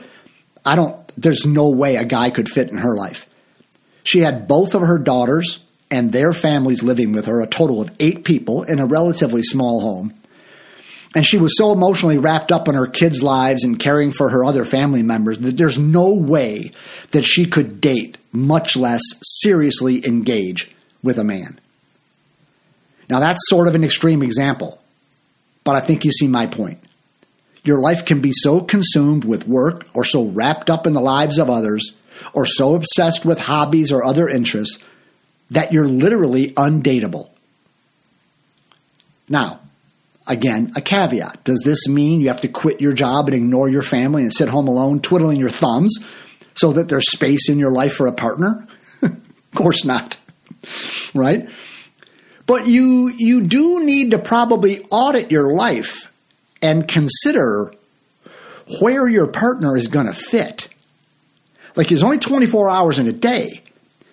I 0.64 0.74
don't, 0.74 0.96
there's 1.16 1.46
no 1.46 1.70
way 1.70 1.96
a 1.96 2.04
guy 2.04 2.30
could 2.30 2.48
fit 2.48 2.70
in 2.70 2.78
her 2.78 2.96
life. 2.96 3.26
She 4.04 4.20
had 4.20 4.48
both 4.48 4.74
of 4.74 4.82
her 4.82 4.98
daughters 4.98 5.64
and 5.90 6.10
their 6.10 6.32
families 6.32 6.82
living 6.82 7.12
with 7.12 7.26
her, 7.26 7.40
a 7.40 7.46
total 7.46 7.80
of 7.80 7.90
eight 8.00 8.24
people 8.24 8.62
in 8.62 8.78
a 8.78 8.86
relatively 8.86 9.42
small 9.42 9.80
home. 9.80 10.14
And 11.14 11.26
she 11.26 11.36
was 11.36 11.56
so 11.58 11.72
emotionally 11.72 12.16
wrapped 12.16 12.50
up 12.50 12.68
in 12.68 12.74
her 12.74 12.86
kids' 12.86 13.22
lives 13.22 13.64
and 13.64 13.78
caring 13.78 14.12
for 14.12 14.30
her 14.30 14.44
other 14.44 14.64
family 14.64 15.02
members 15.02 15.38
that 15.40 15.58
there's 15.58 15.78
no 15.78 16.14
way 16.14 16.72
that 17.10 17.24
she 17.24 17.44
could 17.44 17.80
date, 17.80 18.16
much 18.32 18.76
less 18.76 19.02
seriously 19.22 20.04
engage 20.06 20.74
with 21.02 21.18
a 21.18 21.24
man. 21.24 21.60
Now, 23.10 23.20
that's 23.20 23.48
sort 23.48 23.68
of 23.68 23.74
an 23.74 23.84
extreme 23.84 24.22
example, 24.22 24.80
but 25.64 25.76
I 25.76 25.80
think 25.80 26.04
you 26.06 26.12
see 26.12 26.28
my 26.28 26.46
point. 26.46 26.82
Your 27.64 27.78
life 27.78 28.06
can 28.06 28.22
be 28.22 28.32
so 28.32 28.62
consumed 28.62 29.24
with 29.24 29.46
work 29.46 29.86
or 29.92 30.04
so 30.04 30.24
wrapped 30.24 30.70
up 30.70 30.86
in 30.86 30.94
the 30.94 31.00
lives 31.00 31.38
of 31.38 31.50
others 31.50 31.92
or 32.32 32.46
so 32.46 32.74
obsessed 32.74 33.24
with 33.24 33.38
hobbies 33.38 33.92
or 33.92 34.04
other 34.04 34.28
interests 34.28 34.82
that 35.50 35.72
you're 35.72 35.86
literally 35.86 36.50
undateable. 36.50 37.28
Now, 39.28 39.60
again, 40.26 40.72
a 40.76 40.80
caveat. 40.80 41.44
Does 41.44 41.62
this 41.64 41.88
mean 41.88 42.20
you 42.20 42.28
have 42.28 42.40
to 42.42 42.48
quit 42.48 42.80
your 42.80 42.92
job 42.92 43.26
and 43.26 43.34
ignore 43.34 43.68
your 43.68 43.82
family 43.82 44.22
and 44.22 44.32
sit 44.32 44.48
home 44.48 44.68
alone, 44.68 45.00
twiddling 45.00 45.38
your 45.38 45.50
thumbs 45.50 45.98
so 46.54 46.72
that 46.72 46.88
there's 46.88 47.10
space 47.10 47.48
in 47.48 47.58
your 47.58 47.70
life 47.70 47.94
for 47.94 48.06
a 48.06 48.12
partner? 48.12 48.66
of 49.02 49.20
course 49.54 49.84
not. 49.84 50.16
right? 51.14 51.48
But 52.46 52.66
you 52.66 53.12
you 53.16 53.42
do 53.42 53.84
need 53.84 54.10
to 54.10 54.18
probably 54.18 54.80
audit 54.90 55.30
your 55.30 55.54
life 55.54 56.12
and 56.60 56.86
consider 56.86 57.72
where 58.80 59.08
your 59.08 59.26
partner 59.26 59.76
is 59.76 59.88
going 59.88 60.06
to 60.06 60.14
fit. 60.14 60.68
Like 61.74 61.88
there's 61.88 62.02
only 62.02 62.18
24 62.18 62.70
hours 62.70 62.98
in 62.98 63.08
a 63.08 63.12
day. 63.12 63.62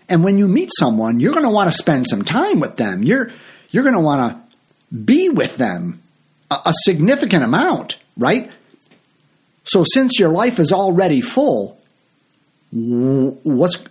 And 0.08 0.24
when 0.24 0.38
you 0.38 0.48
meet 0.48 0.72
someone, 0.78 1.20
you're 1.20 1.34
going 1.34 1.46
to 1.46 1.52
want 1.52 1.72
to 1.72 1.78
spend 1.78 2.08
some 2.08 2.24
time 2.24 2.60
with 2.60 2.78
them. 2.78 3.04
You're 3.04 3.32
you're 3.70 3.84
going 3.84 3.96
to 3.96 4.02
want 4.02 4.32
to 4.32 4.96
be 4.96 5.30
with 5.30 5.58
them 5.58 6.02
a, 6.50 6.56
a 6.66 6.74
significant 6.84 7.44
amount, 7.44 7.98
right? 8.18 8.52
So 9.64 9.84
since 9.84 10.18
your 10.18 10.30
life 10.30 10.60
is 10.60 10.72
already 10.72 11.22
full, 11.22 11.80
what's 12.72 13.84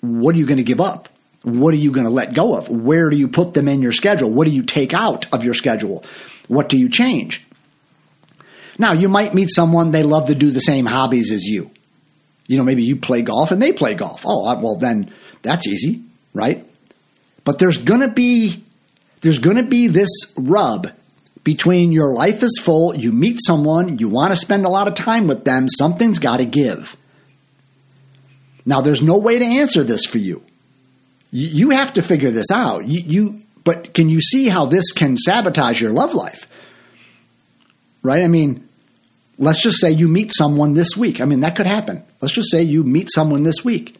what 0.00 0.34
are 0.34 0.38
you 0.38 0.46
going 0.46 0.58
to 0.58 0.64
give 0.64 0.80
up? 0.80 1.08
What 1.42 1.74
are 1.74 1.78
you 1.78 1.90
going 1.90 2.06
to 2.06 2.12
let 2.12 2.32
go 2.32 2.56
of? 2.56 2.68
Where 2.68 3.10
do 3.10 3.16
you 3.16 3.28
put 3.28 3.54
them 3.54 3.68
in 3.68 3.82
your 3.82 3.92
schedule? 3.92 4.30
What 4.30 4.46
do 4.46 4.52
you 4.52 4.62
take 4.62 4.94
out 4.94 5.26
of 5.32 5.44
your 5.44 5.54
schedule? 5.54 6.04
What 6.48 6.68
do 6.68 6.78
you 6.78 6.88
change? 6.88 7.44
Now, 8.78 8.92
you 8.92 9.08
might 9.08 9.34
meet 9.34 9.50
someone 9.50 9.90
they 9.90 10.02
love 10.02 10.28
to 10.28 10.34
do 10.34 10.50
the 10.50 10.60
same 10.60 10.86
hobbies 10.86 11.30
as 11.30 11.44
you. 11.44 11.70
You 12.46 12.58
know, 12.58 12.64
maybe 12.64 12.82
you 12.82 12.96
play 12.96 13.22
golf 13.22 13.50
and 13.50 13.60
they 13.60 13.72
play 13.72 13.94
golf. 13.94 14.22
Oh, 14.26 14.58
well 14.60 14.76
then 14.76 15.12
that's 15.42 15.66
easy, 15.66 16.02
right? 16.32 16.66
But 17.44 17.58
there's 17.58 17.78
going 17.78 18.00
to 18.00 18.08
be 18.08 18.62
there's 19.20 19.38
going 19.38 19.56
to 19.56 19.62
be 19.62 19.86
this 19.86 20.10
rub 20.36 20.88
between 21.44 21.92
your 21.92 22.14
life 22.14 22.42
is 22.42 22.58
full, 22.60 22.94
you 22.94 23.12
meet 23.12 23.38
someone, 23.44 23.98
you 23.98 24.08
want 24.08 24.32
to 24.32 24.36
spend 24.36 24.64
a 24.64 24.70
lot 24.70 24.88
of 24.88 24.94
time 24.94 25.26
with 25.26 25.44
them, 25.44 25.68
something's 25.68 26.18
got 26.18 26.38
to 26.38 26.46
give. 26.46 26.96
Now, 28.66 28.80
there's 28.80 29.02
no 29.02 29.18
way 29.18 29.38
to 29.38 29.44
answer 29.44 29.84
this 29.84 30.06
for 30.06 30.16
you. 30.16 30.42
You 31.30 31.70
have 31.70 31.94
to 31.94 32.02
figure 32.02 32.30
this 32.30 32.50
out. 32.50 32.86
You, 32.86 33.00
you, 33.00 33.42
but 33.62 33.92
can 33.92 34.08
you 34.08 34.22
see 34.22 34.48
how 34.48 34.64
this 34.64 34.92
can 34.92 35.18
sabotage 35.18 35.82
your 35.82 35.90
love 35.90 36.14
life? 36.14 36.48
Right? 38.02 38.24
I 38.24 38.28
mean, 38.28 38.66
let's 39.38 39.62
just 39.62 39.80
say 39.80 39.90
you 39.90 40.08
meet 40.08 40.32
someone 40.34 40.72
this 40.72 40.96
week. 40.96 41.20
I 41.20 41.26
mean, 41.26 41.40
that 41.40 41.56
could 41.56 41.66
happen. 41.66 42.02
Let's 42.24 42.32
just 42.32 42.50
say 42.50 42.62
you 42.62 42.84
meet 42.84 43.10
someone 43.12 43.42
this 43.42 43.62
week. 43.62 43.96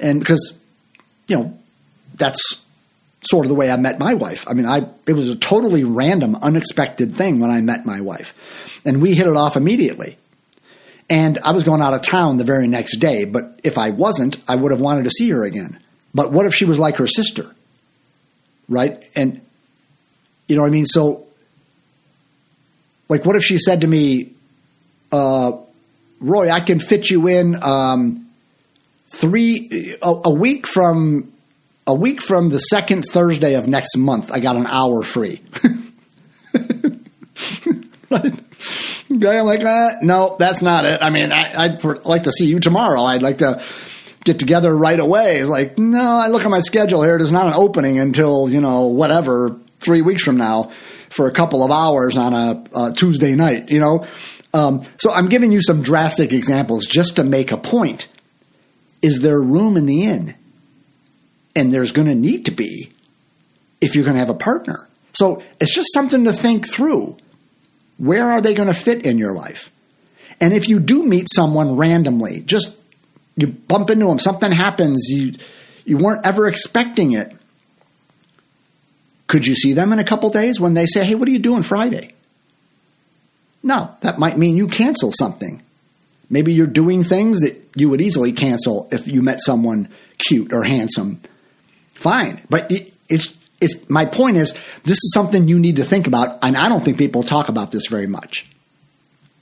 And 0.00 0.18
because, 0.18 0.58
you 1.28 1.36
know, 1.36 1.58
that's 2.16 2.40
sort 3.22 3.46
of 3.46 3.48
the 3.48 3.54
way 3.54 3.70
I 3.70 3.76
met 3.76 4.00
my 4.00 4.14
wife. 4.14 4.44
I 4.48 4.54
mean, 4.54 4.66
I 4.66 4.88
it 5.06 5.12
was 5.12 5.28
a 5.28 5.36
totally 5.36 5.84
random, 5.84 6.34
unexpected 6.34 7.14
thing 7.14 7.38
when 7.38 7.48
I 7.48 7.60
met 7.60 7.86
my 7.86 8.00
wife. 8.00 8.34
And 8.84 9.00
we 9.00 9.14
hit 9.14 9.28
it 9.28 9.36
off 9.36 9.56
immediately. 9.56 10.16
And 11.08 11.38
I 11.44 11.52
was 11.52 11.62
going 11.62 11.80
out 11.80 11.94
of 11.94 12.02
town 12.02 12.38
the 12.38 12.44
very 12.44 12.66
next 12.66 12.96
day, 12.96 13.24
but 13.24 13.60
if 13.62 13.78
I 13.78 13.90
wasn't, 13.90 14.38
I 14.48 14.56
would 14.56 14.72
have 14.72 14.80
wanted 14.80 15.04
to 15.04 15.10
see 15.10 15.30
her 15.30 15.44
again. 15.44 15.78
But 16.12 16.32
what 16.32 16.44
if 16.44 16.56
she 16.56 16.64
was 16.64 16.80
like 16.80 16.96
her 16.96 17.06
sister? 17.06 17.54
Right? 18.68 19.04
And 19.14 19.42
you 20.48 20.56
know 20.56 20.62
what 20.62 20.68
I 20.68 20.72
mean? 20.72 20.86
So 20.86 21.28
like 23.08 23.24
what 23.24 23.36
if 23.36 23.44
she 23.44 23.58
said 23.58 23.82
to 23.82 23.86
me, 23.86 24.32
uh, 25.12 25.52
Roy, 26.20 26.50
I 26.50 26.60
can 26.60 26.80
fit 26.80 27.10
you 27.10 27.26
in 27.28 27.62
um, 27.62 28.30
three 29.08 29.94
a, 30.02 30.20
a 30.24 30.30
week 30.30 30.66
from 30.66 31.32
a 31.86 31.94
week 31.94 32.20
from 32.20 32.48
the 32.50 32.58
second 32.58 33.02
Thursday 33.02 33.54
of 33.54 33.68
next 33.68 33.96
month, 33.96 34.32
I 34.32 34.40
got 34.40 34.56
an 34.56 34.66
hour 34.66 35.02
free. 35.02 35.42
Okay, 39.16 39.38
I'm 39.38 39.46
like, 39.46 39.64
uh, 39.64 39.92
no, 40.02 40.36
that's 40.38 40.60
not 40.60 40.84
it. 40.84 41.00
I 41.00 41.10
mean, 41.10 41.30
I, 41.32 41.78
would 41.82 42.04
like 42.04 42.24
to 42.24 42.32
see 42.32 42.46
you 42.46 42.58
tomorrow. 42.58 43.02
I'd 43.02 43.22
like 43.22 43.38
to 43.38 43.62
get 44.24 44.38
together 44.38 44.76
right 44.76 44.98
away. 44.98 45.38
It's 45.38 45.48
like, 45.48 45.78
no, 45.78 46.16
I 46.16 46.26
look 46.28 46.42
at 46.42 46.50
my 46.50 46.60
schedule 46.60 47.02
here. 47.02 47.16
There's 47.16 47.32
not 47.32 47.46
an 47.46 47.54
opening 47.54 47.98
until, 47.98 48.50
you 48.50 48.60
know, 48.60 48.86
whatever, 48.86 49.58
three 49.80 50.02
weeks 50.02 50.24
from 50.24 50.36
now 50.36 50.72
for 51.10 51.28
a 51.28 51.32
couple 51.32 51.64
of 51.64 51.70
hours 51.70 52.16
on 52.16 52.34
a, 52.34 52.64
a 52.74 52.92
Tuesday 52.92 53.34
night, 53.36 53.70
you 53.70 53.78
know? 53.78 54.06
Um, 54.56 54.86
so 54.98 55.12
I'm 55.12 55.28
giving 55.28 55.52
you 55.52 55.60
some 55.60 55.82
drastic 55.82 56.32
examples 56.32 56.86
just 56.86 57.16
to 57.16 57.24
make 57.24 57.52
a 57.52 57.58
point. 57.58 58.06
Is 59.02 59.20
there 59.20 59.40
room 59.40 59.76
in 59.76 59.86
the 59.86 60.04
inn? 60.04 60.34
and 61.56 61.72
there's 61.72 61.90
going 61.90 62.06
to 62.06 62.14
need 62.14 62.44
to 62.44 62.50
be 62.50 62.92
if 63.80 63.94
you're 63.94 64.04
going 64.04 64.14
to 64.14 64.20
have 64.20 64.28
a 64.28 64.34
partner. 64.34 64.86
So 65.14 65.42
it's 65.58 65.74
just 65.74 65.92
something 65.92 66.24
to 66.24 66.32
think 66.32 66.68
through. 66.68 67.16
Where 67.96 68.30
are 68.30 68.42
they 68.42 68.52
going 68.52 68.68
to 68.68 68.74
fit 68.74 69.06
in 69.06 69.16
your 69.16 69.32
life? 69.32 69.72
And 70.38 70.52
if 70.52 70.68
you 70.68 70.78
do 70.78 71.02
meet 71.02 71.28
someone 71.34 71.76
randomly, 71.76 72.42
just 72.42 72.76
you 73.36 73.46
bump 73.46 73.88
into 73.88 74.04
them, 74.04 74.18
something 74.18 74.52
happens, 74.52 75.06
you 75.08 75.32
you 75.86 75.96
weren't 75.96 76.26
ever 76.26 76.46
expecting 76.46 77.12
it. 77.12 77.34
Could 79.28 79.46
you 79.46 79.54
see 79.54 79.72
them 79.72 79.92
in 79.92 79.98
a 79.98 80.04
couple 80.04 80.28
days 80.30 80.60
when 80.60 80.74
they 80.74 80.84
say, 80.84 81.04
"Hey, 81.04 81.14
what 81.14 81.26
are 81.26 81.30
you 81.30 81.38
doing 81.38 81.62
Friday?" 81.62 82.12
No, 83.66 83.94
that 84.00 84.18
might 84.18 84.38
mean 84.38 84.56
you 84.56 84.68
cancel 84.68 85.12
something. 85.12 85.60
Maybe 86.30 86.52
you're 86.52 86.66
doing 86.66 87.02
things 87.02 87.40
that 87.40 87.62
you 87.74 87.90
would 87.90 88.00
easily 88.00 88.32
cancel 88.32 88.88
if 88.92 89.06
you 89.08 89.22
met 89.22 89.40
someone 89.40 89.88
cute 90.18 90.52
or 90.52 90.62
handsome 90.62 91.20
fine. 91.96 92.40
But 92.48 92.70
it, 92.70 92.94
it's 93.08 93.36
it's 93.60 93.88
my 93.88 94.04
point 94.04 94.36
is 94.36 94.52
this 94.84 94.98
is 94.98 95.12
something 95.12 95.48
you 95.48 95.58
need 95.58 95.76
to 95.76 95.84
think 95.84 96.06
about, 96.06 96.38
and 96.42 96.56
I 96.56 96.68
don't 96.68 96.84
think 96.84 96.98
people 96.98 97.22
talk 97.22 97.48
about 97.48 97.72
this 97.72 97.86
very 97.86 98.06
much. 98.06 98.46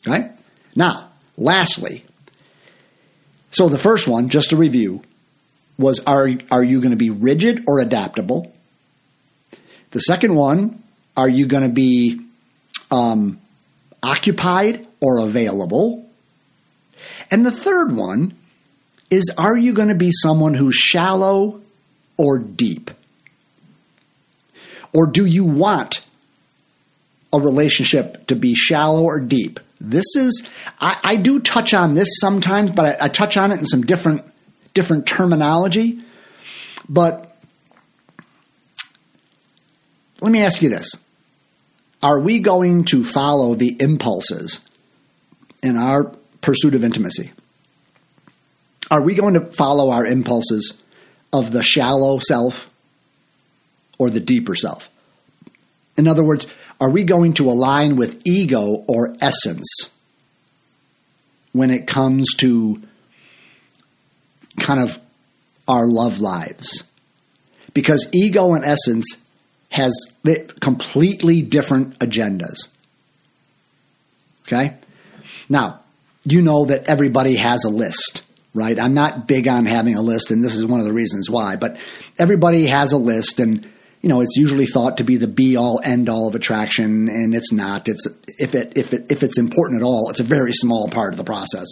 Okay? 0.07 0.31
Now, 0.75 1.11
lastly, 1.37 2.05
so 3.51 3.69
the 3.69 3.79
first 3.79 4.09
one, 4.09 4.29
just 4.29 4.53
a 4.53 4.57
review, 4.57 5.03
was 5.77 6.01
are 6.07 6.31
are 6.51 6.65
you 6.65 6.81
going 6.81 6.93
to 6.93 6.97
be 6.97 7.11
rigid 7.11 7.65
or 7.67 7.81
adaptable? 7.81 8.53
The 9.91 10.01
second 10.01 10.35
one, 10.35 10.83
are 11.17 11.29
you 11.29 11.47
going 11.47 11.63
to 11.63 11.75
be 11.75 12.21
um, 12.91 13.41
occupied 14.05 14.87
or 15.01 15.19
available? 15.19 16.07
And 17.31 17.45
the 17.45 17.51
third 17.51 17.97
one 17.97 18.35
is 19.11 19.33
are 19.37 19.57
you 19.57 19.73
going 19.73 19.89
to 19.89 19.95
be 19.95 20.11
someone 20.13 20.55
who's 20.55 20.75
shallow 20.75 21.61
or 22.17 22.39
deep? 22.39 22.91
Or 24.93 25.07
do 25.07 25.25
you 25.25 25.45
want 25.45 26.07
a 27.33 27.41
relationship 27.41 28.27
to 28.29 28.37
be 28.37 28.55
shallow 28.55 29.03
or 29.03 29.19
deep? 29.19 29.59
This 29.81 30.05
is, 30.17 30.47
I, 30.81 30.99
I 31.03 31.17
do 31.17 31.41
touch 31.41 31.75
on 31.75 31.95
this 31.95 32.09
sometimes, 32.21 32.71
but 32.71 33.01
I, 33.01 33.07
I 33.07 33.09
touch 33.09 33.37
on 33.37 33.51
it 33.51 33.59
in 33.59 33.67
some 33.67 33.83
different 33.83 34.25
different 34.73 35.07
terminology. 35.07 36.01
But 36.89 37.37
let 40.21 40.33
me 40.33 40.43
ask 40.43 40.61
you 40.61 40.69
this 40.69 41.04
Are 42.05 42.21
we 42.21 42.41
going 42.41 42.85
to 42.87 43.03
follow 43.03 43.55
the 43.55 43.79
impulses 43.81 44.61
in 45.63 45.79
our 45.79 46.15
pursuit 46.43 46.75
of 46.75 46.85
intimacy? 46.85 47.33
Are 48.91 49.01
we 49.01 49.15
going 49.15 49.33
to 49.33 49.41
follow 49.41 49.89
our 49.89 50.05
impulses 50.05 50.83
of 51.33 51.51
the 51.51 51.63
shallow 51.63 52.19
self 52.19 52.71
or 53.99 54.11
the 54.11 54.21
deeper 54.21 54.55
self? 54.55 54.91
In 55.97 56.07
other 56.07 56.23
words, 56.23 56.47
are 56.79 56.91
we 56.91 57.05
going 57.05 57.33
to 57.35 57.49
align 57.49 57.97
with 57.97 58.21
ego 58.27 58.85
or 58.87 59.17
essence 59.23 59.97
when 61.53 61.71
it 61.71 61.87
comes 61.87 62.35
to 62.35 62.83
kind 64.61 64.81
of 64.81 64.99
our 65.67 65.87
love 65.87 66.21
lives? 66.21 66.85
Because 67.73 68.11
ego 68.13 68.53
and 68.53 68.63
essence 68.63 69.07
has 69.75 69.93
completely 70.61 71.43
different 71.43 71.99
agendas. 71.99 72.69
Okay? 74.47 74.77
Now, 75.49 75.81
you 76.25 76.43
know 76.43 76.67
that 76.67 76.85
everybody 76.85 77.35
has 77.35 77.65
a 77.65 77.71
list 77.71 78.23
right? 78.55 78.79
I'm 78.79 78.95
not 78.95 79.27
big 79.27 79.49
on 79.49 79.67
having 79.67 79.97
a 79.97 80.01
list, 80.01 80.31
and 80.31 80.43
this 80.43 80.55
is 80.55 80.65
one 80.65 80.79
of 80.79 80.87
the 80.87 80.93
reasons 80.93 81.29
why. 81.29 81.57
But 81.57 81.77
everybody 82.19 82.67
has 82.67 82.93
a 82.93 82.97
list, 82.97 83.41
and 83.41 83.69
you 84.01 84.09
know 84.09 84.21
it's 84.21 84.37
usually 84.37 84.67
thought 84.67 84.99
to 84.99 85.05
be 85.05 85.17
the 85.17 85.27
be 85.27 85.57
all 85.57 85.81
end 85.83 86.09
all 86.09 86.29
of 86.29 86.35
attraction, 86.35 87.09
and 87.09 87.35
it's 87.35 87.53
not. 87.53 87.89
It's 87.89 88.07
if 88.39 88.55
it 88.55 88.79
if 88.79 88.95
it 88.95 89.11
if 89.11 89.23
it's 89.25 89.39
important 89.39 89.83
at 89.83 89.85
all, 89.85 90.09
it's 90.11 90.21
a 90.21 90.25
very 90.25 90.53
small 90.53 90.89
part 90.89 91.13
of 91.13 91.19
the 91.19 91.25
process. 91.25 91.67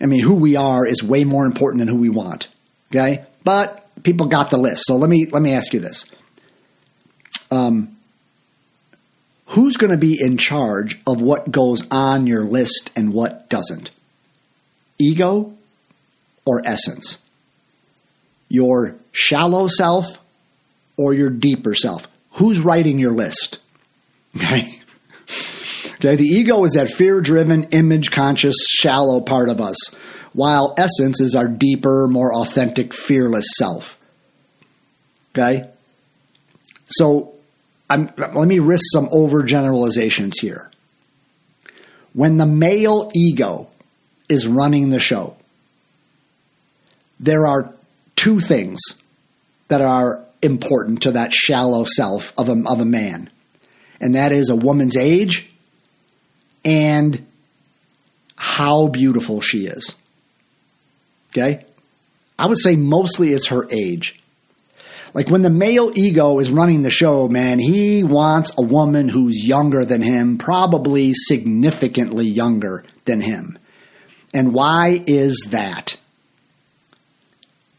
I 0.00 0.06
mean, 0.06 0.20
who 0.20 0.34
we 0.34 0.56
are 0.56 0.86
is 0.86 1.02
way 1.02 1.24
more 1.24 1.44
important 1.44 1.80
than 1.80 1.88
who 1.88 1.98
we 1.98 2.08
want. 2.08 2.48
Okay, 2.90 3.24
but 3.44 3.86
people 4.02 4.26
got 4.26 4.50
the 4.50 4.56
list. 4.56 4.84
So 4.86 4.96
let 4.96 5.10
me 5.10 5.26
let 5.26 5.42
me 5.42 5.52
ask 5.52 5.72
you 5.74 5.80
this. 5.80 6.06
Um, 7.54 7.96
who's 9.48 9.76
going 9.76 9.92
to 9.92 9.98
be 9.98 10.18
in 10.20 10.38
charge 10.38 10.98
of 11.06 11.20
what 11.20 11.50
goes 11.50 11.86
on 11.90 12.26
your 12.26 12.44
list 12.44 12.90
and 12.96 13.12
what 13.12 13.48
doesn't? 13.48 13.90
Ego 14.98 15.54
or 16.46 16.62
essence? 16.64 17.18
Your 18.48 18.96
shallow 19.12 19.68
self 19.68 20.18
or 20.96 21.14
your 21.14 21.30
deeper 21.30 21.74
self? 21.74 22.08
who's 22.34 22.60
writing 22.60 22.98
your 22.98 23.12
list? 23.12 23.58
Okay. 24.36 24.80
Okay, 25.94 26.16
the 26.16 26.26
ego 26.26 26.64
is 26.64 26.72
that 26.72 26.90
fear 26.90 27.20
driven, 27.20 27.64
image 27.70 28.10
conscious, 28.10 28.56
shallow 28.68 29.20
part 29.20 29.48
of 29.48 29.60
us, 29.60 29.76
while 30.32 30.74
essence 30.76 31.20
is 31.20 31.36
our 31.36 31.46
deeper, 31.46 32.08
more 32.08 32.34
authentic, 32.34 32.92
fearless 32.92 33.46
self. 33.56 33.96
Okay? 35.30 35.70
So 36.86 37.33
I'm, 37.94 38.10
let 38.16 38.48
me 38.48 38.58
risk 38.58 38.84
some 38.92 39.08
overgeneralizations 39.08 40.40
here. 40.40 40.68
When 42.12 42.38
the 42.38 42.46
male 42.46 43.10
ego 43.14 43.68
is 44.28 44.48
running 44.48 44.90
the 44.90 44.98
show, 44.98 45.36
there 47.20 47.46
are 47.46 47.72
two 48.16 48.40
things 48.40 48.80
that 49.68 49.80
are 49.80 50.24
important 50.42 51.02
to 51.02 51.12
that 51.12 51.32
shallow 51.32 51.84
self 51.84 52.36
of 52.36 52.48
a, 52.48 52.62
of 52.66 52.80
a 52.80 52.84
man, 52.84 53.30
and 54.00 54.16
that 54.16 54.32
is 54.32 54.50
a 54.50 54.56
woman's 54.56 54.96
age 54.96 55.48
and 56.64 57.24
how 58.36 58.88
beautiful 58.88 59.40
she 59.40 59.66
is. 59.66 59.94
Okay? 61.32 61.64
I 62.36 62.46
would 62.46 62.58
say 62.58 62.74
mostly 62.74 63.32
it's 63.32 63.48
her 63.48 63.68
age. 63.70 64.20
Like 65.14 65.30
when 65.30 65.42
the 65.42 65.50
male 65.50 65.92
ego 65.94 66.40
is 66.40 66.50
running 66.50 66.82
the 66.82 66.90
show, 66.90 67.28
man, 67.28 67.60
he 67.60 68.02
wants 68.02 68.50
a 68.58 68.62
woman 68.62 69.08
who's 69.08 69.46
younger 69.46 69.84
than 69.84 70.02
him, 70.02 70.38
probably 70.38 71.14
significantly 71.14 72.26
younger 72.26 72.84
than 73.04 73.20
him. 73.20 73.56
And 74.34 74.52
why 74.52 75.00
is 75.06 75.38
that? 75.50 75.96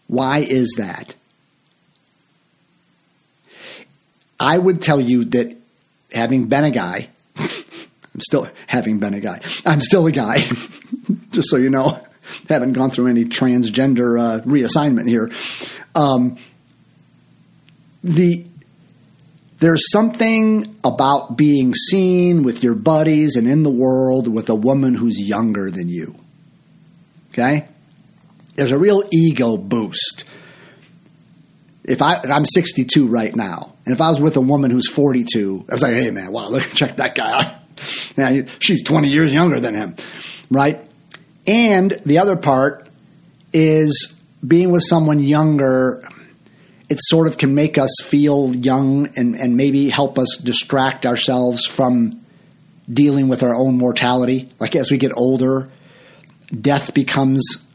Why 0.08 0.40
is 0.40 0.76
that? 0.78 1.16
I 4.40 4.58
would 4.58 4.82
tell 4.82 5.02
you 5.02 5.26
that 5.26 5.58
having 6.14 6.46
been 6.46 6.64
a 6.64 6.72
guy, 6.72 7.10
I'm 7.38 8.22
still 8.22 8.48
having 8.68 9.00
been 9.00 9.14
a 9.14 9.20
guy. 9.20 9.42
I'm 9.66 9.82
still 9.82 10.08
a 10.08 10.12
guy, 10.12 10.38
just 11.32 11.50
so 11.50 11.58
you 11.58 11.70
know. 11.70 12.02
Haven't 12.50 12.74
gone 12.74 12.90
through 12.90 13.08
any 13.08 13.26
transgender 13.26 14.20
uh, 14.20 14.42
reassignment 14.44 15.08
here. 15.08 15.32
Um, 15.94 16.38
the 18.06 18.46
there's 19.60 19.90
something 19.92 20.76
about 20.84 21.38
being 21.38 21.74
seen 21.74 22.44
with 22.44 22.62
your 22.62 22.76
buddies 22.76 23.36
and 23.36 23.48
in 23.48 23.64
the 23.64 23.70
world 23.70 24.28
with 24.28 24.50
a 24.50 24.56
woman 24.56 24.94
who's 24.94 25.20
younger 25.20 25.72
than 25.72 25.88
you. 25.90 26.14
Okay? 27.32 27.68
There's 28.56 28.72
a 28.72 28.78
real 28.78 29.04
ego 29.12 29.58
boost. 29.58 30.26
If 31.84 32.02
I 32.02 32.18
I'm 32.18 32.46
62 32.46 33.08
right 33.08 33.36
now, 33.36 33.74
and 33.86 33.94
if 33.94 34.02
I 34.02 34.10
was 34.10 34.20
with 34.20 34.38
a 34.38 34.42
woman 34.42 34.72
who's 34.72 34.90
42, 34.90 35.66
I 35.70 35.74
was 35.74 35.82
like, 35.82 35.94
"Hey 35.94 36.12
man, 36.12 36.32
wow, 36.32 36.50
look 36.50 36.64
check 36.74 36.98
that 36.98 37.16
guy 37.16 37.44
out. 37.44 37.56
Yeah, 38.18 38.44
she's 38.60 38.82
20 38.84 39.10
years 39.10 39.34
younger 39.34 39.60
than 39.60 39.74
him." 39.74 39.96
Right? 40.50 40.80
And 41.46 41.92
the 42.06 42.20
other 42.20 42.38
part 42.38 42.88
is 43.52 44.16
being 44.46 44.72
with 44.72 44.84
someone 44.84 45.20
younger 45.20 46.08
it 46.90 47.00
sort 47.02 47.28
of 47.28 47.38
can 47.38 47.56
make 47.56 47.78
us 47.78 47.92
feel 48.04 48.56
young 48.56 49.10
and, 49.16 49.36
and 49.36 49.58
maybe 49.58 49.90
help 49.90 50.20
us 50.20 50.38
distract 50.38 51.06
ourselves 51.06 51.66
from 51.66 52.12
dealing 52.92 53.28
with 53.28 53.42
our 53.44 53.56
own 53.56 53.78
mortality. 53.78 54.50
Like 54.60 54.76
as 54.76 54.92
we 54.92 54.98
get 54.98 55.12
older, 55.16 55.72
death 56.50 56.94
becomes 56.94 57.66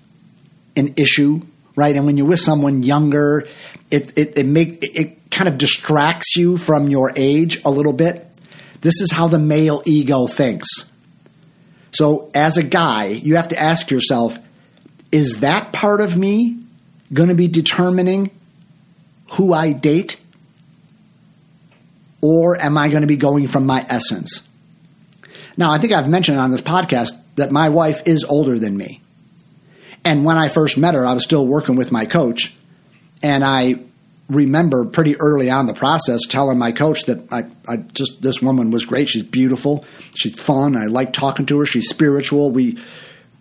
an 0.76 0.94
issue, 0.96 1.42
right? 1.74 1.96
And 1.96 2.06
when 2.06 2.16
you're 2.16 2.26
with 2.26 2.40
someone 2.40 2.82
younger, 2.82 3.46
it 3.90 4.16
it 4.16 4.38
it 4.38 4.46
make 4.46 4.84
it, 4.84 4.96
it 4.96 5.30
kind 5.30 5.48
of 5.48 5.58
distracts 5.58 6.36
you 6.36 6.56
from 6.56 6.88
your 6.88 7.12
age 7.16 7.60
a 7.64 7.70
little 7.70 7.92
bit. 7.92 8.26
This 8.80 9.00
is 9.00 9.10
how 9.10 9.28
the 9.28 9.38
male 9.38 9.82
ego 9.84 10.26
thinks. 10.26 10.68
So 11.92 12.30
as 12.34 12.56
a 12.56 12.62
guy, 12.62 13.06
you 13.06 13.36
have 13.36 13.48
to 13.48 13.60
ask 13.60 13.90
yourself, 13.90 14.38
is 15.10 15.40
that 15.40 15.72
part 15.72 16.00
of 16.00 16.16
me 16.16 16.62
going 17.12 17.28
to 17.28 17.34
be 17.34 17.48
determining 17.48 18.30
who 19.30 19.52
I 19.52 19.72
date? 19.72 20.20
Or 22.22 22.60
am 22.60 22.76
I 22.76 22.88
going 22.88 23.00
to 23.00 23.06
be 23.06 23.16
going 23.16 23.46
from 23.46 23.64
my 23.66 23.84
essence? 23.88 24.46
Now, 25.56 25.70
I 25.72 25.78
think 25.78 25.92
I've 25.92 26.08
mentioned 26.08 26.38
on 26.38 26.50
this 26.50 26.60
podcast 26.60 27.12
that 27.36 27.50
my 27.50 27.68
wife 27.68 28.06
is 28.06 28.24
older 28.24 28.58
than 28.58 28.76
me. 28.76 29.00
And 30.04 30.24
when 30.24 30.38
I 30.38 30.48
first 30.48 30.78
met 30.78 30.94
her, 30.94 31.06
I 31.06 31.12
was 31.12 31.24
still 31.24 31.46
working 31.46 31.76
with 31.76 31.92
my 31.92 32.06
coach. 32.06 32.54
And 33.22 33.44
I 33.44 33.76
remember 34.28 34.86
pretty 34.86 35.16
early 35.20 35.50
on 35.50 35.66
the 35.66 35.74
process 35.74 36.20
telling 36.28 36.58
my 36.58 36.72
coach 36.72 37.04
that 37.04 37.32
I, 37.32 37.44
I 37.68 37.78
just, 37.78 38.22
this 38.22 38.40
woman 38.40 38.70
was 38.70 38.84
great. 38.84 39.08
She's 39.08 39.22
beautiful. 39.22 39.84
She's 40.14 40.40
fun. 40.40 40.76
I 40.76 40.86
like 40.86 41.12
talking 41.12 41.46
to 41.46 41.58
her. 41.58 41.66
She's 41.66 41.88
spiritual. 41.88 42.50
We, 42.50 42.78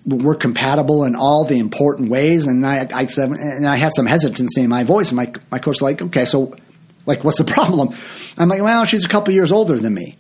we're 0.10 0.36
compatible 0.36 1.06
in 1.06 1.16
all 1.16 1.46
the 1.46 1.58
important 1.58 2.10
ways. 2.10 2.48
And 2.48 2.66
I, 2.66 2.88
I 2.94 3.06
said, 3.06 3.30
and 3.30 3.68
I 3.68 3.76
had 3.76 3.94
some 3.94 4.06
hesitancy 4.06 4.62
in 4.62 4.70
my 4.70 4.84
voice. 4.84 5.10
And 5.10 5.18
my 5.18 5.32
my 5.52 5.60
coach 5.60 5.76
was 5.76 5.82
like, 5.82 6.02
okay, 6.02 6.26
so 6.26 6.56
like, 7.06 7.24
what's 7.24 7.38
the 7.38 7.44
problem? 7.56 7.96
I'm 8.38 8.50
like, 8.50 8.62
well, 8.62 8.86
she's 8.86 9.06
a 9.06 9.10
couple 9.10 9.34
years 9.34 9.52
older 9.52 9.78
than 9.78 9.94
me. 9.94 10.18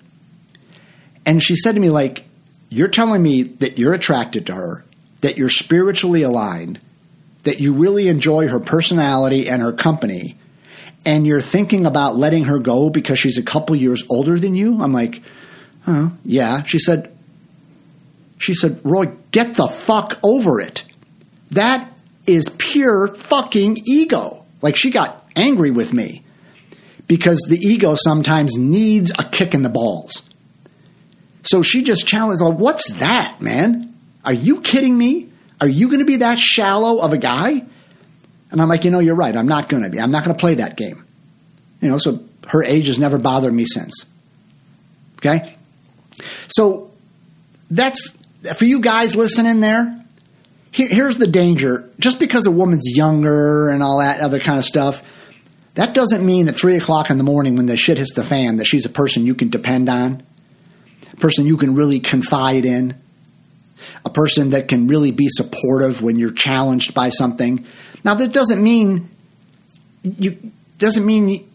And 1.25 1.41
she 1.41 1.55
said 1.55 1.75
to 1.75 1.81
me, 1.81 1.89
like, 1.89 2.25
you're 2.69 2.87
telling 2.87 3.21
me 3.21 3.43
that 3.43 3.77
you're 3.77 3.93
attracted 3.93 4.47
to 4.47 4.55
her, 4.55 4.85
that 5.21 5.37
you're 5.37 5.49
spiritually 5.49 6.23
aligned, 6.23 6.79
that 7.43 7.59
you 7.59 7.73
really 7.73 8.07
enjoy 8.07 8.47
her 8.47 8.59
personality 8.59 9.49
and 9.49 9.61
her 9.61 9.73
company, 9.73 10.37
and 11.05 11.25
you're 11.25 11.41
thinking 11.41 11.85
about 11.85 12.15
letting 12.15 12.45
her 12.45 12.59
go 12.59 12.89
because 12.89 13.19
she's 13.19 13.37
a 13.37 13.43
couple 13.43 13.75
years 13.75 14.03
older 14.09 14.37
than 14.39 14.55
you? 14.55 14.81
I'm 14.81 14.91
like, 14.91 15.21
oh, 15.87 16.11
yeah. 16.25 16.63
She 16.63 16.79
said, 16.79 17.15
she 18.39 18.53
said, 18.53 18.79
Roy, 18.83 19.11
get 19.31 19.53
the 19.53 19.67
fuck 19.67 20.17
over 20.23 20.59
it. 20.59 20.83
That 21.51 21.91
is 22.25 22.49
pure 22.57 23.07
fucking 23.07 23.79
ego. 23.85 24.45
Like 24.61 24.75
she 24.75 24.89
got 24.89 25.29
angry 25.35 25.71
with 25.71 25.93
me 25.93 26.23
because 27.05 27.45
the 27.47 27.57
ego 27.57 27.95
sometimes 27.95 28.57
needs 28.57 29.11
a 29.11 29.23
kick 29.25 29.53
in 29.53 29.61
the 29.61 29.69
balls. 29.69 30.23
So 31.43 31.61
she 31.61 31.83
just 31.83 32.07
challenged, 32.07 32.41
like, 32.41 32.57
what's 32.57 32.89
that, 32.93 33.41
man? 33.41 33.95
Are 34.23 34.33
you 34.33 34.61
kidding 34.61 34.97
me? 34.97 35.29
Are 35.59 35.67
you 35.67 35.87
going 35.87 35.99
to 35.99 36.05
be 36.05 36.17
that 36.17 36.39
shallow 36.39 36.99
of 36.99 37.11
a 37.13 37.17
guy? 37.17 37.65
And 38.51 38.61
I'm 38.61 38.69
like, 38.69 38.85
you 38.85 38.91
know, 38.91 38.99
you're 38.99 39.15
right. 39.15 39.35
I'm 39.35 39.47
not 39.47 39.69
going 39.69 39.83
to 39.83 39.89
be. 39.89 39.99
I'm 39.99 40.11
not 40.11 40.23
going 40.23 40.35
to 40.35 40.39
play 40.39 40.55
that 40.55 40.77
game. 40.77 41.05
You 41.81 41.89
know, 41.89 41.97
so 41.97 42.23
her 42.47 42.63
age 42.63 42.87
has 42.87 42.99
never 42.99 43.17
bothered 43.17 43.53
me 43.53 43.65
since. 43.65 44.05
Okay? 45.17 45.55
So 46.47 46.91
that's 47.71 48.15
for 48.55 48.65
you 48.65 48.79
guys 48.79 49.15
listening 49.15 49.59
there, 49.59 50.03
here, 50.71 50.87
here's 50.89 51.15
the 51.17 51.27
danger. 51.27 51.89
Just 51.99 52.19
because 52.19 52.45
a 52.45 52.51
woman's 52.51 52.87
younger 52.87 53.69
and 53.69 53.83
all 53.83 53.99
that 53.99 54.21
other 54.21 54.39
kind 54.39 54.57
of 54.57 54.65
stuff, 54.65 55.03
that 55.75 55.93
doesn't 55.93 56.25
mean 56.25 56.47
at 56.47 56.55
three 56.55 56.77
o'clock 56.77 57.09
in 57.09 57.17
the 57.17 57.23
morning 57.23 57.55
when 57.55 57.65
the 57.65 57.77
shit 57.77 57.97
hits 57.97 58.13
the 58.13 58.23
fan 58.23 58.57
that 58.57 58.65
she's 58.65 58.85
a 58.85 58.89
person 58.89 59.25
you 59.25 59.35
can 59.35 59.49
depend 59.49 59.89
on, 59.89 60.23
a 61.11 61.15
person 61.17 61.47
you 61.47 61.57
can 61.57 61.75
really 61.75 61.99
confide 61.99 62.65
in, 62.65 62.99
a 64.05 64.09
person 64.09 64.51
that 64.51 64.67
can 64.67 64.87
really 64.87 65.11
be 65.11 65.27
supportive 65.29 66.01
when 66.01 66.17
you're 66.17 66.31
challenged 66.31 66.93
by 66.93 67.09
something. 67.09 67.65
Now 68.03 68.13
that 68.15 68.31
doesn't 68.33 68.61
mean 68.61 69.09
you 70.03 70.51
doesn't 70.77 71.05
mean 71.05 71.49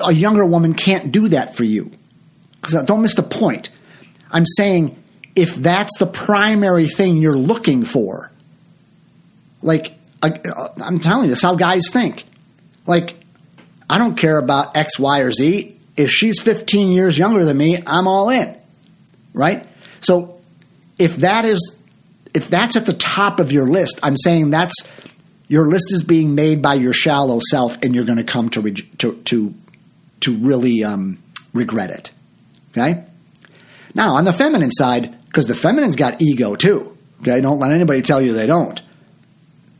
a 0.00 0.12
younger 0.12 0.44
woman 0.44 0.74
can't 0.74 1.12
do 1.12 1.28
that 1.28 1.54
for 1.54 1.64
you. 1.64 1.92
Because 2.56 2.74
uh, 2.74 2.82
don't 2.82 3.02
miss 3.02 3.14
the 3.14 3.22
point. 3.22 3.70
I'm 4.30 4.46
saying 4.56 5.00
if 5.36 5.54
that's 5.56 5.98
the 5.98 6.06
primary 6.06 6.86
thing 6.86 7.16
you're 7.18 7.36
looking 7.36 7.84
for. 7.84 8.30
Like, 9.62 9.92
I'm 10.22 11.00
telling 11.00 11.24
you, 11.24 11.30
that's 11.30 11.42
how 11.42 11.56
guys 11.56 11.88
think. 11.90 12.24
Like, 12.86 13.16
I 13.88 13.98
don't 13.98 14.16
care 14.16 14.38
about 14.38 14.76
X, 14.76 14.98
Y, 14.98 15.20
or 15.20 15.32
Z. 15.32 15.76
If 15.96 16.10
she's 16.10 16.40
15 16.40 16.90
years 16.90 17.18
younger 17.18 17.44
than 17.44 17.56
me, 17.56 17.78
I'm 17.86 18.06
all 18.06 18.30
in. 18.30 18.54
Right? 19.32 19.66
So, 20.00 20.40
if 20.98 21.16
that 21.16 21.44
is, 21.44 21.76
if 22.34 22.48
that's 22.48 22.76
at 22.76 22.86
the 22.86 22.92
top 22.92 23.40
of 23.40 23.52
your 23.52 23.66
list, 23.66 23.98
I'm 24.02 24.16
saying 24.16 24.50
that's, 24.50 24.74
your 25.48 25.66
list 25.66 25.92
is 25.92 26.02
being 26.02 26.34
made 26.34 26.62
by 26.62 26.74
your 26.74 26.92
shallow 26.92 27.40
self 27.50 27.82
and 27.82 27.94
you're 27.94 28.04
going 28.04 28.18
to 28.18 28.24
come 28.24 28.50
to, 28.50 28.72
to, 28.72 29.14
to, 29.24 29.54
to 30.20 30.36
really 30.36 30.84
um, 30.84 31.18
regret 31.52 31.90
it. 31.90 32.10
Okay? 32.70 33.04
Now, 33.94 34.16
on 34.16 34.24
the 34.24 34.32
feminine 34.32 34.72
side, 34.72 35.16
because 35.34 35.46
the 35.46 35.54
feminine's 35.56 35.96
got 35.96 36.22
ego 36.22 36.54
too. 36.54 36.96
Okay, 37.20 37.40
don't 37.40 37.58
let 37.58 37.72
anybody 37.72 38.02
tell 38.02 38.22
you 38.22 38.32
they 38.32 38.46
don't. 38.46 38.80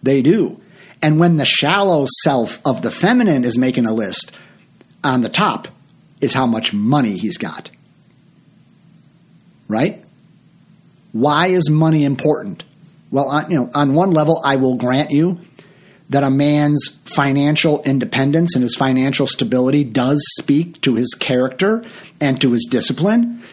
They 0.03 0.21
do. 0.21 0.61
And 1.01 1.21
when 1.21 1.37
the 1.37 1.45
shallow 1.45 2.09
self 2.25 2.61
of 2.67 2.83
the 2.83 2.91
feminine 2.91 3.45
is 3.45 3.57
making 3.57 3.87
a 3.87 3.93
list, 3.93 4.33
on 5.05 5.21
the 5.21 5.29
top 5.29 5.69
is 6.21 6.35
how 6.35 6.47
much 6.47 6.73
money 6.73 7.17
he's 7.17 7.39
got. 7.39 7.71
Right? 9.69 10.05
Why 11.13 11.49
is 11.49 11.71
money 11.71 12.03
important? 12.03 12.65
Well, 13.13 13.29
on, 13.29 13.49
you 13.49 13.57
know, 13.57 13.71
on 13.75 13.95
one 13.95 14.11
level, 14.11 14.41
I 14.45 14.57
will 14.57 14.75
grant 14.75 15.13
you 15.13 15.39
that 16.11 16.25
a 16.25 16.31
man's 16.31 16.99
financial 17.05 17.81
independence 17.85 18.57
and 18.57 18.63
his 18.65 18.75
financial 18.75 19.29
stability 19.29 19.85
does 19.85 20.21
speak 20.41 20.81
to 20.81 20.97
his 20.97 21.15
character 21.15 21.85
and 22.21 22.41
to 22.41 22.51
his 22.51 22.67
discipline. 22.69 23.44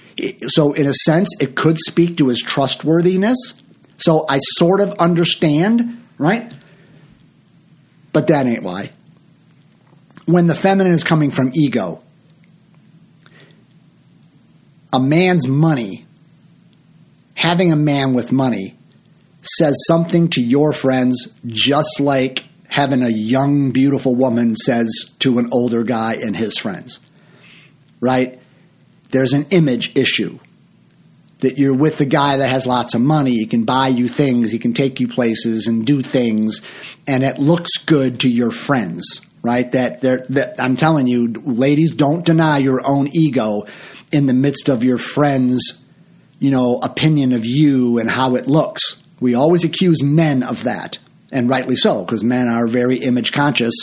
So, 0.47 0.73
in 0.73 0.87
a 0.87 0.93
sense, 0.93 1.29
it 1.39 1.55
could 1.55 1.77
speak 1.79 2.17
to 2.17 2.27
his 2.27 2.39
trustworthiness. 2.39 3.37
So, 3.97 4.25
I 4.29 4.39
sort 4.57 4.81
of 4.81 4.93
understand, 4.93 6.03
right? 6.17 6.53
But 8.13 8.27
that 8.27 8.45
ain't 8.45 8.63
why. 8.63 8.91
When 10.25 10.47
the 10.47 10.55
feminine 10.55 10.93
is 10.93 11.03
coming 11.03 11.31
from 11.31 11.51
ego, 11.53 12.01
a 14.93 14.99
man's 14.99 15.47
money, 15.47 16.05
having 17.35 17.71
a 17.71 17.75
man 17.75 18.13
with 18.13 18.31
money, 18.31 18.75
says 19.41 19.75
something 19.87 20.29
to 20.29 20.41
your 20.41 20.73
friends 20.73 21.33
just 21.45 21.99
like 21.99 22.45
having 22.67 23.03
a 23.03 23.09
young, 23.09 23.71
beautiful 23.71 24.15
woman 24.15 24.55
says 24.55 24.89
to 25.19 25.39
an 25.39 25.49
older 25.51 25.83
guy 25.83 26.13
and 26.13 26.35
his 26.35 26.57
friends. 26.57 26.99
Right? 27.99 28.40
There's 29.11 29.33
an 29.33 29.47
image 29.51 29.97
issue 29.97 30.39
that 31.41 31.57
you're 31.57 31.75
with 31.75 31.97
the 31.97 32.05
guy 32.05 32.37
that 32.37 32.47
has 32.47 32.65
lots 32.65 32.93
of 32.93 33.01
money. 33.01 33.31
He 33.31 33.47
can 33.47 33.65
buy 33.65 33.89
you 33.89 34.07
things, 34.07 34.51
he 34.51 34.59
can 34.59 34.73
take 34.73 34.99
you 34.99 35.07
places 35.07 35.67
and 35.67 35.85
do 35.85 36.01
things, 36.01 36.61
and 37.07 37.23
it 37.23 37.39
looks 37.39 37.77
good 37.85 38.21
to 38.21 38.29
your 38.29 38.51
friends, 38.51 39.21
right? 39.41 39.69
That, 39.71 40.01
that 40.01 40.55
I'm 40.59 40.77
telling 40.77 41.07
you, 41.07 41.33
ladies, 41.45 41.91
don't 41.91 42.25
deny 42.25 42.59
your 42.59 42.87
own 42.87 43.09
ego 43.11 43.65
in 44.11 44.27
the 44.27 44.33
midst 44.33 44.69
of 44.69 44.83
your 44.83 44.97
friends' 44.97 45.83
you 46.39 46.51
know 46.51 46.79
opinion 46.81 47.33
of 47.33 47.45
you 47.45 47.99
and 47.99 48.09
how 48.09 48.35
it 48.35 48.47
looks. 48.47 49.01
We 49.19 49.35
always 49.35 49.63
accuse 49.63 50.01
men 50.01 50.43
of 50.43 50.63
that, 50.63 50.99
and 51.31 51.49
rightly 51.49 51.75
so, 51.75 52.03
because 52.03 52.23
men 52.23 52.47
are 52.47 52.67
very 52.67 52.97
image 52.97 53.31
conscious. 53.31 53.73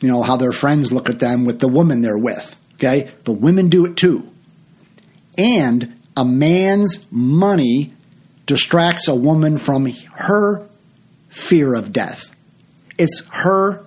You 0.00 0.08
know 0.08 0.22
how 0.22 0.36
their 0.36 0.52
friends 0.52 0.92
look 0.92 1.08
at 1.08 1.18
them 1.18 1.44
with 1.44 1.60
the 1.60 1.68
woman 1.68 2.02
they're 2.02 2.18
with. 2.18 2.56
Okay, 2.74 3.10
but 3.22 3.34
women 3.34 3.68
do 3.68 3.86
it 3.86 3.96
too. 3.96 4.28
And 5.36 6.00
a 6.16 6.24
man's 6.24 7.10
money 7.10 7.92
distracts 8.46 9.08
a 9.08 9.14
woman 9.14 9.58
from 9.58 9.86
her 9.86 10.68
fear 11.28 11.74
of 11.74 11.92
death. 11.92 12.34
It's 12.98 13.22
her 13.30 13.84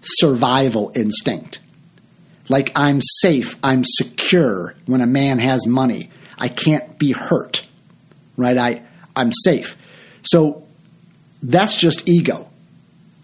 survival 0.00 0.92
instinct. 0.94 1.60
Like 2.48 2.72
I'm 2.76 3.00
safe, 3.20 3.56
I'm 3.62 3.82
secure 3.84 4.74
when 4.86 5.00
a 5.00 5.06
man 5.06 5.38
has 5.38 5.66
money. 5.66 6.10
I 6.38 6.48
can't 6.48 6.98
be 6.98 7.12
hurt. 7.12 7.66
Right? 8.36 8.56
I 8.56 8.82
I'm 9.16 9.32
safe. 9.32 9.76
So 10.22 10.66
that's 11.42 11.76
just 11.76 12.08
ego. 12.08 12.48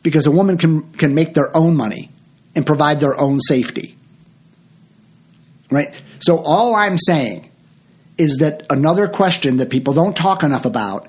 Because 0.03 0.27
a 0.27 0.31
woman 0.31 0.57
can 0.57 0.91
can 0.93 1.15
make 1.15 1.35
their 1.35 1.55
own 1.55 1.77
money 1.77 2.11
and 2.57 2.65
provide 2.65 3.01
their 3.01 3.19
own 3.21 3.39
safety. 3.41 3.97
Right? 5.71 6.01
So 6.21 6.39
all 6.39 6.75
I'm 6.75 6.99
saying 6.99 7.50
is 8.21 8.37
that 8.37 8.67
another 8.69 9.09
question 9.09 9.57
that 9.57 9.71
people 9.71 9.95
don't 9.95 10.15
talk 10.15 10.43
enough 10.43 10.67
about 10.67 11.09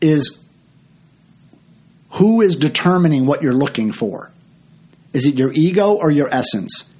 is 0.00 0.42
who 2.12 2.40
is 2.40 2.56
determining 2.56 3.26
what 3.26 3.42
you're 3.42 3.52
looking 3.52 3.92
for? 3.92 4.32
Is 5.12 5.26
it 5.26 5.34
your 5.34 5.52
ego 5.52 5.92
or 5.92 6.10
your 6.10 6.32
essence? 6.32 6.90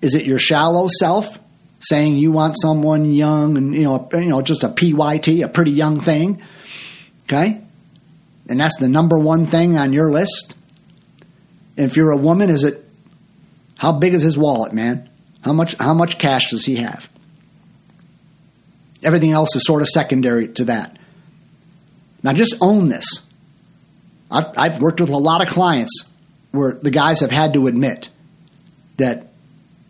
Is 0.00 0.14
it 0.14 0.24
your 0.24 0.38
shallow 0.38 0.88
self 0.88 1.38
saying 1.78 2.16
you 2.16 2.32
want 2.32 2.56
someone 2.58 3.12
young 3.12 3.58
and 3.58 3.74
you 3.74 3.82
know 3.82 4.08
you 4.14 4.30
know 4.30 4.40
just 4.40 4.64
a 4.64 4.70
PYT, 4.70 5.44
a 5.44 5.48
pretty 5.48 5.72
young 5.72 6.00
thing? 6.00 6.42
Okay? 7.24 7.60
And 8.48 8.58
that's 8.58 8.78
the 8.78 8.88
number 8.88 9.18
one 9.18 9.44
thing 9.44 9.76
on 9.76 9.92
your 9.92 10.10
list. 10.10 10.54
And 11.76 11.90
if 11.90 11.98
you're 11.98 12.12
a 12.12 12.16
woman, 12.16 12.48
is 12.48 12.64
it 12.64 12.82
how 13.76 13.92
big 13.92 14.14
is 14.14 14.22
his 14.22 14.38
wallet, 14.38 14.72
man? 14.72 15.10
How 15.42 15.52
much 15.52 15.74
how 15.74 15.92
much 15.92 16.18
cash 16.18 16.48
does 16.50 16.64
he 16.64 16.76
have? 16.76 17.10
Everything 19.06 19.30
else 19.30 19.54
is 19.56 19.62
sort 19.64 19.80
of 19.80 19.88
secondary 19.88 20.48
to 20.48 20.64
that. 20.66 20.98
Now 22.22 22.32
just 22.32 22.56
own 22.60 22.88
this. 22.88 23.26
I've, 24.30 24.46
I've 24.58 24.80
worked 24.82 25.00
with 25.00 25.10
a 25.10 25.16
lot 25.16 25.42
of 25.42 25.48
clients 25.48 26.10
where 26.50 26.72
the 26.74 26.90
guys 26.90 27.20
have 27.20 27.30
had 27.30 27.54
to 27.54 27.68
admit 27.68 28.10
that 28.96 29.28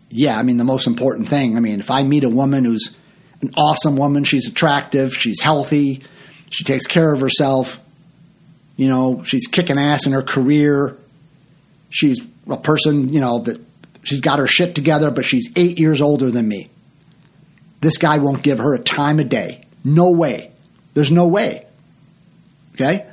yeah, 0.09 0.37
I 0.37 0.43
mean, 0.43 0.57
the 0.57 0.63
most 0.63 0.87
important 0.87 1.27
thing. 1.27 1.57
I 1.57 1.59
mean, 1.59 1.79
if 1.79 1.91
I 1.91 2.03
meet 2.03 2.23
a 2.23 2.29
woman 2.29 2.63
who's 2.63 2.95
an 3.41 3.53
awesome 3.57 3.97
woman, 3.97 4.23
she's 4.23 4.47
attractive, 4.47 5.13
she's 5.13 5.41
healthy, 5.41 6.03
she 6.49 6.63
takes 6.63 6.87
care 6.87 7.13
of 7.13 7.19
herself, 7.19 7.83
you 8.77 8.87
know, 8.87 9.23
she's 9.23 9.47
kicking 9.47 9.77
ass 9.77 10.05
in 10.05 10.13
her 10.13 10.21
career, 10.21 10.97
she's 11.89 12.25
a 12.49 12.57
person, 12.57 13.11
you 13.11 13.19
know, 13.19 13.39
that 13.39 13.59
she's 14.03 14.21
got 14.21 14.39
her 14.39 14.47
shit 14.47 14.75
together, 14.75 15.11
but 15.11 15.25
she's 15.25 15.51
eight 15.55 15.77
years 15.77 15.99
older 15.99 16.31
than 16.31 16.47
me. 16.47 16.69
This 17.81 17.97
guy 17.97 18.17
won't 18.17 18.43
give 18.43 18.57
her 18.57 18.73
a 18.73 18.79
time 18.79 19.19
of 19.19 19.29
day. 19.29 19.61
No 19.83 20.11
way. 20.11 20.51
There's 20.93 21.11
no 21.11 21.27
way. 21.27 21.65
Okay? 22.73 23.05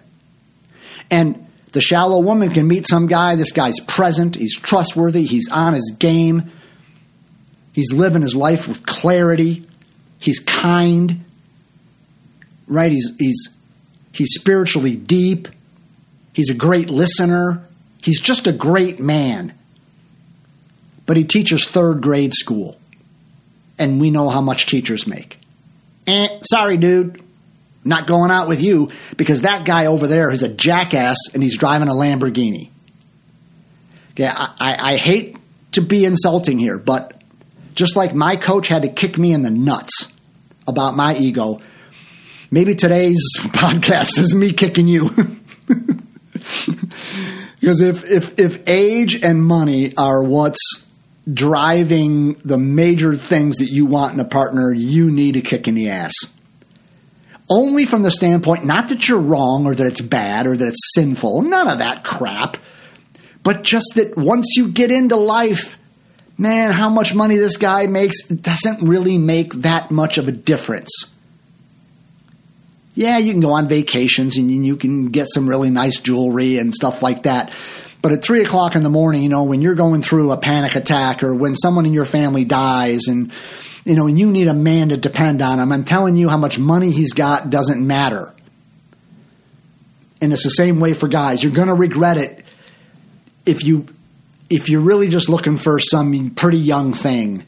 And 1.10 1.46
the 1.72 1.80
shallow 1.80 2.20
woman 2.20 2.50
can 2.50 2.66
meet 2.66 2.88
some 2.88 3.06
guy. 3.06 3.36
This 3.36 3.52
guy's 3.52 3.80
present. 3.80 4.36
He's 4.36 4.56
trustworthy. 4.56 5.24
He's 5.24 5.50
on 5.50 5.74
his 5.74 5.94
game. 5.98 6.50
He's 7.72 7.92
living 7.92 8.22
his 8.22 8.36
life 8.36 8.68
with 8.68 8.86
clarity. 8.86 9.68
He's 10.18 10.38
kind. 10.38 11.24
Right? 12.66 12.92
He's 12.92 13.12
he's 13.18 13.48
he's 14.12 14.34
spiritually 14.34 14.96
deep. 14.96 15.48
He's 16.32 16.50
a 16.50 16.54
great 16.54 16.90
listener. 16.90 17.66
He's 18.02 18.20
just 18.20 18.46
a 18.46 18.52
great 18.52 19.00
man. 19.00 19.52
But 21.06 21.16
he 21.16 21.24
teaches 21.24 21.66
third 21.66 22.00
grade 22.00 22.34
school. 22.34 22.78
And 23.78 24.00
we 24.00 24.10
know 24.10 24.28
how 24.28 24.40
much 24.40 24.66
teachers 24.66 25.06
make. 25.06 25.38
Eh, 26.06 26.40
sorry, 26.42 26.76
dude. 26.76 27.22
Not 27.84 28.06
going 28.06 28.30
out 28.30 28.48
with 28.48 28.62
you 28.62 28.90
because 29.16 29.42
that 29.42 29.66
guy 29.66 29.86
over 29.86 30.06
there 30.06 30.30
is 30.30 30.42
a 30.42 30.48
jackass 30.48 31.18
and 31.34 31.42
he's 31.42 31.58
driving 31.58 31.88
a 31.88 31.92
Lamborghini. 31.92 32.70
Okay, 34.12 34.26
I, 34.26 34.54
I, 34.58 34.92
I 34.92 34.96
hate 34.96 35.36
to 35.72 35.82
be 35.82 36.04
insulting 36.04 36.58
here, 36.58 36.78
but 36.78 37.20
just 37.74 37.96
like 37.96 38.14
my 38.14 38.36
coach 38.36 38.68
had 38.68 38.82
to 38.82 38.88
kick 38.88 39.18
me 39.18 39.32
in 39.32 39.42
the 39.42 39.50
nuts 39.50 40.12
about 40.66 40.96
my 40.96 41.16
ego, 41.16 41.60
maybe 42.50 42.74
today's 42.74 43.22
podcast 43.38 44.18
is 44.18 44.34
me 44.34 44.52
kicking 44.52 44.88
you. 44.88 45.10
because 47.60 47.80
if, 47.80 48.08
if, 48.10 48.38
if 48.38 48.68
age 48.68 49.22
and 49.22 49.44
money 49.44 49.94
are 49.96 50.22
what's 50.22 50.83
driving 51.32 52.34
the 52.44 52.58
major 52.58 53.14
things 53.14 53.56
that 53.56 53.70
you 53.70 53.86
want 53.86 54.14
in 54.14 54.20
a 54.20 54.24
partner, 54.24 54.72
you 54.72 55.10
need 55.10 55.36
a 55.36 55.40
kick 55.40 55.66
in 55.68 55.74
the 55.74 55.88
ass. 55.88 56.12
Only 57.50 57.84
from 57.84 58.02
the 58.02 58.10
standpoint, 58.10 58.64
not 58.64 58.88
that 58.88 59.08
you're 59.08 59.20
wrong 59.20 59.66
or 59.66 59.74
that 59.74 59.86
it's 59.86 60.00
bad 60.00 60.46
or 60.46 60.56
that 60.56 60.68
it's 60.68 60.94
sinful, 60.94 61.42
none 61.42 61.68
of 61.68 61.78
that 61.78 62.04
crap, 62.04 62.56
but 63.42 63.62
just 63.62 63.92
that 63.96 64.16
once 64.16 64.54
you 64.56 64.68
get 64.68 64.90
into 64.90 65.16
life, 65.16 65.78
man, 66.38 66.72
how 66.72 66.88
much 66.88 67.14
money 67.14 67.36
this 67.36 67.56
guy 67.58 67.86
makes 67.86 68.26
doesn't 68.26 68.86
really 68.86 69.18
make 69.18 69.52
that 69.54 69.90
much 69.90 70.18
of 70.18 70.28
a 70.28 70.32
difference. 70.32 70.90
Yeah, 72.94 73.18
you 73.18 73.32
can 73.32 73.40
go 73.40 73.52
on 73.52 73.68
vacations 73.68 74.36
and 74.36 74.64
you 74.64 74.76
can 74.76 75.06
get 75.06 75.26
some 75.32 75.48
really 75.48 75.70
nice 75.70 75.98
jewelry 75.98 76.58
and 76.58 76.72
stuff 76.72 77.02
like 77.02 77.24
that. 77.24 77.52
But 78.04 78.12
at 78.12 78.22
three 78.22 78.42
o'clock 78.42 78.76
in 78.76 78.82
the 78.82 78.90
morning, 78.90 79.22
you 79.22 79.30
know, 79.30 79.44
when 79.44 79.62
you're 79.62 79.74
going 79.74 80.02
through 80.02 80.30
a 80.30 80.36
panic 80.36 80.76
attack 80.76 81.22
or 81.22 81.34
when 81.34 81.54
someone 81.54 81.86
in 81.86 81.94
your 81.94 82.04
family 82.04 82.44
dies 82.44 83.08
and, 83.08 83.32
you 83.86 83.94
know, 83.94 84.06
and 84.06 84.18
you 84.18 84.30
need 84.30 84.46
a 84.46 84.52
man 84.52 84.90
to 84.90 84.98
depend 84.98 85.40
on 85.40 85.58
him, 85.58 85.72
I'm 85.72 85.84
telling 85.84 86.14
you 86.14 86.28
how 86.28 86.36
much 86.36 86.58
money 86.58 86.90
he's 86.90 87.14
got 87.14 87.48
doesn't 87.48 87.80
matter. 87.80 88.34
And 90.20 90.34
it's 90.34 90.42
the 90.42 90.50
same 90.50 90.80
way 90.80 90.92
for 90.92 91.08
guys. 91.08 91.42
You're 91.42 91.54
going 91.54 91.68
to 91.68 91.74
regret 91.74 92.18
it 92.18 92.44
if 93.46 93.64
you 93.64 93.86
if 94.50 94.68
you're 94.68 94.82
really 94.82 95.08
just 95.08 95.30
looking 95.30 95.56
for 95.56 95.78
some 95.78 96.28
pretty 96.34 96.58
young 96.58 96.92
thing, 96.92 97.46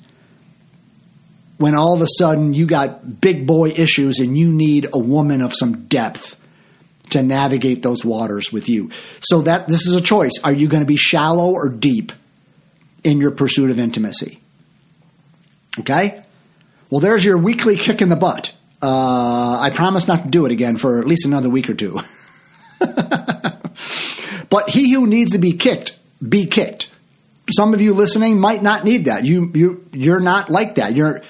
when 1.58 1.74
all 1.74 1.92
of 1.92 2.00
a 2.00 2.08
sudden 2.18 2.54
you 2.54 2.64
got 2.64 3.20
big 3.20 3.46
boy 3.46 3.68
issues 3.68 4.20
and 4.20 4.38
you 4.38 4.50
need 4.50 4.88
a 4.94 4.98
woman 4.98 5.42
of 5.42 5.52
some 5.52 5.84
depth 5.84 6.40
to 7.10 7.22
navigate 7.22 7.82
those 7.82 8.04
waters 8.04 8.52
with 8.52 8.68
you. 8.68 8.90
So 9.20 9.42
that 9.42 9.68
this 9.68 9.86
is 9.86 9.94
a 9.94 10.00
choice. 10.00 10.32
Are 10.42 10.52
you 10.52 10.68
going 10.68 10.82
to 10.82 10.86
be 10.86 10.96
shallow 10.96 11.52
or 11.52 11.68
deep 11.68 12.12
in 13.04 13.18
your 13.18 13.30
pursuit 13.30 13.70
of 13.70 13.78
intimacy? 13.78 14.40
Okay? 15.80 16.22
Well, 16.90 17.00
there's 17.00 17.24
your 17.24 17.38
weekly 17.38 17.76
kick 17.76 18.02
in 18.02 18.08
the 18.08 18.16
butt. 18.16 18.54
Uh, 18.80 19.58
I 19.60 19.70
promise 19.74 20.06
not 20.06 20.24
to 20.24 20.28
do 20.28 20.46
it 20.46 20.52
again 20.52 20.76
for 20.76 21.00
at 21.00 21.06
least 21.06 21.26
another 21.26 21.48
week 21.48 21.70
or 21.70 21.74
two. 21.74 22.00
but 22.78 24.68
he 24.68 24.92
who 24.92 25.06
needs 25.06 25.32
to 25.32 25.38
be 25.38 25.52
kicked 25.56 25.98
be 26.26 26.46
kicked. 26.46 26.90
Some 27.54 27.74
of 27.74 27.80
you 27.80 27.94
listening 27.94 28.40
might 28.40 28.62
not 28.62 28.84
need 28.84 29.06
that. 29.06 29.24
You 29.24 29.50
you 29.54 29.88
you're 29.92 30.20
not 30.20 30.50
like 30.50 30.76
that. 30.76 30.94
Your 30.94 31.22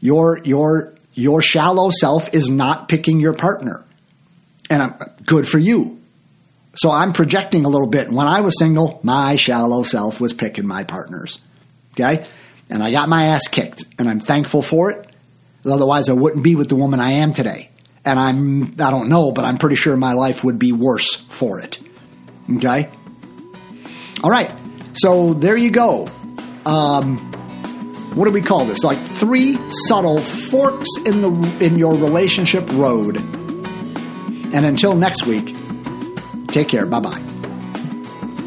your 0.00 0.40
your 0.44 0.94
your 1.14 1.42
shallow 1.42 1.90
self 1.90 2.34
is 2.34 2.50
not 2.50 2.88
picking 2.88 3.20
your 3.20 3.34
partner. 3.34 3.84
And 4.70 4.82
I'm 4.82 4.94
good 5.26 5.48
for 5.48 5.58
you. 5.58 6.00
So 6.76 6.90
I'm 6.90 7.12
projecting 7.12 7.64
a 7.64 7.68
little 7.68 7.88
bit. 7.88 8.10
When 8.10 8.28
I 8.28 8.40
was 8.40 8.58
single, 8.58 9.00
my 9.02 9.36
shallow 9.36 9.82
self 9.82 10.20
was 10.20 10.32
picking 10.32 10.66
my 10.66 10.84
partners. 10.84 11.40
Okay? 11.92 12.24
And 12.68 12.82
I 12.82 12.92
got 12.92 13.08
my 13.08 13.26
ass 13.26 13.48
kicked, 13.48 13.84
and 13.98 14.08
I'm 14.08 14.20
thankful 14.20 14.62
for 14.62 14.92
it. 14.92 15.06
Otherwise, 15.66 16.08
I 16.08 16.12
wouldn't 16.12 16.44
be 16.44 16.54
with 16.54 16.68
the 16.68 16.76
woman 16.76 17.00
I 17.00 17.12
am 17.12 17.32
today. 17.32 17.68
And 18.04 18.18
I'm, 18.18 18.74
I 18.80 18.90
don't 18.90 19.08
know, 19.08 19.32
but 19.32 19.44
I'm 19.44 19.58
pretty 19.58 19.76
sure 19.76 19.96
my 19.96 20.12
life 20.12 20.44
would 20.44 20.58
be 20.58 20.72
worse 20.72 21.16
for 21.16 21.58
it. 21.58 21.80
Okay? 22.56 22.88
All 24.22 24.30
right. 24.30 24.50
So 24.94 25.34
there 25.34 25.56
you 25.56 25.70
go. 25.70 26.08
Um, 26.64 27.18
what 28.14 28.24
do 28.24 28.30
we 28.30 28.42
call 28.42 28.64
this? 28.64 28.84
Like 28.84 28.98
three 29.04 29.58
subtle 29.86 30.20
forks 30.20 30.88
in 31.06 31.22
the 31.22 31.64
in 31.64 31.78
your 31.78 31.94
relationship 31.94 32.68
road. 32.72 33.16
And 34.52 34.66
until 34.66 34.94
next 34.94 35.26
week, 35.26 35.54
take 36.48 36.68
care. 36.68 36.86
Bye 36.86 37.00
bye. 37.00 37.30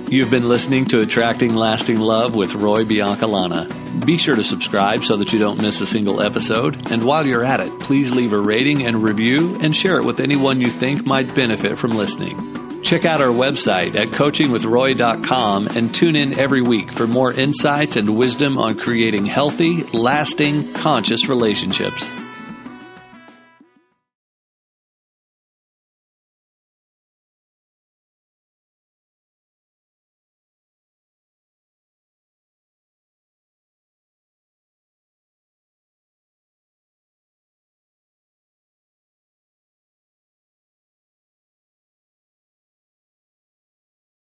You've 0.10 0.30
been 0.30 0.48
listening 0.48 0.86
to 0.86 1.00
Attracting 1.00 1.56
Lasting 1.56 2.00
Love 2.00 2.36
with 2.36 2.54
Roy 2.54 2.84
Biancalana. 2.84 4.06
Be 4.06 4.18
sure 4.18 4.36
to 4.36 4.44
subscribe 4.44 5.04
so 5.04 5.18
that 5.18 5.34
you 5.34 5.40
don't 5.40 5.60
miss 5.60 5.82
a 5.82 5.88
single 5.88 6.22
episode. 6.22 6.92
And 6.92 7.04
while 7.04 7.26
you're 7.26 7.44
at 7.44 7.62
it, 7.62 7.80
please 7.80 8.12
leave 8.12 8.32
a 8.32 8.38
rating 8.38 8.86
and 8.86 9.02
review 9.02 9.58
and 9.60 9.76
share 9.76 9.98
it 9.98 10.06
with 10.06 10.20
anyone 10.20 10.62
you 10.62 10.70
think 10.70 11.04
might 11.04 11.34
benefit 11.34 11.80
from 11.80 11.92
listening. 11.92 12.82
Check 12.84 13.06
out 13.06 13.22
our 13.22 13.30
website 13.30 13.96
at 13.96 14.10
coachingwithroy.com 14.10 15.68
and 15.70 15.96
tune 15.96 16.16
in 16.16 16.38
every 16.38 16.62
week 16.62 16.92
for 16.92 17.08
more 17.08 17.34
insights 17.34 17.96
and 17.96 18.16
wisdom 18.16 18.58
on 18.58 18.78
creating 18.78 19.26
healthy, 19.26 19.82
lasting, 19.84 20.74
conscious 20.74 21.28
relationships. 21.28 22.08